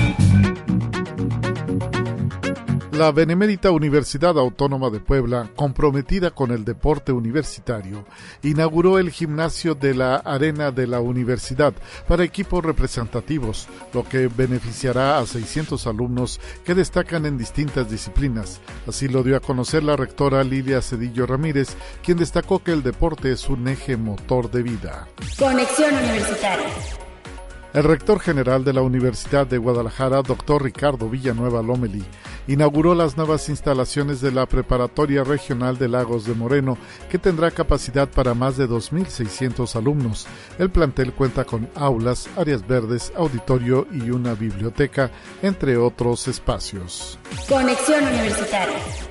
La 2.93 3.13
Benemérita 3.13 3.71
Universidad 3.71 4.37
Autónoma 4.37 4.91
de 4.91 4.99
Puebla, 4.99 5.49
comprometida 5.55 6.33
con 6.33 6.51
el 6.51 6.65
deporte 6.65 7.13
universitario, 7.13 8.05
inauguró 8.43 8.99
el 8.99 9.11
gimnasio 9.11 9.77
de 9.77 9.95
la 9.95 10.17
Arena 10.17 10.73
de 10.73 10.89
la 10.89 11.01
Universidad 11.01 11.73
para 12.09 12.25
equipos 12.25 12.65
representativos, 12.65 13.69
lo 13.95 14.03
que 14.03 14.27
beneficiará 14.27 15.19
a 15.19 15.27
600 15.27 15.87
alumnos 15.87 16.41
que 16.65 16.75
destacan 16.75 17.27
en 17.27 17.39
distintas 17.39 17.89
disciplinas. 17.89 18.61
Así 18.89 19.07
lo 19.07 19.23
dio 19.23 19.37
a 19.37 19.41
conocer 19.41 19.85
la 19.85 19.95
rectora 19.95 20.43
Lilia 20.43 20.83
Cedillo 20.83 21.27
Ramírez, 21.27 21.77
quien 22.03 22.19
destacó 22.19 22.63
que 22.63 22.73
el 22.73 22.83
deporte 22.83 23.31
es 23.31 23.49
un 23.49 23.69
eje 23.69 23.97
motor 23.97 24.51
de 24.51 24.63
vida. 24.65 25.07
Conexión 25.39 25.95
Universitaria. 25.95 27.10
El 27.73 27.85
rector 27.85 28.19
general 28.19 28.65
de 28.65 28.73
la 28.73 28.83
Universidad 28.83 29.47
de 29.47 29.57
Guadalajara, 29.57 30.23
doctor 30.23 30.65
Ricardo 30.65 31.09
Villanueva 31.09 31.63
Lomeli, 31.63 32.03
inauguró 32.49 32.97
las 32.97 33.17
nuevas 33.17 33.49
instalaciones 33.49 34.21
de 34.21 34.33
la 34.33 34.47
Preparatoria 34.47 35.23
Regional 35.23 35.79
de 35.79 35.89
Lagos 35.89 36.25
de 36.25 36.35
Moreno, 36.35 36.77
que 37.09 37.19
tendrá 37.19 37.53
capacidad 37.53 38.09
para 38.09 38.35
más 38.35 38.57
de 38.57 38.69
2.600 38.69 39.77
alumnos. 39.77 40.27
El 40.59 40.71
plantel 40.71 41.13
cuenta 41.13 41.45
con 41.45 41.69
aulas, 41.77 42.29
áreas 42.37 42.67
verdes, 42.67 43.13
auditorio 43.17 43.87
y 43.93 44.11
una 44.11 44.35
biblioteca, 44.35 45.13
entre 45.41 45.77
otros 45.77 46.27
espacios. 46.27 47.21
Conexión 47.49 48.03
Universitaria. 48.03 49.10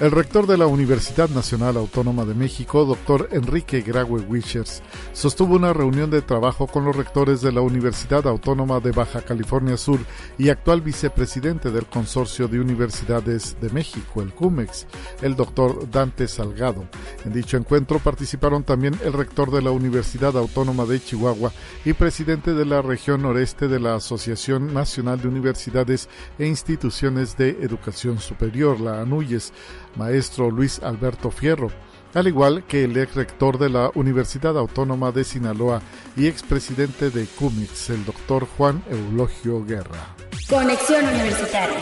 El 0.00 0.12
rector 0.12 0.46
de 0.46 0.56
la 0.56 0.68
Universidad 0.68 1.28
Nacional 1.28 1.76
Autónoma 1.76 2.24
de 2.24 2.32
México, 2.32 2.84
doctor 2.84 3.30
Enrique 3.32 3.80
Graue 3.80 4.20
Wichers, 4.20 4.80
sostuvo 5.12 5.56
una 5.56 5.72
reunión 5.72 6.08
de 6.08 6.22
trabajo 6.22 6.68
con 6.68 6.84
los 6.84 6.94
rectores 6.94 7.40
de 7.40 7.50
la 7.50 7.62
Universidad 7.62 8.28
Autónoma 8.28 8.78
de 8.78 8.92
Baja 8.92 9.22
California 9.22 9.76
Sur 9.76 9.98
y 10.38 10.50
actual 10.50 10.82
vicepresidente 10.82 11.72
del 11.72 11.86
Consorcio 11.86 12.46
de 12.46 12.60
Universidades 12.60 13.56
de 13.60 13.70
México, 13.70 14.22
el 14.22 14.32
CUMEX, 14.32 14.86
el 15.20 15.34
doctor 15.34 15.90
Dante 15.90 16.28
Salgado. 16.28 16.84
En 17.24 17.32
dicho 17.32 17.56
encuentro 17.56 17.98
participaron 17.98 18.62
también 18.62 18.96
el 19.04 19.12
rector 19.12 19.50
de 19.50 19.62
la 19.62 19.72
Universidad 19.72 20.36
Autónoma 20.36 20.84
de 20.84 21.02
Chihuahua 21.02 21.50
y 21.84 21.92
presidente 21.94 22.54
de 22.54 22.66
la 22.66 22.82
región 22.82 23.22
noreste 23.22 23.66
de 23.66 23.80
la 23.80 23.96
Asociación 23.96 24.72
Nacional 24.72 25.20
de 25.20 25.26
Universidades 25.26 26.08
e 26.38 26.46
Instituciones 26.46 27.36
de 27.36 27.50
Educación 27.62 28.20
Superior, 28.20 28.78
la 28.78 29.00
ANUYES, 29.00 29.52
maestro 29.96 30.50
Luis 30.50 30.80
Alberto 30.82 31.30
Fierro, 31.30 31.70
al 32.14 32.26
igual 32.28 32.64
que 32.64 32.84
el 32.84 32.96
ex 32.96 33.14
rector 33.14 33.58
de 33.58 33.68
la 33.68 33.90
Universidad 33.94 34.56
Autónoma 34.58 35.12
de 35.12 35.24
Sinaloa 35.24 35.82
y 36.16 36.26
expresidente 36.26 37.10
de 37.10 37.26
CUMIX, 37.26 37.90
el 37.90 38.04
doctor 38.04 38.46
Juan 38.56 38.82
Eulogio 38.90 39.64
Guerra. 39.64 40.14
Conexión 40.48 41.04
Universitaria. 41.04 41.78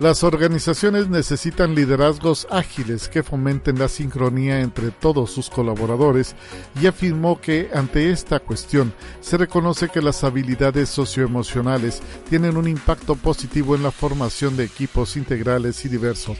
Las 0.00 0.24
organizaciones 0.24 1.08
necesitan 1.08 1.76
liderazgos 1.76 2.48
ágiles 2.50 3.08
que 3.08 3.22
fomenten 3.22 3.78
la 3.78 3.88
sincronía 3.88 4.60
entre 4.60 4.90
todos 4.90 5.30
sus 5.30 5.48
colaboradores 5.48 6.34
y 6.82 6.88
afirmó 6.88 7.40
que 7.40 7.70
ante 7.72 8.10
esta 8.10 8.40
cuestión 8.40 8.92
se 9.20 9.36
reconoce 9.36 9.88
que 9.88 10.02
las 10.02 10.24
habilidades 10.24 10.88
socioemocionales 10.88 12.02
tienen 12.28 12.56
un 12.56 12.66
impacto 12.66 13.14
positivo 13.14 13.76
en 13.76 13.84
la 13.84 13.92
formación 13.92 14.56
de 14.56 14.64
equipos 14.64 15.16
integrales 15.16 15.84
y 15.84 15.88
diversos. 15.88 16.38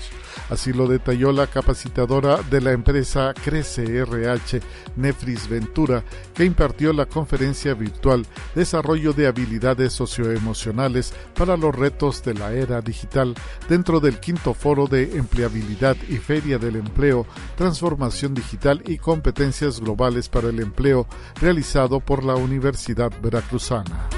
Así 0.50 0.72
lo 0.72 0.86
detalló 0.86 1.32
la 1.32 1.46
capacitadora 1.46 2.42
de 2.42 2.60
la 2.60 2.72
empresa 2.72 3.32
Crece 3.34 3.84
RH, 3.98 4.60
Nefris 4.96 5.48
Ventura, 5.48 6.04
que 6.34 6.44
impartió 6.44 6.92
la 6.92 7.06
conferencia 7.06 7.74
virtual 7.74 8.26
Desarrollo 8.54 9.12
de 9.12 9.26
habilidades 9.26 9.92
socioemocionales 9.92 11.14
para 11.34 11.56
los 11.56 11.74
retos 11.74 12.22
de 12.22 12.34
la 12.34 12.52
era 12.52 12.80
digital 12.80 13.34
dentro 13.68 14.00
del 14.00 14.20
quinto 14.20 14.54
foro 14.54 14.86
de 14.86 15.16
empleabilidad 15.16 15.96
y 16.08 16.16
feria 16.16 16.58
del 16.58 16.76
empleo, 16.76 17.26
transformación 17.56 18.34
digital 18.34 18.82
y 18.86 18.98
competencias 18.98 19.80
globales 19.80 20.28
para 20.28 20.48
el 20.48 20.60
empleo 20.60 21.06
realizado 21.40 22.00
por 22.00 22.24
la 22.24 22.34
Universidad 22.34 23.12
Veracruzana. 23.22 24.08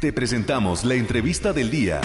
Te 0.00 0.12
presentamos 0.12 0.84
la 0.84 0.94
entrevista 0.94 1.54
del 1.54 1.70
día. 1.70 2.02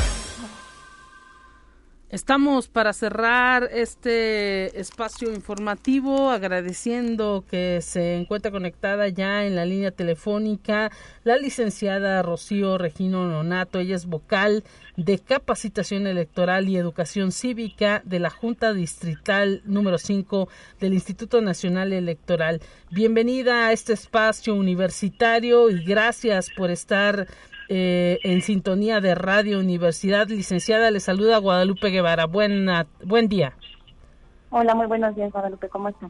Estamos 2.11 2.67
para 2.67 2.91
cerrar 2.91 3.69
este 3.71 4.79
espacio 4.79 5.33
informativo 5.33 6.29
agradeciendo 6.29 7.45
que 7.49 7.79
se 7.81 8.15
encuentra 8.15 8.51
conectada 8.51 9.07
ya 9.07 9.45
en 9.45 9.55
la 9.55 9.65
línea 9.65 9.91
telefónica 9.91 10.91
la 11.23 11.37
licenciada 11.37 12.21
Rocío 12.21 12.77
Regino 12.77 13.27
Nonato. 13.27 13.79
Ella 13.79 13.95
es 13.95 14.07
vocal 14.07 14.65
de 14.97 15.19
capacitación 15.19 16.05
electoral 16.05 16.67
y 16.67 16.75
educación 16.75 17.31
cívica 17.31 18.01
de 18.03 18.19
la 18.19 18.29
Junta 18.29 18.73
Distrital 18.73 19.61
número 19.63 19.97
5 19.97 20.49
del 20.81 20.93
Instituto 20.93 21.41
Nacional 21.41 21.93
Electoral. 21.93 22.61
Bienvenida 22.89 23.67
a 23.67 23.71
este 23.71 23.93
espacio 23.93 24.53
universitario 24.55 25.69
y 25.69 25.81
gracias 25.85 26.49
por 26.49 26.71
estar 26.71 27.27
eh, 27.73 28.19
en 28.23 28.41
sintonía 28.41 28.99
de 28.99 29.15
Radio 29.15 29.57
Universidad. 29.57 30.27
Licenciada, 30.27 30.91
le 30.91 30.99
saluda 30.99 31.37
Guadalupe 31.37 31.87
Guevara. 31.87 32.25
Buena, 32.25 32.85
buen 33.05 33.29
día. 33.29 33.53
Hola, 34.49 34.75
muy 34.75 34.87
buenos 34.87 35.15
días, 35.15 35.31
Guadalupe. 35.31 35.69
¿Cómo 35.69 35.87
está? 35.87 36.09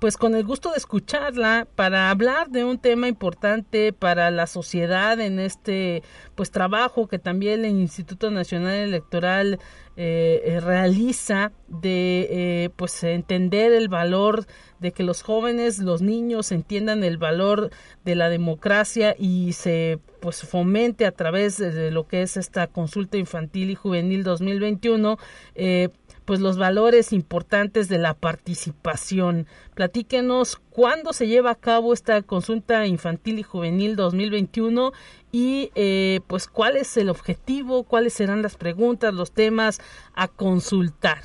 Pues 0.00 0.16
con 0.16 0.34
el 0.34 0.44
gusto 0.44 0.72
de 0.72 0.78
escucharla 0.78 1.68
para 1.76 2.10
hablar 2.10 2.50
de 2.50 2.64
un 2.64 2.78
tema 2.78 3.06
importante 3.06 3.92
para 3.92 4.32
la 4.32 4.48
sociedad 4.48 5.20
en 5.20 5.38
este 5.38 6.02
pues 6.34 6.50
trabajo 6.50 7.06
que 7.06 7.20
también 7.20 7.64
el 7.64 7.78
Instituto 7.78 8.32
Nacional 8.32 8.74
Electoral 8.74 9.60
eh, 9.96 10.42
eh, 10.44 10.60
realiza 10.60 11.52
de 11.68 12.26
eh, 12.30 12.70
pues 12.76 13.02
entender 13.04 13.72
el 13.72 13.88
valor 13.88 14.44
de 14.80 14.92
que 14.92 15.02
los 15.02 15.22
jóvenes, 15.22 15.78
los 15.78 16.02
niños 16.02 16.52
entiendan 16.52 17.04
el 17.04 17.18
valor 17.18 17.70
de 18.04 18.14
la 18.14 18.28
democracia 18.28 19.14
y 19.18 19.52
se 19.52 19.98
pues 20.20 20.42
fomente 20.42 21.06
a 21.06 21.12
través 21.12 21.58
de, 21.58 21.90
lo 21.90 22.06
que 22.06 22.22
es 22.22 22.36
esta 22.36 22.66
consulta 22.66 23.16
infantil 23.16 23.70
y 23.70 23.74
juvenil 23.74 24.24
2021 24.24 25.18
eh, 25.54 25.88
pues 26.26 26.40
los 26.40 26.58
valores 26.58 27.12
importantes 27.12 27.88
de 27.88 27.98
la 27.98 28.12
participación. 28.12 29.46
Platíquenos 29.74 30.56
cuándo 30.70 31.12
se 31.12 31.28
lleva 31.28 31.52
a 31.52 31.54
cabo 31.54 31.94
esta 31.94 32.20
consulta 32.22 32.84
infantil 32.86 33.38
y 33.38 33.42
juvenil 33.44 33.96
2021 33.96 34.92
y 35.32 35.70
eh, 35.76 36.20
pues 36.26 36.48
cuál 36.48 36.76
es 36.76 36.96
el 36.96 37.08
objetivo, 37.08 37.84
cuáles 37.84 38.12
serán 38.12 38.42
las 38.42 38.56
preguntas, 38.56 39.14
los 39.14 39.30
temas 39.30 39.80
a 40.14 40.28
consultar. 40.28 41.18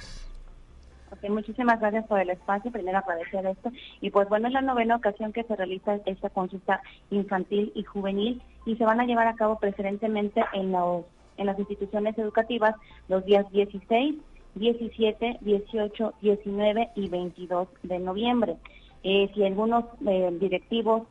Muchísimas 1.30 1.80
gracias 1.80 2.06
por 2.08 2.20
el 2.20 2.30
espacio, 2.30 2.72
primero 2.72 2.98
agradecer 2.98 3.46
esto. 3.46 3.72
Y 4.02 4.10
pues 4.10 4.28
bueno, 4.30 4.48
es 4.48 4.54
la 4.54 4.62
novena 4.62 4.96
ocasión 4.96 5.34
que 5.34 5.44
se 5.44 5.56
realiza 5.56 6.00
esta 6.06 6.30
consulta 6.30 6.82
infantil 7.10 7.72
y 7.76 7.84
juvenil 7.84 8.42
y 8.66 8.76
se 8.76 8.86
van 8.86 9.00
a 9.00 9.06
llevar 9.06 9.28
a 9.28 9.36
cabo 9.36 9.60
preferentemente 9.60 10.44
en, 10.54 10.72
los, 10.72 11.06
en 11.38 11.46
las 11.46 11.60
instituciones 11.60 12.18
educativas 12.18 12.76
los 13.08 13.26
días 13.26 13.50
16, 13.52 14.16
17, 14.56 15.38
18, 15.42 16.14
19 16.22 16.90
y 16.96 17.10
22 17.10 17.68
de 17.84 18.00
noviembre. 18.00 18.58
Eh, 19.04 19.32
si 19.34 19.44
algunos 19.44 19.86
eh, 20.08 20.30
directivos 20.40 21.04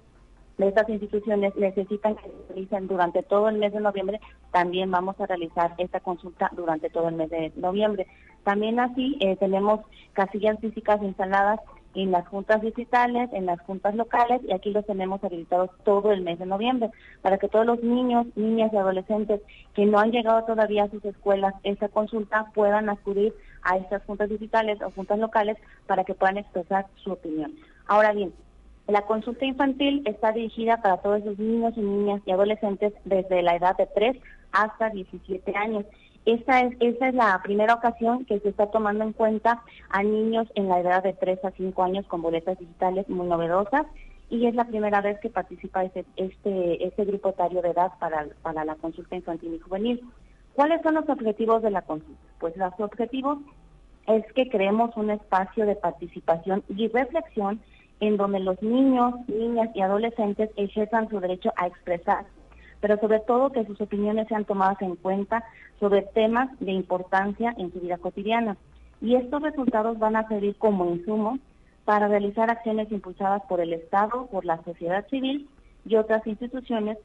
de 0.58 0.68
estas 0.68 0.88
instituciones 0.90 1.56
necesitan 1.56 2.16
que 2.16 2.22
se 2.22 2.52
realicen 2.52 2.86
durante 2.86 3.22
todo 3.22 3.48
el 3.48 3.56
mes 3.56 3.72
de 3.72 3.80
noviembre, 3.80 4.20
también 4.52 4.90
vamos 4.90 5.18
a 5.18 5.26
realizar 5.26 5.74
esta 5.78 6.00
consulta 6.00 6.50
durante 6.54 6.90
todo 6.90 7.08
el 7.08 7.14
mes 7.14 7.30
de 7.30 7.50
noviembre. 7.56 8.06
También 8.44 8.80
así 8.80 9.16
eh, 9.20 9.36
tenemos 9.36 9.80
casillas 10.12 10.58
físicas 10.60 11.02
instaladas 11.02 11.60
en 11.94 12.12
las 12.12 12.26
juntas 12.28 12.60
digitales, 12.62 13.30
en 13.32 13.46
las 13.46 13.60
juntas 13.62 13.94
locales 13.94 14.40
y 14.46 14.52
aquí 14.52 14.70
los 14.70 14.86
tenemos 14.86 15.22
habilitados 15.24 15.70
todo 15.84 16.12
el 16.12 16.22
mes 16.22 16.38
de 16.38 16.46
noviembre 16.46 16.90
para 17.20 17.38
que 17.38 17.48
todos 17.48 17.66
los 17.66 17.82
niños, 17.82 18.26
niñas 18.36 18.72
y 18.72 18.76
adolescentes 18.76 19.40
que 19.74 19.86
no 19.86 19.98
han 19.98 20.12
llegado 20.12 20.44
todavía 20.44 20.84
a 20.84 20.90
sus 20.90 21.04
escuelas 21.04 21.54
esa 21.64 21.88
consulta 21.88 22.46
puedan 22.54 22.88
acudir 22.88 23.34
a 23.62 23.76
estas 23.76 24.04
juntas 24.04 24.28
digitales 24.28 24.80
o 24.82 24.90
juntas 24.90 25.18
locales 25.18 25.56
para 25.86 26.04
que 26.04 26.14
puedan 26.14 26.38
expresar 26.38 26.86
su 27.02 27.12
opinión. 27.12 27.54
Ahora 27.86 28.12
bien, 28.12 28.32
la 28.86 29.02
consulta 29.02 29.44
infantil 29.44 30.02
está 30.04 30.32
dirigida 30.32 30.80
para 30.82 30.98
todos 30.98 31.24
los 31.24 31.38
niños 31.38 31.74
y 31.76 31.80
niñas 31.80 32.22
y 32.24 32.30
adolescentes 32.30 32.92
desde 33.04 33.42
la 33.42 33.56
edad 33.56 33.76
de 33.76 33.86
3 33.86 34.16
hasta 34.52 34.90
17 34.90 35.56
años 35.56 35.84
esa 36.26 36.60
es, 36.60 36.76
esa 36.80 37.08
es 37.08 37.14
la 37.14 37.40
primera 37.42 37.74
ocasión 37.74 38.24
que 38.24 38.40
se 38.40 38.50
está 38.50 38.66
tomando 38.66 39.04
en 39.04 39.12
cuenta 39.12 39.62
a 39.88 40.02
niños 40.02 40.48
en 40.54 40.68
la 40.68 40.80
edad 40.80 41.02
de 41.02 41.14
3 41.14 41.44
a 41.44 41.50
5 41.50 41.82
años 41.82 42.06
con 42.06 42.22
boletas 42.22 42.58
digitales 42.58 43.08
muy 43.08 43.26
novedosas 43.26 43.86
y 44.28 44.46
es 44.46 44.54
la 44.54 44.64
primera 44.64 45.00
vez 45.00 45.18
que 45.20 45.30
participa 45.30 45.84
este, 45.84 46.04
este, 46.16 46.86
este 46.86 47.04
grupo 47.04 47.30
etario 47.30 47.62
de 47.62 47.70
edad 47.70 47.92
para, 47.98 48.28
para 48.42 48.64
la 48.64 48.76
consulta 48.76 49.16
infantil 49.16 49.54
y 49.54 49.58
juvenil. 49.58 50.00
¿Cuáles 50.54 50.82
son 50.82 50.94
los 50.94 51.08
objetivos 51.08 51.62
de 51.62 51.70
la 51.70 51.82
consulta? 51.82 52.20
Pues 52.38 52.56
los 52.56 52.72
objetivos 52.78 53.38
es 54.06 54.24
que 54.34 54.48
creemos 54.48 54.96
un 54.96 55.10
espacio 55.10 55.66
de 55.66 55.74
participación 55.74 56.62
y 56.68 56.88
reflexión 56.88 57.60
en 58.00 58.16
donde 58.16 58.40
los 58.40 58.62
niños, 58.62 59.14
niñas 59.28 59.70
y 59.74 59.80
adolescentes 59.80 60.50
ejerzan 60.56 61.08
su 61.08 61.18
derecho 61.20 61.52
a 61.56 61.66
expresar 61.66 62.24
pero 62.80 62.98
sobre 62.98 63.20
todo 63.20 63.52
que 63.52 63.64
sus 63.66 63.80
opiniones 63.80 64.28
sean 64.28 64.44
tomadas 64.44 64.80
en 64.82 64.96
cuenta 64.96 65.44
sobre 65.78 66.02
temas 66.02 66.48
de 66.60 66.72
importancia 66.72 67.54
en 67.58 67.72
su 67.72 67.80
vida 67.80 67.98
cotidiana. 67.98 68.56
Y 69.00 69.16
estos 69.16 69.42
resultados 69.42 69.98
van 69.98 70.16
a 70.16 70.28
servir 70.28 70.56
como 70.56 70.86
insumo 70.86 71.38
para 71.84 72.08
realizar 72.08 72.50
acciones 72.50 72.90
impulsadas 72.92 73.42
por 73.48 73.60
el 73.60 73.72
Estado, 73.72 74.26
por 74.26 74.44
la 74.44 74.62
sociedad 74.64 75.06
civil 75.08 75.48
y 75.84 75.96
otras 75.96 76.26
instituciones 76.26 76.98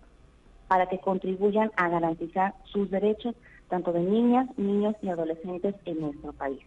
para 0.68 0.88
que 0.88 1.00
contribuyan 1.00 1.72
a 1.78 1.90
garantizar 1.90 2.54
sus 2.66 2.90
derechos 2.90 3.36
tanto 3.70 3.92
de 3.92 4.02
niñas, 4.02 4.48
niños 4.58 4.96
y 5.02 5.10
adolescentes 5.10 5.76
en 5.86 6.02
nuestro 6.02 6.34
país. 6.34 6.62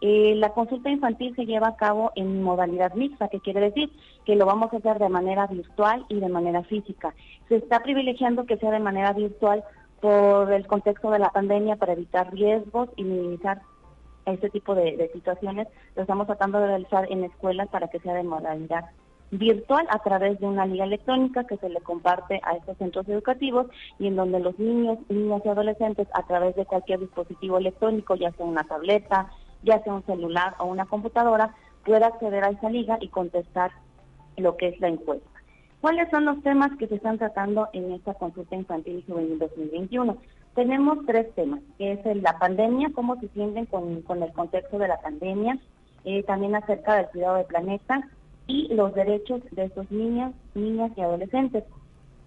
Eh, 0.00 0.34
la 0.36 0.50
consulta 0.50 0.90
infantil 0.90 1.34
se 1.36 1.46
lleva 1.46 1.68
a 1.68 1.76
cabo 1.76 2.12
en 2.16 2.42
modalidad 2.42 2.94
mixta, 2.94 3.28
que 3.28 3.40
quiere 3.40 3.60
decir 3.60 3.90
que 4.24 4.36
lo 4.36 4.44
vamos 4.44 4.72
a 4.72 4.76
hacer 4.76 4.98
de 4.98 5.08
manera 5.08 5.46
virtual 5.46 6.04
y 6.08 6.20
de 6.20 6.28
manera 6.28 6.62
física. 6.64 7.14
Se 7.48 7.56
está 7.56 7.80
privilegiando 7.80 8.44
que 8.44 8.58
sea 8.58 8.70
de 8.70 8.80
manera 8.80 9.12
virtual 9.12 9.64
por 10.00 10.52
el 10.52 10.66
contexto 10.66 11.10
de 11.10 11.18
la 11.18 11.30
pandemia 11.30 11.76
para 11.76 11.94
evitar 11.94 12.32
riesgos 12.32 12.90
y 12.96 13.04
minimizar 13.04 13.62
este 14.26 14.50
tipo 14.50 14.74
de, 14.74 15.10
situaciones. 15.12 15.68
Lo 15.94 16.02
estamos 16.02 16.26
tratando 16.26 16.58
de 16.58 16.66
realizar 16.66 17.10
en 17.10 17.24
escuelas 17.24 17.68
para 17.68 17.88
que 17.88 18.00
sea 18.00 18.14
de 18.14 18.24
modalidad 18.24 18.84
virtual 19.30 19.86
a 19.90 19.98
través 20.00 20.38
de 20.38 20.46
una 20.46 20.66
liga 20.66 20.84
electrónica 20.84 21.44
que 21.44 21.56
se 21.56 21.68
le 21.68 21.80
comparte 21.80 22.40
a 22.44 22.56
estos 22.56 22.76
centros 22.78 23.08
educativos 23.08 23.66
y 23.98 24.06
en 24.06 24.16
donde 24.16 24.38
los 24.38 24.58
niños, 24.58 24.98
niñas 25.08 25.42
y 25.44 25.48
adolescentes 25.48 26.06
a 26.12 26.22
través 26.24 26.54
de 26.54 26.64
cualquier 26.64 27.00
dispositivo 27.00 27.58
electrónico, 27.58 28.14
ya 28.14 28.30
sea 28.32 28.46
una 28.46 28.62
tableta, 28.64 29.30
ya 29.62 29.82
sea 29.82 29.94
un 29.94 30.04
celular 30.04 30.54
o 30.58 30.66
una 30.66 30.86
computadora, 30.86 31.54
pueda 31.84 32.08
acceder 32.08 32.44
a 32.44 32.50
esa 32.50 32.70
liga 32.70 32.98
y 33.00 33.08
contestar 33.08 33.70
lo 34.36 34.56
que 34.56 34.68
es 34.68 34.80
la 34.80 34.88
encuesta. 34.88 35.28
¿Cuáles 35.80 36.10
son 36.10 36.24
los 36.24 36.42
temas 36.42 36.76
que 36.78 36.88
se 36.88 36.96
están 36.96 37.18
tratando 37.18 37.68
en 37.72 37.92
esta 37.92 38.14
consulta 38.14 38.56
infantil 38.56 38.98
y 38.98 39.10
juvenil 39.10 39.38
2021? 39.38 40.16
Tenemos 40.54 40.98
tres 41.06 41.32
temas, 41.34 41.60
que 41.78 41.92
es 41.92 42.22
la 42.22 42.38
pandemia, 42.38 42.90
cómo 42.94 43.20
se 43.20 43.28
sienten 43.28 43.66
con, 43.66 44.02
con 44.02 44.22
el 44.22 44.32
contexto 44.32 44.78
de 44.78 44.88
la 44.88 45.00
pandemia, 45.00 45.58
eh, 46.04 46.22
también 46.22 46.54
acerca 46.56 46.96
del 46.96 47.06
cuidado 47.06 47.36
del 47.36 47.46
planeta 47.46 48.08
y 48.46 48.72
los 48.74 48.94
derechos 48.94 49.42
de 49.50 49.64
estos 49.64 49.90
niños, 49.90 50.32
niñas 50.54 50.92
y 50.96 51.00
adolescentes. 51.02 51.64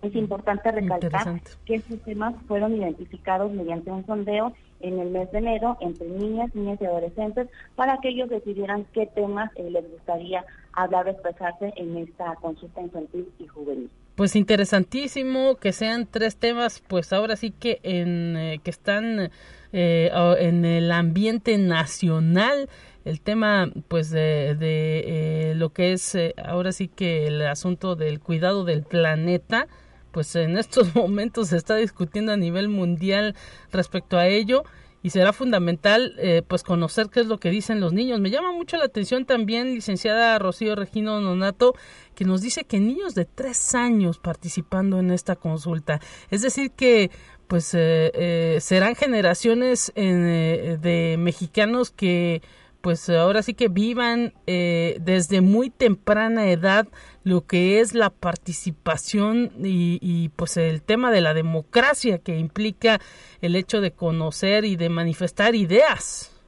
Es 0.01 0.15
importante 0.15 0.71
recalcar 0.71 1.41
que 1.65 1.75
estos 1.75 1.99
temas 2.01 2.33
fueron 2.47 2.75
identificados 2.75 3.51
mediante 3.51 3.91
un 3.91 4.05
sondeo 4.05 4.53
en 4.79 4.99
el 4.99 5.09
mes 5.09 5.31
de 5.31 5.39
enero 5.39 5.77
entre 5.81 6.07
niñas, 6.07 6.53
niñas 6.55 6.79
y 6.81 6.85
adolescentes 6.85 7.47
para 7.75 7.97
que 7.97 8.09
ellos 8.09 8.29
decidieran 8.29 8.85
qué 8.93 9.07
temas 9.07 9.51
eh, 9.55 9.69
les 9.69 9.89
gustaría 9.91 10.45
hablar 10.73 11.07
o 11.07 11.11
expresarse 11.11 11.73
en 11.75 11.97
esta 11.97 12.35
consulta 12.35 12.81
infantil 12.81 13.27
y 13.39 13.47
juvenil. 13.47 13.89
Pues 14.15 14.35
interesantísimo 14.35 15.55
que 15.55 15.73
sean 15.73 16.07
tres 16.09 16.37
temas, 16.37 16.81
pues 16.87 17.11
ahora 17.13 17.35
sí 17.35 17.51
que 17.51 17.79
en 17.83 18.37
eh, 18.37 18.61
que 18.63 18.69
están 18.69 19.31
eh, 19.73 20.11
en 20.39 20.65
el 20.65 20.91
ambiente 20.91 21.57
nacional 21.57 22.69
el 23.05 23.21
tema 23.21 23.69
pues 23.87 24.09
de, 24.11 24.55
de 24.55 25.53
lo 25.55 25.71
que 25.71 25.93
es 25.93 26.17
ahora 26.43 26.71
sí 26.71 26.87
que 26.87 27.27
el 27.27 27.41
asunto 27.41 27.95
del 27.95 28.19
cuidado 28.19 28.65
del 28.65 28.83
planeta 28.83 29.67
pues 30.11 30.35
en 30.35 30.57
estos 30.57 30.95
momentos 30.95 31.49
se 31.49 31.57
está 31.57 31.75
discutiendo 31.75 32.31
a 32.31 32.37
nivel 32.37 32.69
mundial 32.69 33.35
respecto 33.71 34.17
a 34.17 34.27
ello 34.27 34.63
y 35.01 35.11
será 35.11 35.31
fundamental 35.31 36.13
eh, 36.17 36.41
pues 36.45 36.63
conocer 36.63 37.09
qué 37.09 37.21
es 37.21 37.27
lo 37.27 37.39
que 37.39 37.49
dicen 37.49 37.79
los 37.79 37.93
niños. 37.93 38.19
Me 38.19 38.29
llama 38.29 38.51
mucho 38.51 38.77
la 38.77 38.85
atención 38.85 39.25
también, 39.25 39.73
licenciada 39.73 40.37
Rocío 40.39 40.75
Regino 40.75 41.21
Nonato, 41.21 41.73
que 42.15 42.25
nos 42.25 42.41
dice 42.41 42.65
que 42.65 42.79
niños 42.79 43.15
de 43.15 43.25
tres 43.25 43.75
años 43.75 44.19
participando 44.19 44.99
en 44.99 45.11
esta 45.11 45.35
consulta. 45.37 46.01
Es 46.31 46.41
decir 46.41 46.71
que 46.71 47.11
pues 47.47 47.73
eh, 47.73 48.11
eh, 48.13 48.57
serán 48.61 48.95
generaciones 48.95 49.91
de 49.95 51.15
mexicanos 51.17 51.89
que 51.89 52.43
pues 52.81 53.09
ahora 53.09 53.43
sí 53.43 53.53
que 53.53 53.67
vivan 53.67 54.33
eh, 54.47 54.97
desde 55.01 55.41
muy 55.41 55.69
temprana 55.69 56.49
edad 56.49 56.87
lo 57.23 57.45
que 57.45 57.79
es 57.79 57.93
la 57.93 58.09
participación 58.09 59.51
y, 59.63 59.99
y, 60.01 60.29
pues 60.29 60.57
el 60.57 60.81
tema 60.81 61.11
de 61.11 61.21
la 61.21 61.33
democracia 61.33 62.19
que 62.19 62.37
implica 62.37 62.99
el 63.41 63.55
hecho 63.55 63.81
de 63.81 63.91
conocer 63.91 64.65
y 64.65 64.75
de 64.77 64.89
manifestar 64.89 65.55
ideas. 65.55 66.38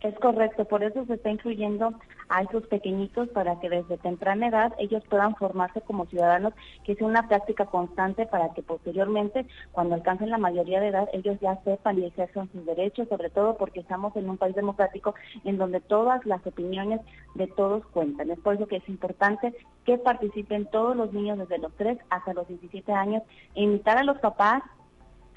Es 0.00 0.14
correcto, 0.20 0.64
por 0.64 0.84
eso 0.84 1.04
se 1.06 1.14
está 1.14 1.28
incluyendo 1.28 1.92
a 2.28 2.42
esos 2.42 2.64
pequeñitos 2.68 3.28
para 3.30 3.58
que 3.58 3.68
desde 3.68 3.98
temprana 3.98 4.46
edad 4.46 4.72
ellos 4.78 5.02
puedan 5.08 5.34
formarse 5.34 5.80
como 5.80 6.06
ciudadanos, 6.06 6.52
que 6.84 6.94
sea 6.94 7.06
una 7.06 7.26
práctica 7.26 7.66
constante 7.66 8.24
para 8.26 8.54
que 8.54 8.62
posteriormente, 8.62 9.44
cuando 9.72 9.96
alcancen 9.96 10.30
la 10.30 10.38
mayoría 10.38 10.80
de 10.80 10.88
edad, 10.88 11.08
ellos 11.12 11.36
ya 11.40 11.56
sepan 11.64 11.98
y 11.98 12.04
ejerzan 12.04 12.48
sus 12.52 12.64
derechos, 12.64 13.08
sobre 13.08 13.30
todo 13.30 13.56
porque 13.56 13.80
estamos 13.80 14.14
en 14.14 14.30
un 14.30 14.36
país 14.36 14.54
democrático 14.54 15.16
en 15.44 15.58
donde 15.58 15.80
todas 15.80 16.24
las 16.26 16.46
opiniones 16.46 17.00
de 17.34 17.48
todos 17.48 17.84
cuentan. 17.86 18.30
Es 18.30 18.38
por 18.38 18.54
eso 18.54 18.68
que 18.68 18.76
es 18.76 18.88
importante 18.88 19.52
que 19.84 19.98
participen 19.98 20.66
todos 20.66 20.96
los 20.96 21.12
niños 21.12 21.38
desde 21.38 21.58
los 21.58 21.72
3 21.74 21.98
hasta 22.10 22.34
los 22.34 22.46
17 22.46 22.92
años 22.92 23.24
e 23.56 23.62
invitar 23.62 23.98
a 23.98 24.04
los 24.04 24.18
papás 24.18 24.62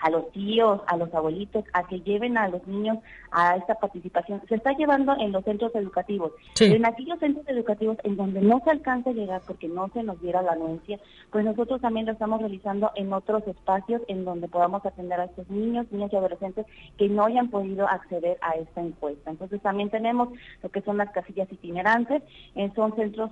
a 0.01 0.09
los 0.09 0.31
tíos, 0.31 0.81
a 0.87 0.97
los 0.97 1.13
abuelitos, 1.13 1.63
a 1.73 1.87
que 1.87 2.01
lleven 2.01 2.37
a 2.37 2.47
los 2.49 2.65
niños 2.67 2.97
a 3.31 3.55
esta 3.55 3.75
participación. 3.75 4.41
Se 4.49 4.55
está 4.55 4.73
llevando 4.73 5.15
en 5.17 5.31
los 5.31 5.43
centros 5.43 5.73
educativos. 5.75 6.31
En 6.59 6.85
aquellos 6.85 7.19
centros 7.19 7.47
educativos 7.47 7.97
en 8.03 8.17
donde 8.17 8.41
no 8.41 8.61
se 8.63 8.71
alcanza 8.71 9.11
a 9.11 9.13
llegar 9.13 9.41
porque 9.45 9.67
no 9.67 9.89
se 9.93 10.03
nos 10.03 10.21
diera 10.21 10.41
la 10.41 10.53
anuencia, 10.53 10.99
pues 11.31 11.45
nosotros 11.45 11.81
también 11.81 12.05
lo 12.05 12.13
estamos 12.13 12.41
realizando 12.41 12.91
en 12.95 13.13
otros 13.13 13.47
espacios 13.47 14.01
en 14.07 14.25
donde 14.25 14.47
podamos 14.47 14.85
atender 14.85 15.19
a 15.19 15.25
estos 15.25 15.49
niños, 15.49 15.85
niñas 15.91 16.11
y 16.11 16.15
adolescentes 16.15 16.65
que 16.97 17.07
no 17.07 17.25
hayan 17.25 17.49
podido 17.49 17.87
acceder 17.87 18.37
a 18.41 18.51
esta 18.55 18.81
encuesta. 18.81 19.31
Entonces 19.31 19.61
también 19.61 19.89
tenemos 19.89 20.29
lo 20.61 20.69
que 20.69 20.81
son 20.81 20.97
las 20.97 21.11
casillas 21.11 21.51
itinerantes, 21.51 22.23
eh, 22.55 22.71
son 22.75 22.95
centros 22.95 23.31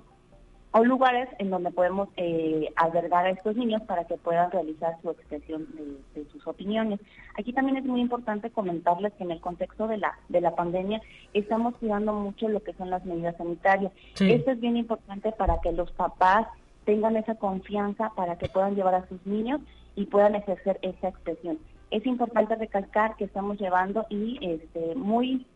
o 0.72 0.84
lugares 0.84 1.28
en 1.38 1.50
donde 1.50 1.70
podemos 1.70 2.08
eh, 2.16 2.72
albergar 2.76 3.26
a 3.26 3.30
estos 3.30 3.56
niños 3.56 3.82
para 3.82 4.04
que 4.04 4.16
puedan 4.16 4.50
realizar 4.50 4.96
su 5.02 5.10
expresión 5.10 5.66
de, 6.14 6.24
sus 6.30 6.46
opiniones. 6.46 7.00
Aquí 7.36 7.52
también 7.52 7.76
es 7.76 7.84
muy 7.84 8.00
importante 8.00 8.50
comentarles 8.50 9.12
que 9.14 9.24
en 9.24 9.32
el 9.32 9.40
contexto 9.40 9.88
de 9.88 9.98
la 9.98 10.18
de 10.28 10.40
la 10.40 10.54
pandemia 10.54 11.00
estamos 11.34 11.74
cuidando 11.76 12.12
mucho 12.12 12.48
lo 12.48 12.62
que 12.62 12.72
son 12.74 12.90
las 12.90 13.04
medidas 13.04 13.36
sanitarias. 13.36 13.92
Esto 14.20 14.50
es 14.52 14.60
bien 14.60 14.76
importante 14.76 15.32
para 15.32 15.60
que 15.60 15.72
los 15.72 15.90
papás 15.92 16.46
tengan 16.84 17.16
esa 17.16 17.34
confianza 17.34 18.10
para 18.14 18.38
que 18.38 18.48
puedan 18.48 18.76
llevar 18.76 18.94
a 18.94 19.08
sus 19.08 19.24
niños 19.26 19.60
y 19.96 20.06
puedan 20.06 20.34
ejercer 20.34 20.78
esa 20.82 21.08
expresión. 21.08 21.58
Es 21.90 22.06
importante 22.06 22.54
recalcar 22.54 23.16
que 23.16 23.24
estamos 23.24 23.58
llevando 23.58 24.06
y 24.08 24.38
este, 24.40 24.94
muy 24.94 25.46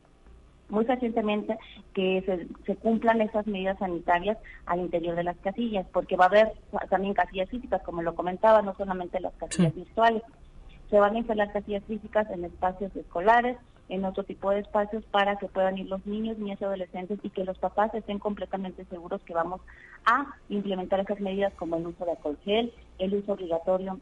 muy 0.75 0.85
recientemente 0.85 1.57
que 1.95 2.49
se, 2.67 2.77
cumplan 2.77 3.21
esas 3.21 3.47
medidas 3.47 3.79
sanitarias 3.79 4.37
al 4.67 4.81
interior 4.81 5.17
de 5.17 5.25
las 5.25 5.37
casillas, 5.39 5.87
porque 5.93 6.17
va 6.17 6.25
a 6.25 6.29
haber 6.29 6.53
también 6.91 7.15
casillas 7.15 7.49
físicas, 7.49 7.83
como 7.83 8.03
lo 8.03 8.15
comentaba, 8.15 8.61
no 8.61 8.75
solamente 8.75 9.21
las 9.21 9.33
casillas 9.35 9.75
virtuales. 9.75 10.23
Se 10.91 11.01
van 11.01 11.15
a 11.15 11.19
instalar 11.19 11.53
casillas 11.53 11.85
físicas 11.85 12.29
en 12.31 12.45
espacios 12.45 12.95
escolares, 12.95 13.57
en 13.89 14.05
otro 14.05 14.25
tipo 14.25 14.51
de 14.51 14.61
espacios 14.61 15.05
para 15.05 15.37
que 15.37 15.47
puedan 15.47 15.79
ir 15.79 15.87
los 15.87 16.05
niños, 16.07 16.39
niñas 16.39 16.61
y 16.61 16.65
adolescentes 16.65 17.19
y 17.23 17.31
que 17.31 17.45
los 17.45 17.59
papás 17.59 17.95
estén 17.95 18.19
completamente 18.19 18.85
seguros 18.87 19.21
que 19.23 19.35
vamos 19.35 19.61
a 20.07 20.35
implementar 20.49 21.01
esas 21.01 21.21
medidas 21.21 21.53
como 21.55 21.77
el 21.77 21.87
uso 21.87 22.05
de 22.05 22.13
alcohol 22.13 22.39
gel, 22.45 22.73
el 22.99 23.15
uso 23.15 23.33
obligatorio 23.33 24.01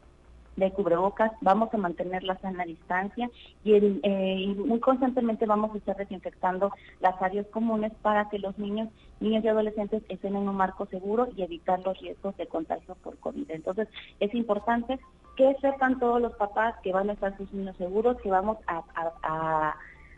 de 0.56 0.70
cubrebocas, 0.70 1.32
vamos 1.40 1.72
a 1.72 1.78
mantener 1.78 2.22
la 2.24 2.38
sana 2.38 2.64
distancia 2.64 3.30
y, 3.64 3.74
eh, 3.74 4.54
muy 4.56 4.80
constantemente 4.80 5.46
vamos 5.46 5.74
a 5.74 5.78
estar 5.78 5.96
desinfectando 5.96 6.70
las 7.00 7.20
áreas 7.22 7.46
comunes 7.46 7.92
para 8.02 8.28
que 8.28 8.38
los 8.38 8.58
niños, 8.58 8.88
niños 9.20 9.44
y 9.44 9.48
adolescentes 9.48 10.02
estén 10.08 10.36
en 10.36 10.48
un 10.48 10.56
marco 10.56 10.86
seguro 10.86 11.28
y 11.36 11.42
evitar 11.42 11.80
los 11.80 11.98
riesgos 12.00 12.36
de 12.36 12.46
contagio 12.46 12.94
por 12.96 13.16
COVID. 13.18 13.50
Entonces, 13.50 13.88
es 14.20 14.34
importante 14.34 14.98
que 15.36 15.56
sepan 15.60 15.98
todos 15.98 16.20
los 16.20 16.34
papás 16.34 16.74
que 16.82 16.92
van 16.92 17.08
a 17.08 17.14
estar 17.14 17.36
sus 17.38 17.52
niños 17.52 17.76
seguros, 17.76 18.20
que 18.20 18.30
vamos 18.30 18.58
a, 18.66 19.74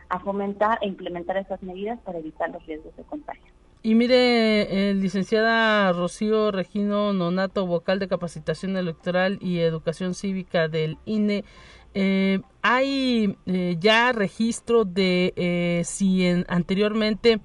a 0.09 0.19
fomentar 0.19 0.77
e 0.81 0.87
implementar 0.87 1.37
estas 1.37 1.61
medidas 1.63 1.99
para 2.01 2.19
evitar 2.19 2.49
los 2.49 2.65
riesgos 2.65 2.95
de 2.95 3.03
contagio. 3.03 3.51
Y 3.85 3.93
mire, 3.93 4.89
eh, 4.89 4.95
licenciada 4.95 5.91
Rocío 5.91 6.49
Regino 6.49 7.13
Nonato, 7.13 7.67
vocal 7.67 7.99
de 7.99 8.07
capacitación 8.07 8.77
electoral 8.77 9.37
y 9.41 9.59
educación 9.59 10.15
cívica 10.15 10.67
del 10.67 10.97
INE, 11.05 11.45
eh, 11.93 12.39
¿hay 12.63 13.37
eh, 13.45 13.75
ya 13.79 14.11
registro 14.11 14.85
de 14.85 15.83
si 15.85 16.25
en, 16.25 16.45
anteriormente 16.47 17.41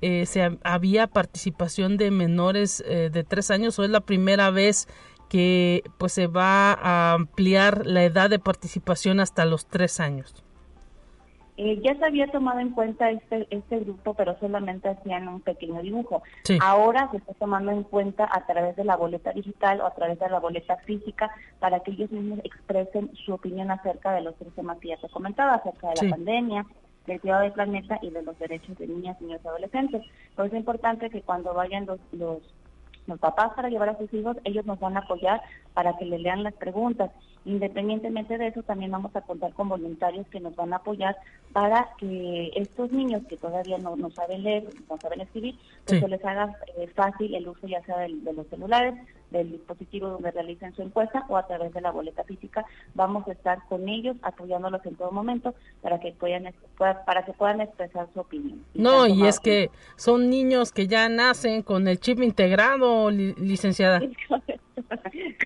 se 0.00 0.58
había 0.62 1.08
participación 1.08 1.96
de 1.96 2.12
menores 2.12 2.84
de 2.86 3.24
tres 3.28 3.50
años 3.50 3.76
o 3.80 3.84
es 3.84 3.90
la 3.90 4.00
primera 4.00 4.50
vez 4.50 4.86
que 5.28 5.82
pues 5.98 6.12
se 6.12 6.28
va 6.28 6.72
a 6.72 7.14
ampliar 7.14 7.84
la 7.84 8.04
edad 8.04 8.30
de 8.30 8.38
participación 8.38 9.18
hasta 9.18 9.44
los 9.44 9.66
tres 9.66 9.98
años? 9.98 10.44
Eh, 11.62 11.78
ya 11.82 11.94
se 11.94 12.06
había 12.06 12.26
tomado 12.28 12.58
en 12.60 12.70
cuenta 12.70 13.10
este, 13.10 13.46
este 13.50 13.80
grupo, 13.80 14.14
pero 14.14 14.34
solamente 14.40 14.88
hacían 14.88 15.28
un 15.28 15.42
pequeño 15.42 15.82
dibujo. 15.82 16.22
Ahora 16.58 17.10
se 17.10 17.18
está 17.18 17.34
tomando 17.34 17.70
en 17.70 17.82
cuenta 17.82 18.26
a 18.32 18.46
través 18.46 18.76
de 18.76 18.84
la 18.84 18.96
boleta 18.96 19.32
digital 19.34 19.82
o 19.82 19.86
a 19.86 19.94
través 19.94 20.18
de 20.18 20.30
la 20.30 20.40
boleta 20.40 20.78
física 20.78 21.30
para 21.58 21.80
que 21.80 21.90
ellos 21.90 22.10
mismos 22.10 22.38
expresen 22.44 23.14
su 23.26 23.34
opinión 23.34 23.70
acerca 23.70 24.14
de 24.14 24.22
los 24.22 24.36
tres 24.36 24.54
temas 24.54 24.78
que 24.78 24.88
ya 24.88 24.96
se 25.00 25.10
comentaba, 25.10 25.56
acerca 25.56 25.90
de 25.90 26.02
la 26.02 26.10
pandemia, 26.16 26.66
del 27.06 27.20
cuidado 27.20 27.42
del 27.42 27.52
planeta 27.52 27.98
y 28.00 28.08
de 28.08 28.22
los 28.22 28.38
derechos 28.38 28.78
de 28.78 28.86
niñas, 28.86 29.20
niños 29.20 29.42
y 29.44 29.48
adolescentes. 29.48 30.02
Por 30.36 30.46
eso 30.46 30.54
es 30.56 30.60
importante 30.60 31.10
que 31.10 31.20
cuando 31.20 31.52
vayan 31.52 31.84
los, 31.84 32.00
los 32.12 32.38
los 33.10 33.18
papás 33.18 33.52
para 33.54 33.68
llevar 33.68 33.90
a 33.90 33.98
sus 33.98 34.12
hijos, 34.14 34.36
ellos 34.44 34.64
nos 34.64 34.80
van 34.80 34.96
a 34.96 35.00
apoyar 35.00 35.42
para 35.74 35.96
que 35.98 36.06
le 36.06 36.18
lean 36.18 36.42
las 36.42 36.54
preguntas. 36.54 37.10
Independientemente 37.44 38.36
de 38.38 38.48
eso, 38.48 38.62
también 38.62 38.90
vamos 38.90 39.14
a 39.16 39.22
contar 39.22 39.52
con 39.54 39.68
voluntarios 39.68 40.26
que 40.28 40.40
nos 40.40 40.54
van 40.56 40.72
a 40.72 40.76
apoyar 40.76 41.16
para 41.52 41.88
que 41.98 42.50
estos 42.54 42.92
niños 42.92 43.22
que 43.28 43.36
todavía 43.36 43.78
no, 43.78 43.96
saben 44.10 44.42
leer, 44.42 44.68
no 44.88 44.96
saben 44.98 45.22
escribir, 45.22 45.56
pues 45.86 46.00
se 46.00 46.08
les 46.08 46.24
haga 46.24 46.56
eh, 46.76 46.86
fácil 46.94 47.34
el 47.34 47.48
uso 47.48 47.66
ya 47.66 47.82
sea 47.84 47.98
de, 47.98 48.10
los 48.10 48.46
celulares, 48.48 48.94
del 49.30 49.52
dispositivo 49.52 50.08
donde 50.08 50.30
realicen 50.30 50.74
su 50.74 50.82
encuesta 50.82 51.24
o 51.28 51.36
a 51.36 51.46
través 51.46 51.72
de 51.72 51.80
la 51.80 51.90
boleta 51.90 52.24
física. 52.24 52.64
Vamos 52.94 53.26
a 53.28 53.32
estar 53.32 53.60
con 53.68 53.88
ellos 53.88 54.16
apoyándolos 54.22 54.84
en 54.86 54.96
todo 54.96 55.10
momento 55.12 55.54
para 55.82 56.00
que 56.00 56.12
puedan 56.12 56.52
para 56.78 57.24
que 57.24 57.32
puedan 57.32 57.60
expresar 57.60 58.08
su 58.12 58.20
opinión. 58.20 58.64
No, 58.74 59.06
y 59.06 59.26
es 59.26 59.40
que 59.40 59.70
son 59.96 60.30
niños 60.30 60.72
que 60.72 60.86
ya 60.86 61.08
nacen 61.08 61.62
con 61.62 61.88
el 61.88 62.00
chip 62.00 62.20
integrado, 62.22 63.10
licenciada. 63.10 64.00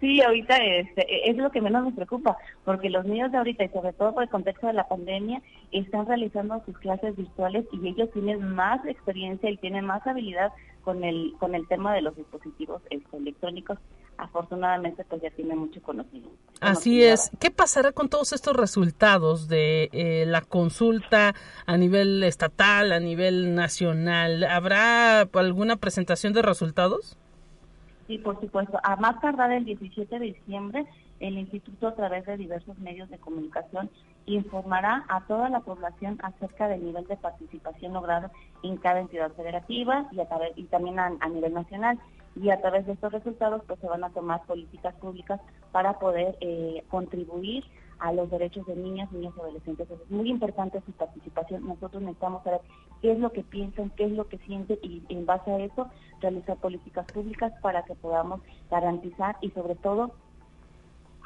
Sí, 0.04 0.20
ahorita 0.20 0.58
este, 0.58 1.30
es 1.30 1.34
lo 1.38 1.50
que 1.50 1.62
menos 1.62 1.82
nos 1.82 1.94
preocupa, 1.94 2.36
porque 2.66 2.90
los 2.90 3.06
niños 3.06 3.32
de 3.32 3.38
ahorita 3.38 3.64
y 3.64 3.70
sobre 3.70 3.94
todo 3.94 4.12
por 4.12 4.22
el 4.22 4.28
contexto 4.28 4.66
de 4.66 4.74
la 4.74 4.86
pandemia 4.86 5.40
están 5.72 6.06
realizando 6.06 6.62
sus 6.66 6.76
clases 6.76 7.16
virtuales 7.16 7.64
y 7.72 7.88
ellos 7.88 8.10
tienen 8.12 8.54
más 8.54 8.84
experiencia 8.84 9.48
y 9.48 9.56
tienen 9.56 9.86
más 9.86 10.06
habilidad 10.06 10.52
con 10.82 11.04
el 11.04 11.32
con 11.40 11.54
el 11.54 11.66
tema 11.68 11.94
de 11.94 12.02
los 12.02 12.14
dispositivos 12.16 12.82
este, 12.90 13.16
electrónicos 13.16 13.78
afortunadamente 14.18 15.06
pues 15.08 15.22
ya 15.22 15.30
tiene 15.30 15.56
mucho 15.56 15.80
conocimiento. 15.80 16.36
Así 16.60 17.02
es. 17.02 17.30
¿Qué 17.40 17.50
pasará 17.50 17.92
con 17.92 18.10
todos 18.10 18.34
estos 18.34 18.54
resultados 18.54 19.48
de 19.48 19.88
eh, 19.92 20.26
la 20.26 20.42
consulta 20.42 21.34
a 21.64 21.76
nivel 21.78 22.22
estatal, 22.24 22.92
a 22.92 23.00
nivel 23.00 23.54
nacional? 23.54 24.44
¿Habrá 24.44 25.20
alguna 25.20 25.76
presentación 25.76 26.34
de 26.34 26.42
resultados? 26.42 27.16
Sí, 28.06 28.18
por 28.18 28.38
supuesto. 28.40 28.78
A 28.82 28.96
más 28.96 29.20
tardar 29.20 29.50
el 29.50 29.64
17 29.64 30.18
de 30.18 30.26
diciembre, 30.26 30.86
el 31.20 31.38
instituto 31.38 31.88
a 31.88 31.94
través 31.94 32.26
de 32.26 32.36
diversos 32.36 32.78
medios 32.78 33.08
de 33.08 33.18
comunicación 33.18 33.88
informará 34.26 35.04
a 35.08 35.22
toda 35.26 35.48
la 35.48 35.60
población 35.60 36.18
acerca 36.22 36.68
del 36.68 36.84
nivel 36.84 37.06
de 37.06 37.16
participación 37.16 37.94
logrado 37.94 38.30
en 38.62 38.76
cada 38.76 39.00
entidad 39.00 39.32
federativa 39.32 40.06
y, 40.12 40.20
a 40.20 40.26
través, 40.26 40.52
y 40.56 40.64
también 40.64 40.98
a, 40.98 41.10
nivel 41.28 41.54
nacional. 41.54 41.98
Y 42.36 42.50
a 42.50 42.60
través 42.60 42.84
de 42.86 42.92
estos 42.92 43.12
resultados 43.12 43.62
pues 43.66 43.78
se 43.80 43.86
van 43.86 44.02
a 44.02 44.10
tomar 44.10 44.44
políticas 44.44 44.94
públicas 44.96 45.40
para 45.72 45.98
poder 45.98 46.36
eh, 46.40 46.82
contribuir 46.90 47.64
a 48.00 48.12
los 48.12 48.28
derechos 48.30 48.66
de 48.66 48.76
niñas, 48.76 49.10
niños 49.12 49.34
y 49.36 49.40
adolescentes. 49.40 49.88
es 49.90 50.10
muy 50.10 50.28
importante 50.28 50.82
su 50.84 50.92
participación. 50.92 51.66
Nosotros 51.66 52.02
necesitamos 52.02 52.42
saber 52.42 52.60
qué 53.04 53.12
es 53.12 53.18
lo 53.18 53.32
que 53.32 53.42
piensan, 53.42 53.90
qué 53.90 54.06
es 54.06 54.12
lo 54.12 54.28
que 54.28 54.38
sienten 54.38 54.78
y 54.80 55.02
en 55.10 55.26
base 55.26 55.50
a 55.50 55.58
eso 55.58 55.90
realizar 56.22 56.56
políticas 56.56 57.04
públicas 57.12 57.52
para 57.60 57.82
que 57.82 57.94
podamos 57.94 58.40
garantizar 58.70 59.36
y 59.42 59.50
sobre 59.50 59.74
todo 59.74 60.12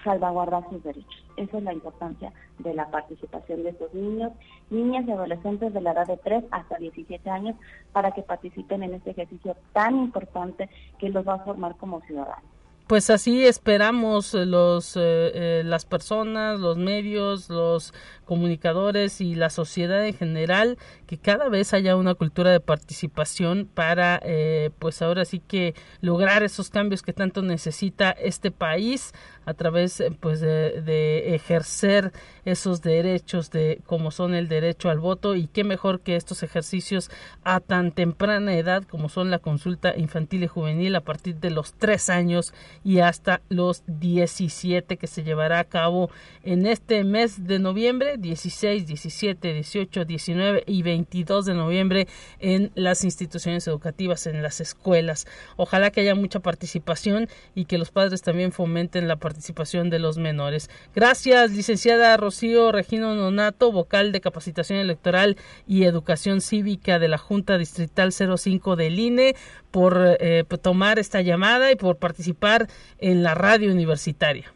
salvaguardar 0.03 0.69
sus 0.71 0.83
derechos. 0.83 1.25
Esa 1.37 1.59
es 1.59 1.63
la 1.63 1.73
importancia 1.73 2.33
de 2.59 2.75
la 2.75 2.91
participación 2.91 3.63
de 3.63 3.69
estos 3.69 3.95
niños, 3.95 4.33
niñas 4.71 5.07
y 5.07 5.13
adolescentes 5.13 5.73
de 5.73 5.81
la 5.81 5.93
edad 5.93 6.09
de 6.09 6.17
3 6.17 6.47
hasta 6.51 6.79
17 6.79 7.31
años 7.31 7.55
para 7.93 8.11
que 8.11 8.23
participen 8.23 8.83
en 8.83 8.95
este 8.95 9.11
ejercicio 9.11 9.57
tan 9.73 9.99
importante 9.99 10.69
que 10.99 11.11
los 11.11 11.29
va 11.29 11.35
a 11.35 11.45
formar 11.45 11.77
como 11.77 12.01
ciudadanos 12.01 12.59
pues 12.89 13.11
así 13.11 13.45
esperamos 13.45 14.33
los 14.33 14.97
eh, 14.97 15.01
eh, 15.35 15.63
las 15.63 15.85
personas, 15.85 16.59
los 16.59 16.79
medios, 16.79 17.51
los 17.51 17.93
comunicadores 18.29 19.23
y 19.23 19.35
la 19.35 19.49
sociedad 19.49 20.07
en 20.07 20.13
general 20.13 20.77
que 21.07 21.17
cada 21.17 21.49
vez 21.49 21.73
haya 21.73 21.97
una 21.97 22.15
cultura 22.15 22.51
de 22.51 22.61
participación 22.61 23.67
para 23.73 24.21
eh, 24.23 24.69
pues 24.79 25.01
ahora 25.01 25.25
sí 25.25 25.41
que 25.41 25.75
lograr 26.03 26.43
esos 26.43 26.69
cambios 26.69 27.01
que 27.01 27.15
tanto 27.15 27.41
necesita 27.41 28.11
este 28.11 28.51
país 28.51 29.15
a 29.47 29.55
través 29.55 30.03
pues 30.21 30.41
de, 30.41 31.35
ejercer 31.35 32.13
esos 32.45 32.83
derechos 32.83 33.51
de 33.51 33.81
como 33.87 34.11
son 34.11 34.35
el 34.35 34.47
derecho 34.47 34.91
al 34.91 35.01
voto 35.01 35.35
y 35.35 35.47
qué 35.47 35.65
mejor 35.65 36.01
que 36.01 36.17
estos 36.17 36.43
ejercicios 36.43 37.11
a 37.45 37.61
tan 37.61 37.93
temprana 37.93 38.55
edad 38.59 38.83
como 38.85 39.09
son 39.09 39.31
la 39.31 39.39
consulta 39.39 39.97
infantil 39.97 40.45
y 40.45 40.49
juvenil 40.49 40.95
a 40.97 41.01
partir 41.01 41.37
de 41.37 41.51
los 41.51 41.73
tres 41.73 42.11
años 42.11 42.53
y 42.85 42.99
hasta 42.99 43.41
los 43.49 43.85
17 43.87 44.99
que 44.99 45.07
se 45.07 45.23
llevará 45.23 45.61
a 45.61 45.65
cabo 45.65 46.11
en 46.43 46.67
este 46.67 47.03
mes 47.05 47.47
de 47.47 47.59
noviembre, 47.59 48.18
16, 48.21 48.87
17, 48.87 49.55
18, 49.55 50.05
19 50.05 50.65
y 50.67 50.83
22 50.83 51.47
de 51.47 51.55
noviembre 51.55 52.09
en 52.41 52.71
las 52.75 53.05
instituciones 53.05 53.67
educativas, 53.67 54.27
en 54.27 54.43
las 54.43 54.61
escuelas. 54.61 55.27
Ojalá 55.57 55.91
que 55.91 56.01
haya 56.01 56.15
mucha 56.15 56.41
participación 56.41 57.29
y 57.55 57.65
que 57.65 57.79
los 57.79 57.91
padres 57.91 58.23
también 58.23 58.53
fomenten 58.53 59.09
la 59.09 59.17
participación 59.17 59.91
de 59.91 59.99
los 59.99 60.19
menores. 60.19 60.71
Gracias, 60.95 61.53
licenciada 61.53 62.17
Rocío 62.17 62.73
Regino 62.73 63.15
Nonato, 63.15 63.73
vocal 63.73 64.13
de 64.13 64.21
capacitación 64.21 64.79
electoral 64.79 65.37
y 65.67 65.85
educación 65.85 66.41
cívica 66.41 66.99
de 66.99 67.09
la 67.09 67.19
Junta 67.19 67.59
Distrital 67.59 68.13
05 68.13 68.77
del 68.77 68.99
INE 68.99 69.37
por 69.71 70.17
eh, 70.21 70.45
tomar 70.61 70.99
esta 70.99 71.21
llamada 71.21 71.71
y 71.71 71.77
por 71.77 71.97
participar 71.97 72.69
en 72.99 73.23
la 73.23 73.35
radio 73.35 73.71
universitaria 73.71 74.53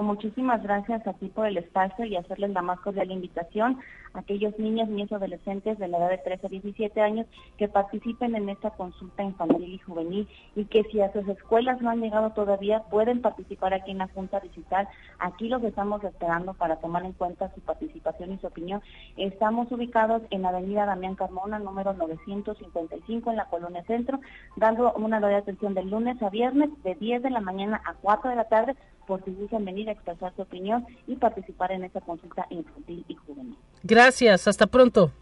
muchísimas 0.00 0.62
gracias 0.62 1.06
a 1.06 1.12
ti 1.12 1.28
por 1.28 1.46
el 1.46 1.58
espacio 1.58 2.06
y 2.06 2.16
hacerles 2.16 2.50
la 2.50 2.62
más 2.62 2.80
cordial 2.80 3.10
invitación 3.10 3.78
aquellos 4.14 4.58
niños, 4.58 4.88
niños 4.88 5.12
adolescentes 5.12 5.78
de 5.78 5.88
la 5.88 5.98
edad 5.98 6.10
de 6.10 6.18
13 6.18 6.46
a 6.46 6.50
17 6.50 7.00
años 7.00 7.26
que 7.58 7.68
participen 7.68 8.34
en 8.34 8.48
esta 8.48 8.70
consulta 8.70 9.22
infantil 9.22 9.74
y 9.74 9.78
juvenil 9.78 10.28
y 10.54 10.64
que 10.66 10.84
si 10.84 11.00
a 11.00 11.12
sus 11.12 11.26
escuelas 11.28 11.80
no 11.80 11.90
han 11.90 12.00
llegado 12.00 12.30
todavía 12.30 12.82
pueden 12.84 13.22
participar 13.22 13.74
aquí 13.74 13.90
en 13.90 13.98
la 13.98 14.08
Junta 14.08 14.40
Digital. 14.40 14.88
Aquí 15.18 15.48
los 15.48 15.62
estamos 15.64 16.02
esperando 16.04 16.54
para 16.54 16.76
tomar 16.76 17.04
en 17.04 17.12
cuenta 17.12 17.52
su 17.54 17.60
participación 17.60 18.32
y 18.32 18.38
su 18.38 18.46
opinión. 18.46 18.82
Estamos 19.16 19.70
ubicados 19.72 20.22
en 20.30 20.42
la 20.42 20.50
avenida 20.50 20.86
Damián 20.86 21.14
Carmona, 21.14 21.58
número 21.58 21.92
955 21.94 23.30
en 23.30 23.36
la 23.36 23.46
Colonia 23.46 23.82
Centro, 23.84 24.20
dando 24.56 24.92
una 24.94 25.20
de 25.20 25.36
atención 25.36 25.74
de 25.74 25.84
lunes 25.84 26.20
a 26.22 26.30
viernes 26.30 26.70
de 26.82 26.94
10 26.94 27.22
de 27.22 27.30
la 27.30 27.40
mañana 27.40 27.80
a 27.84 27.94
4 27.94 28.30
de 28.30 28.36
la 28.36 28.48
tarde 28.48 28.76
por 29.06 29.24
si 29.24 29.32
gustan 29.32 29.64
venir 29.64 29.88
a 29.88 29.92
expresar 29.92 30.32
su 30.34 30.42
opinión 30.42 30.86
y 31.06 31.16
participar 31.16 31.72
en 31.72 31.84
esta 31.84 32.00
consulta 32.00 32.46
infantil 32.50 33.04
y 33.08 33.14
juvenil. 33.14 33.56
Gracias, 34.02 34.48
hasta 34.48 34.66
pronto. 34.66 35.12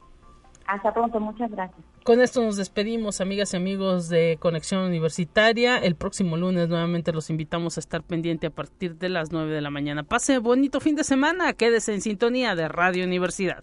Hasta 0.66 0.95
pronto, 0.95 1.20
muchas 1.20 1.51
gracias. 1.51 1.78
Con 2.03 2.22
esto 2.22 2.43
nos 2.43 2.57
despedimos, 2.57 3.20
amigas 3.20 3.53
y 3.53 3.59
amigos 3.59 4.09
de 4.09 4.39
Conexión 4.41 4.85
Universitaria. 4.85 5.76
El 5.76 5.97
próximo 5.97 6.39
lunes 6.39 6.70
nuevamente 6.70 7.12
los 7.12 7.28
invitamos 7.28 7.76
a 7.76 7.81
estar 7.81 8.03
pendiente 8.03 8.47
a 8.47 8.51
partir 8.51 8.97
de 8.97 9.11
las 9.11 9.33
9 9.33 9.53
de 9.53 9.61
la 9.61 9.68
mañana. 9.68 10.03
Pase 10.03 10.39
bonito 10.39 10.81
fin 10.81 10.97
de 10.97 11.05
semana, 11.05 11.53
quédese 11.53 11.93
en 11.93 12.01
sintonía 12.01 12.55
de 12.55 12.68
Radio 12.68 13.05
Universidad. 13.05 13.62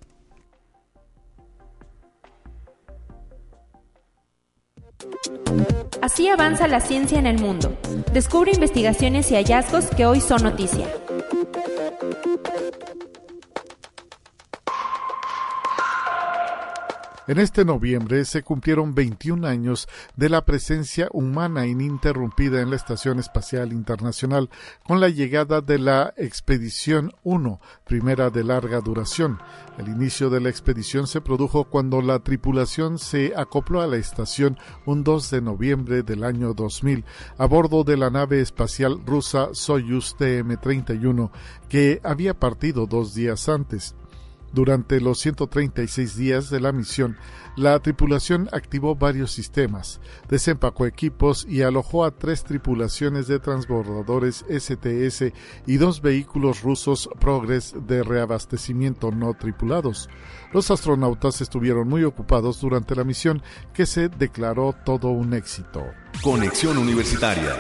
Así 5.99 6.27
avanza 6.27 6.67
la 6.67 6.79
ciencia 6.79 7.17
en 7.17 7.25
el 7.25 7.39
mundo. 7.39 7.75
Descubre 8.13 8.51
investigaciones 8.51 9.31
y 9.31 9.35
hallazgos 9.35 9.87
que 9.87 10.05
hoy 10.05 10.21
son 10.21 10.43
noticia. 10.43 10.85
En 17.27 17.39
este 17.39 17.65
noviembre 17.65 18.23
se 18.23 18.41
cumplieron 18.41 18.95
21 18.95 19.45
años 19.45 19.89
de 20.15 20.29
la 20.29 20.45
presencia 20.45 21.09
humana 21.11 21.67
ininterrumpida 21.67 22.61
en 22.61 22.69
la 22.69 22.77
Estación 22.77 23.19
Espacial 23.19 23.73
Internacional 23.73 24.49
con 24.85 25.01
la 25.01 25.09
llegada 25.09 25.59
de 25.59 25.77
la 25.77 26.13
Expedición 26.15 27.11
1, 27.23 27.59
primera 27.85 28.29
de 28.29 28.45
larga 28.45 28.79
duración. 28.79 29.39
El 29.77 29.89
inicio 29.89 30.29
de 30.29 30.39
la 30.39 30.47
expedición 30.47 31.05
se 31.05 31.19
produjo 31.19 31.65
cuando 31.65 32.01
la 32.01 32.19
tripulación 32.19 32.97
se 32.97 33.33
acopló 33.35 33.81
a 33.81 33.87
la 33.87 33.97
estación 33.97 34.57
un 34.85 35.03
2 35.03 35.29
de 35.29 35.41
noviembre 35.41 36.03
del 36.03 36.23
año 36.23 36.53
2000 36.53 37.03
a 37.37 37.45
bordo 37.45 37.83
de 37.83 37.97
la 37.97 38.09
nave 38.09 38.39
espacial 38.39 39.01
rusa 39.05 39.49
Soyuz 39.51 40.15
TM-31 40.17 41.29
que 41.67 41.99
había 42.05 42.39
partido 42.39 42.87
dos 42.87 43.13
días 43.13 43.49
antes. 43.49 43.95
Durante 44.53 45.01
los 45.01 45.19
136 45.19 46.15
días 46.15 46.49
de 46.49 46.59
la 46.59 46.71
misión, 46.71 47.17
la 47.55 47.77
tripulación 47.79 48.49
activó 48.51 48.95
varios 48.95 49.31
sistemas, 49.31 49.99
desempacó 50.29 50.85
equipos 50.85 51.45
y 51.49 51.63
alojó 51.63 52.05
a 52.05 52.11
tres 52.11 52.43
tripulaciones 52.43 53.27
de 53.27 53.39
transbordadores 53.39 54.45
STS 54.49 55.33
y 55.65 55.77
dos 55.77 56.01
vehículos 56.01 56.61
rusos 56.61 57.09
Progress 57.19 57.75
de 57.87 58.03
reabastecimiento 58.03 59.11
no 59.11 59.33
tripulados. 59.33 60.09
Los 60.53 60.71
astronautas 60.71 61.41
estuvieron 61.41 61.87
muy 61.87 62.03
ocupados 62.03 62.61
durante 62.61 62.95
la 62.95 63.03
misión 63.03 63.41
que 63.73 63.85
se 63.85 64.07
declaró 64.07 64.73
todo 64.85 65.09
un 65.09 65.33
éxito. 65.33 65.83
Conexión 66.23 66.77
Universitaria 66.77 67.55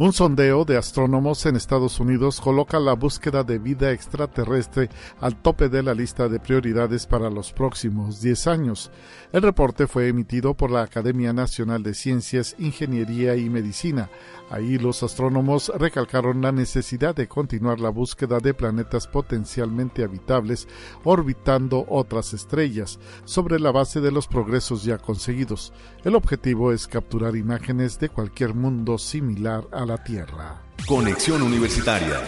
Un 0.00 0.14
sondeo 0.14 0.64
de 0.64 0.78
astrónomos 0.78 1.44
en 1.44 1.56
Estados 1.56 2.00
Unidos 2.00 2.40
coloca 2.40 2.80
la 2.80 2.94
búsqueda 2.94 3.44
de 3.44 3.58
vida 3.58 3.92
extraterrestre 3.92 4.88
al 5.20 5.36
tope 5.42 5.68
de 5.68 5.82
la 5.82 5.92
lista 5.92 6.26
de 6.26 6.40
prioridades 6.40 7.06
para 7.06 7.28
los 7.28 7.52
próximos 7.52 8.22
10 8.22 8.46
años. 8.46 8.90
El 9.30 9.42
reporte 9.42 9.86
fue 9.86 10.08
emitido 10.08 10.54
por 10.54 10.70
la 10.70 10.80
Academia 10.80 11.34
Nacional 11.34 11.82
de 11.82 11.92
Ciencias, 11.92 12.56
Ingeniería 12.58 13.36
y 13.36 13.50
Medicina. 13.50 14.08
Ahí 14.48 14.78
los 14.78 15.02
astrónomos 15.02 15.70
recalcaron 15.78 16.40
la 16.40 16.50
necesidad 16.50 17.14
de 17.14 17.28
continuar 17.28 17.78
la 17.78 17.90
búsqueda 17.90 18.38
de 18.40 18.54
planetas 18.54 19.06
potencialmente 19.06 20.02
habitables 20.02 20.66
orbitando 21.04 21.84
otras 21.90 22.32
estrellas, 22.32 22.98
sobre 23.26 23.60
la 23.60 23.70
base 23.70 24.00
de 24.00 24.10
los 24.10 24.26
progresos 24.26 24.82
ya 24.82 24.96
conseguidos. 24.96 25.74
El 26.04 26.14
objetivo 26.14 26.72
es 26.72 26.88
capturar 26.88 27.36
imágenes 27.36 28.00
de 28.00 28.08
cualquier 28.08 28.54
mundo 28.54 28.96
similar 28.96 29.68
a 29.72 29.89
la 29.90 29.98
Tierra. 29.98 30.62
Conexión 30.86 31.42
Universitaria. 31.42 32.20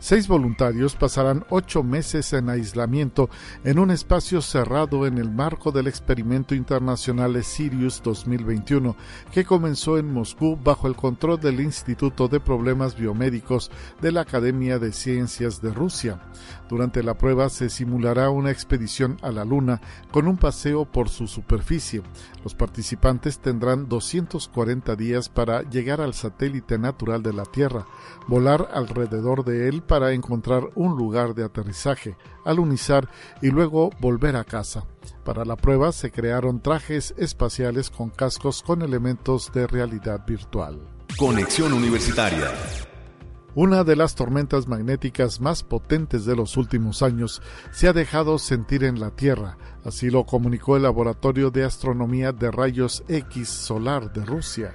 Seis 0.00 0.26
voluntarios 0.26 0.94
pasarán 0.96 1.44
ocho 1.48 1.82
meses 1.82 2.32
en 2.32 2.50
aislamiento 2.50 3.30
en 3.64 3.78
un 3.78 3.90
espacio 3.90 4.42
cerrado 4.42 5.06
en 5.06 5.18
el 5.18 5.30
marco 5.30 5.72
del 5.72 5.86
experimento 5.86 6.54
internacional 6.56 7.42
Sirius 7.44 8.02
2021, 8.02 8.96
que 9.32 9.44
comenzó 9.44 9.96
en 9.96 10.12
Moscú 10.12 10.56
bajo 10.56 10.86
el 10.88 10.96
control 10.96 11.40
del 11.40 11.60
Instituto 11.60 12.28
de 12.28 12.40
Problemas 12.40 12.96
Biomédicos 12.96 13.70
de 14.00 14.12
la 14.12 14.22
Academia 14.22 14.78
de 14.78 14.92
Ciencias 14.92 15.62
de 15.62 15.72
Rusia. 15.72 16.20
Durante 16.68 17.02
la 17.02 17.14
prueba 17.14 17.48
se 17.48 17.70
simulará 17.70 18.30
una 18.30 18.50
expedición 18.50 19.18
a 19.22 19.30
la 19.30 19.44
Luna 19.44 19.80
con 20.10 20.26
un 20.26 20.36
paseo 20.36 20.84
por 20.84 21.08
su 21.08 21.26
superficie. 21.26 22.02
Los 22.42 22.54
participantes 22.54 23.38
tendrán 23.38 23.88
240 23.88 24.96
días 24.96 25.28
para 25.28 25.62
llegar 25.62 26.00
al 26.00 26.14
satélite 26.14 26.78
natural 26.78 27.22
de 27.22 27.32
la 27.32 27.44
Tierra, 27.44 27.86
volar 28.26 28.68
alrededor 28.72 29.44
de 29.44 29.68
él 29.68 29.82
para 29.82 30.12
encontrar 30.12 30.70
un 30.74 30.96
lugar 30.96 31.34
de 31.34 31.44
aterrizaje, 31.44 32.16
alunizar 32.44 33.08
y 33.40 33.50
luego 33.50 33.90
volver 34.00 34.36
a 34.36 34.44
casa. 34.44 34.84
Para 35.24 35.44
la 35.44 35.56
prueba 35.56 35.92
se 35.92 36.10
crearon 36.10 36.60
trajes 36.60 37.14
espaciales 37.16 37.90
con 37.90 38.10
cascos 38.10 38.62
con 38.62 38.82
elementos 38.82 39.52
de 39.52 39.66
realidad 39.66 40.24
virtual. 40.26 40.80
Conexión 41.16 41.72
Universitaria. 41.72 42.52
Una 43.56 43.84
de 43.84 43.96
las 43.96 44.14
tormentas 44.14 44.68
magnéticas 44.68 45.40
más 45.40 45.62
potentes 45.62 46.26
de 46.26 46.36
los 46.36 46.58
últimos 46.58 47.02
años 47.02 47.40
se 47.72 47.88
ha 47.88 47.94
dejado 47.94 48.38
sentir 48.38 48.84
en 48.84 49.00
la 49.00 49.12
Tierra, 49.12 49.56
así 49.82 50.10
lo 50.10 50.26
comunicó 50.26 50.76
el 50.76 50.82
Laboratorio 50.82 51.50
de 51.50 51.64
Astronomía 51.64 52.32
de 52.32 52.50
Rayos 52.50 53.02
X 53.08 53.48
Solar 53.48 54.12
de 54.12 54.26
Rusia. 54.26 54.74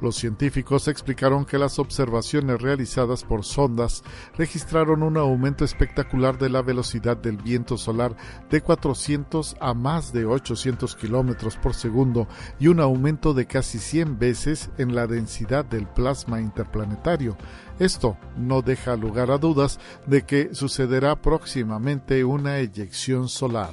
Los 0.00 0.16
científicos 0.16 0.88
explicaron 0.88 1.44
que 1.44 1.58
las 1.58 1.78
observaciones 1.78 2.62
realizadas 2.62 3.22
por 3.22 3.44
sondas 3.44 4.02
registraron 4.38 5.02
un 5.02 5.18
aumento 5.18 5.62
espectacular 5.64 6.38
de 6.38 6.48
la 6.48 6.62
velocidad 6.62 7.18
del 7.18 7.36
viento 7.36 7.76
solar 7.76 8.16
de 8.48 8.62
400 8.62 9.56
a 9.60 9.74
más 9.74 10.12
de 10.14 10.24
800 10.24 10.96
kilómetros 10.96 11.56
por 11.58 11.74
segundo 11.74 12.28
y 12.58 12.68
un 12.68 12.80
aumento 12.80 13.34
de 13.34 13.46
casi 13.46 13.78
100 13.78 14.18
veces 14.18 14.70
en 14.78 14.94
la 14.94 15.06
densidad 15.06 15.66
del 15.66 15.86
plasma 15.86 16.40
interplanetario. 16.40 17.36
Esto 17.80 18.18
no 18.36 18.60
deja 18.60 18.94
lugar 18.94 19.30
a 19.30 19.38
dudas 19.38 19.80
de 20.06 20.22
que 20.22 20.54
sucederá 20.54 21.16
próximamente 21.16 22.22
una 22.24 22.58
eyección 22.58 23.30
solar. 23.30 23.72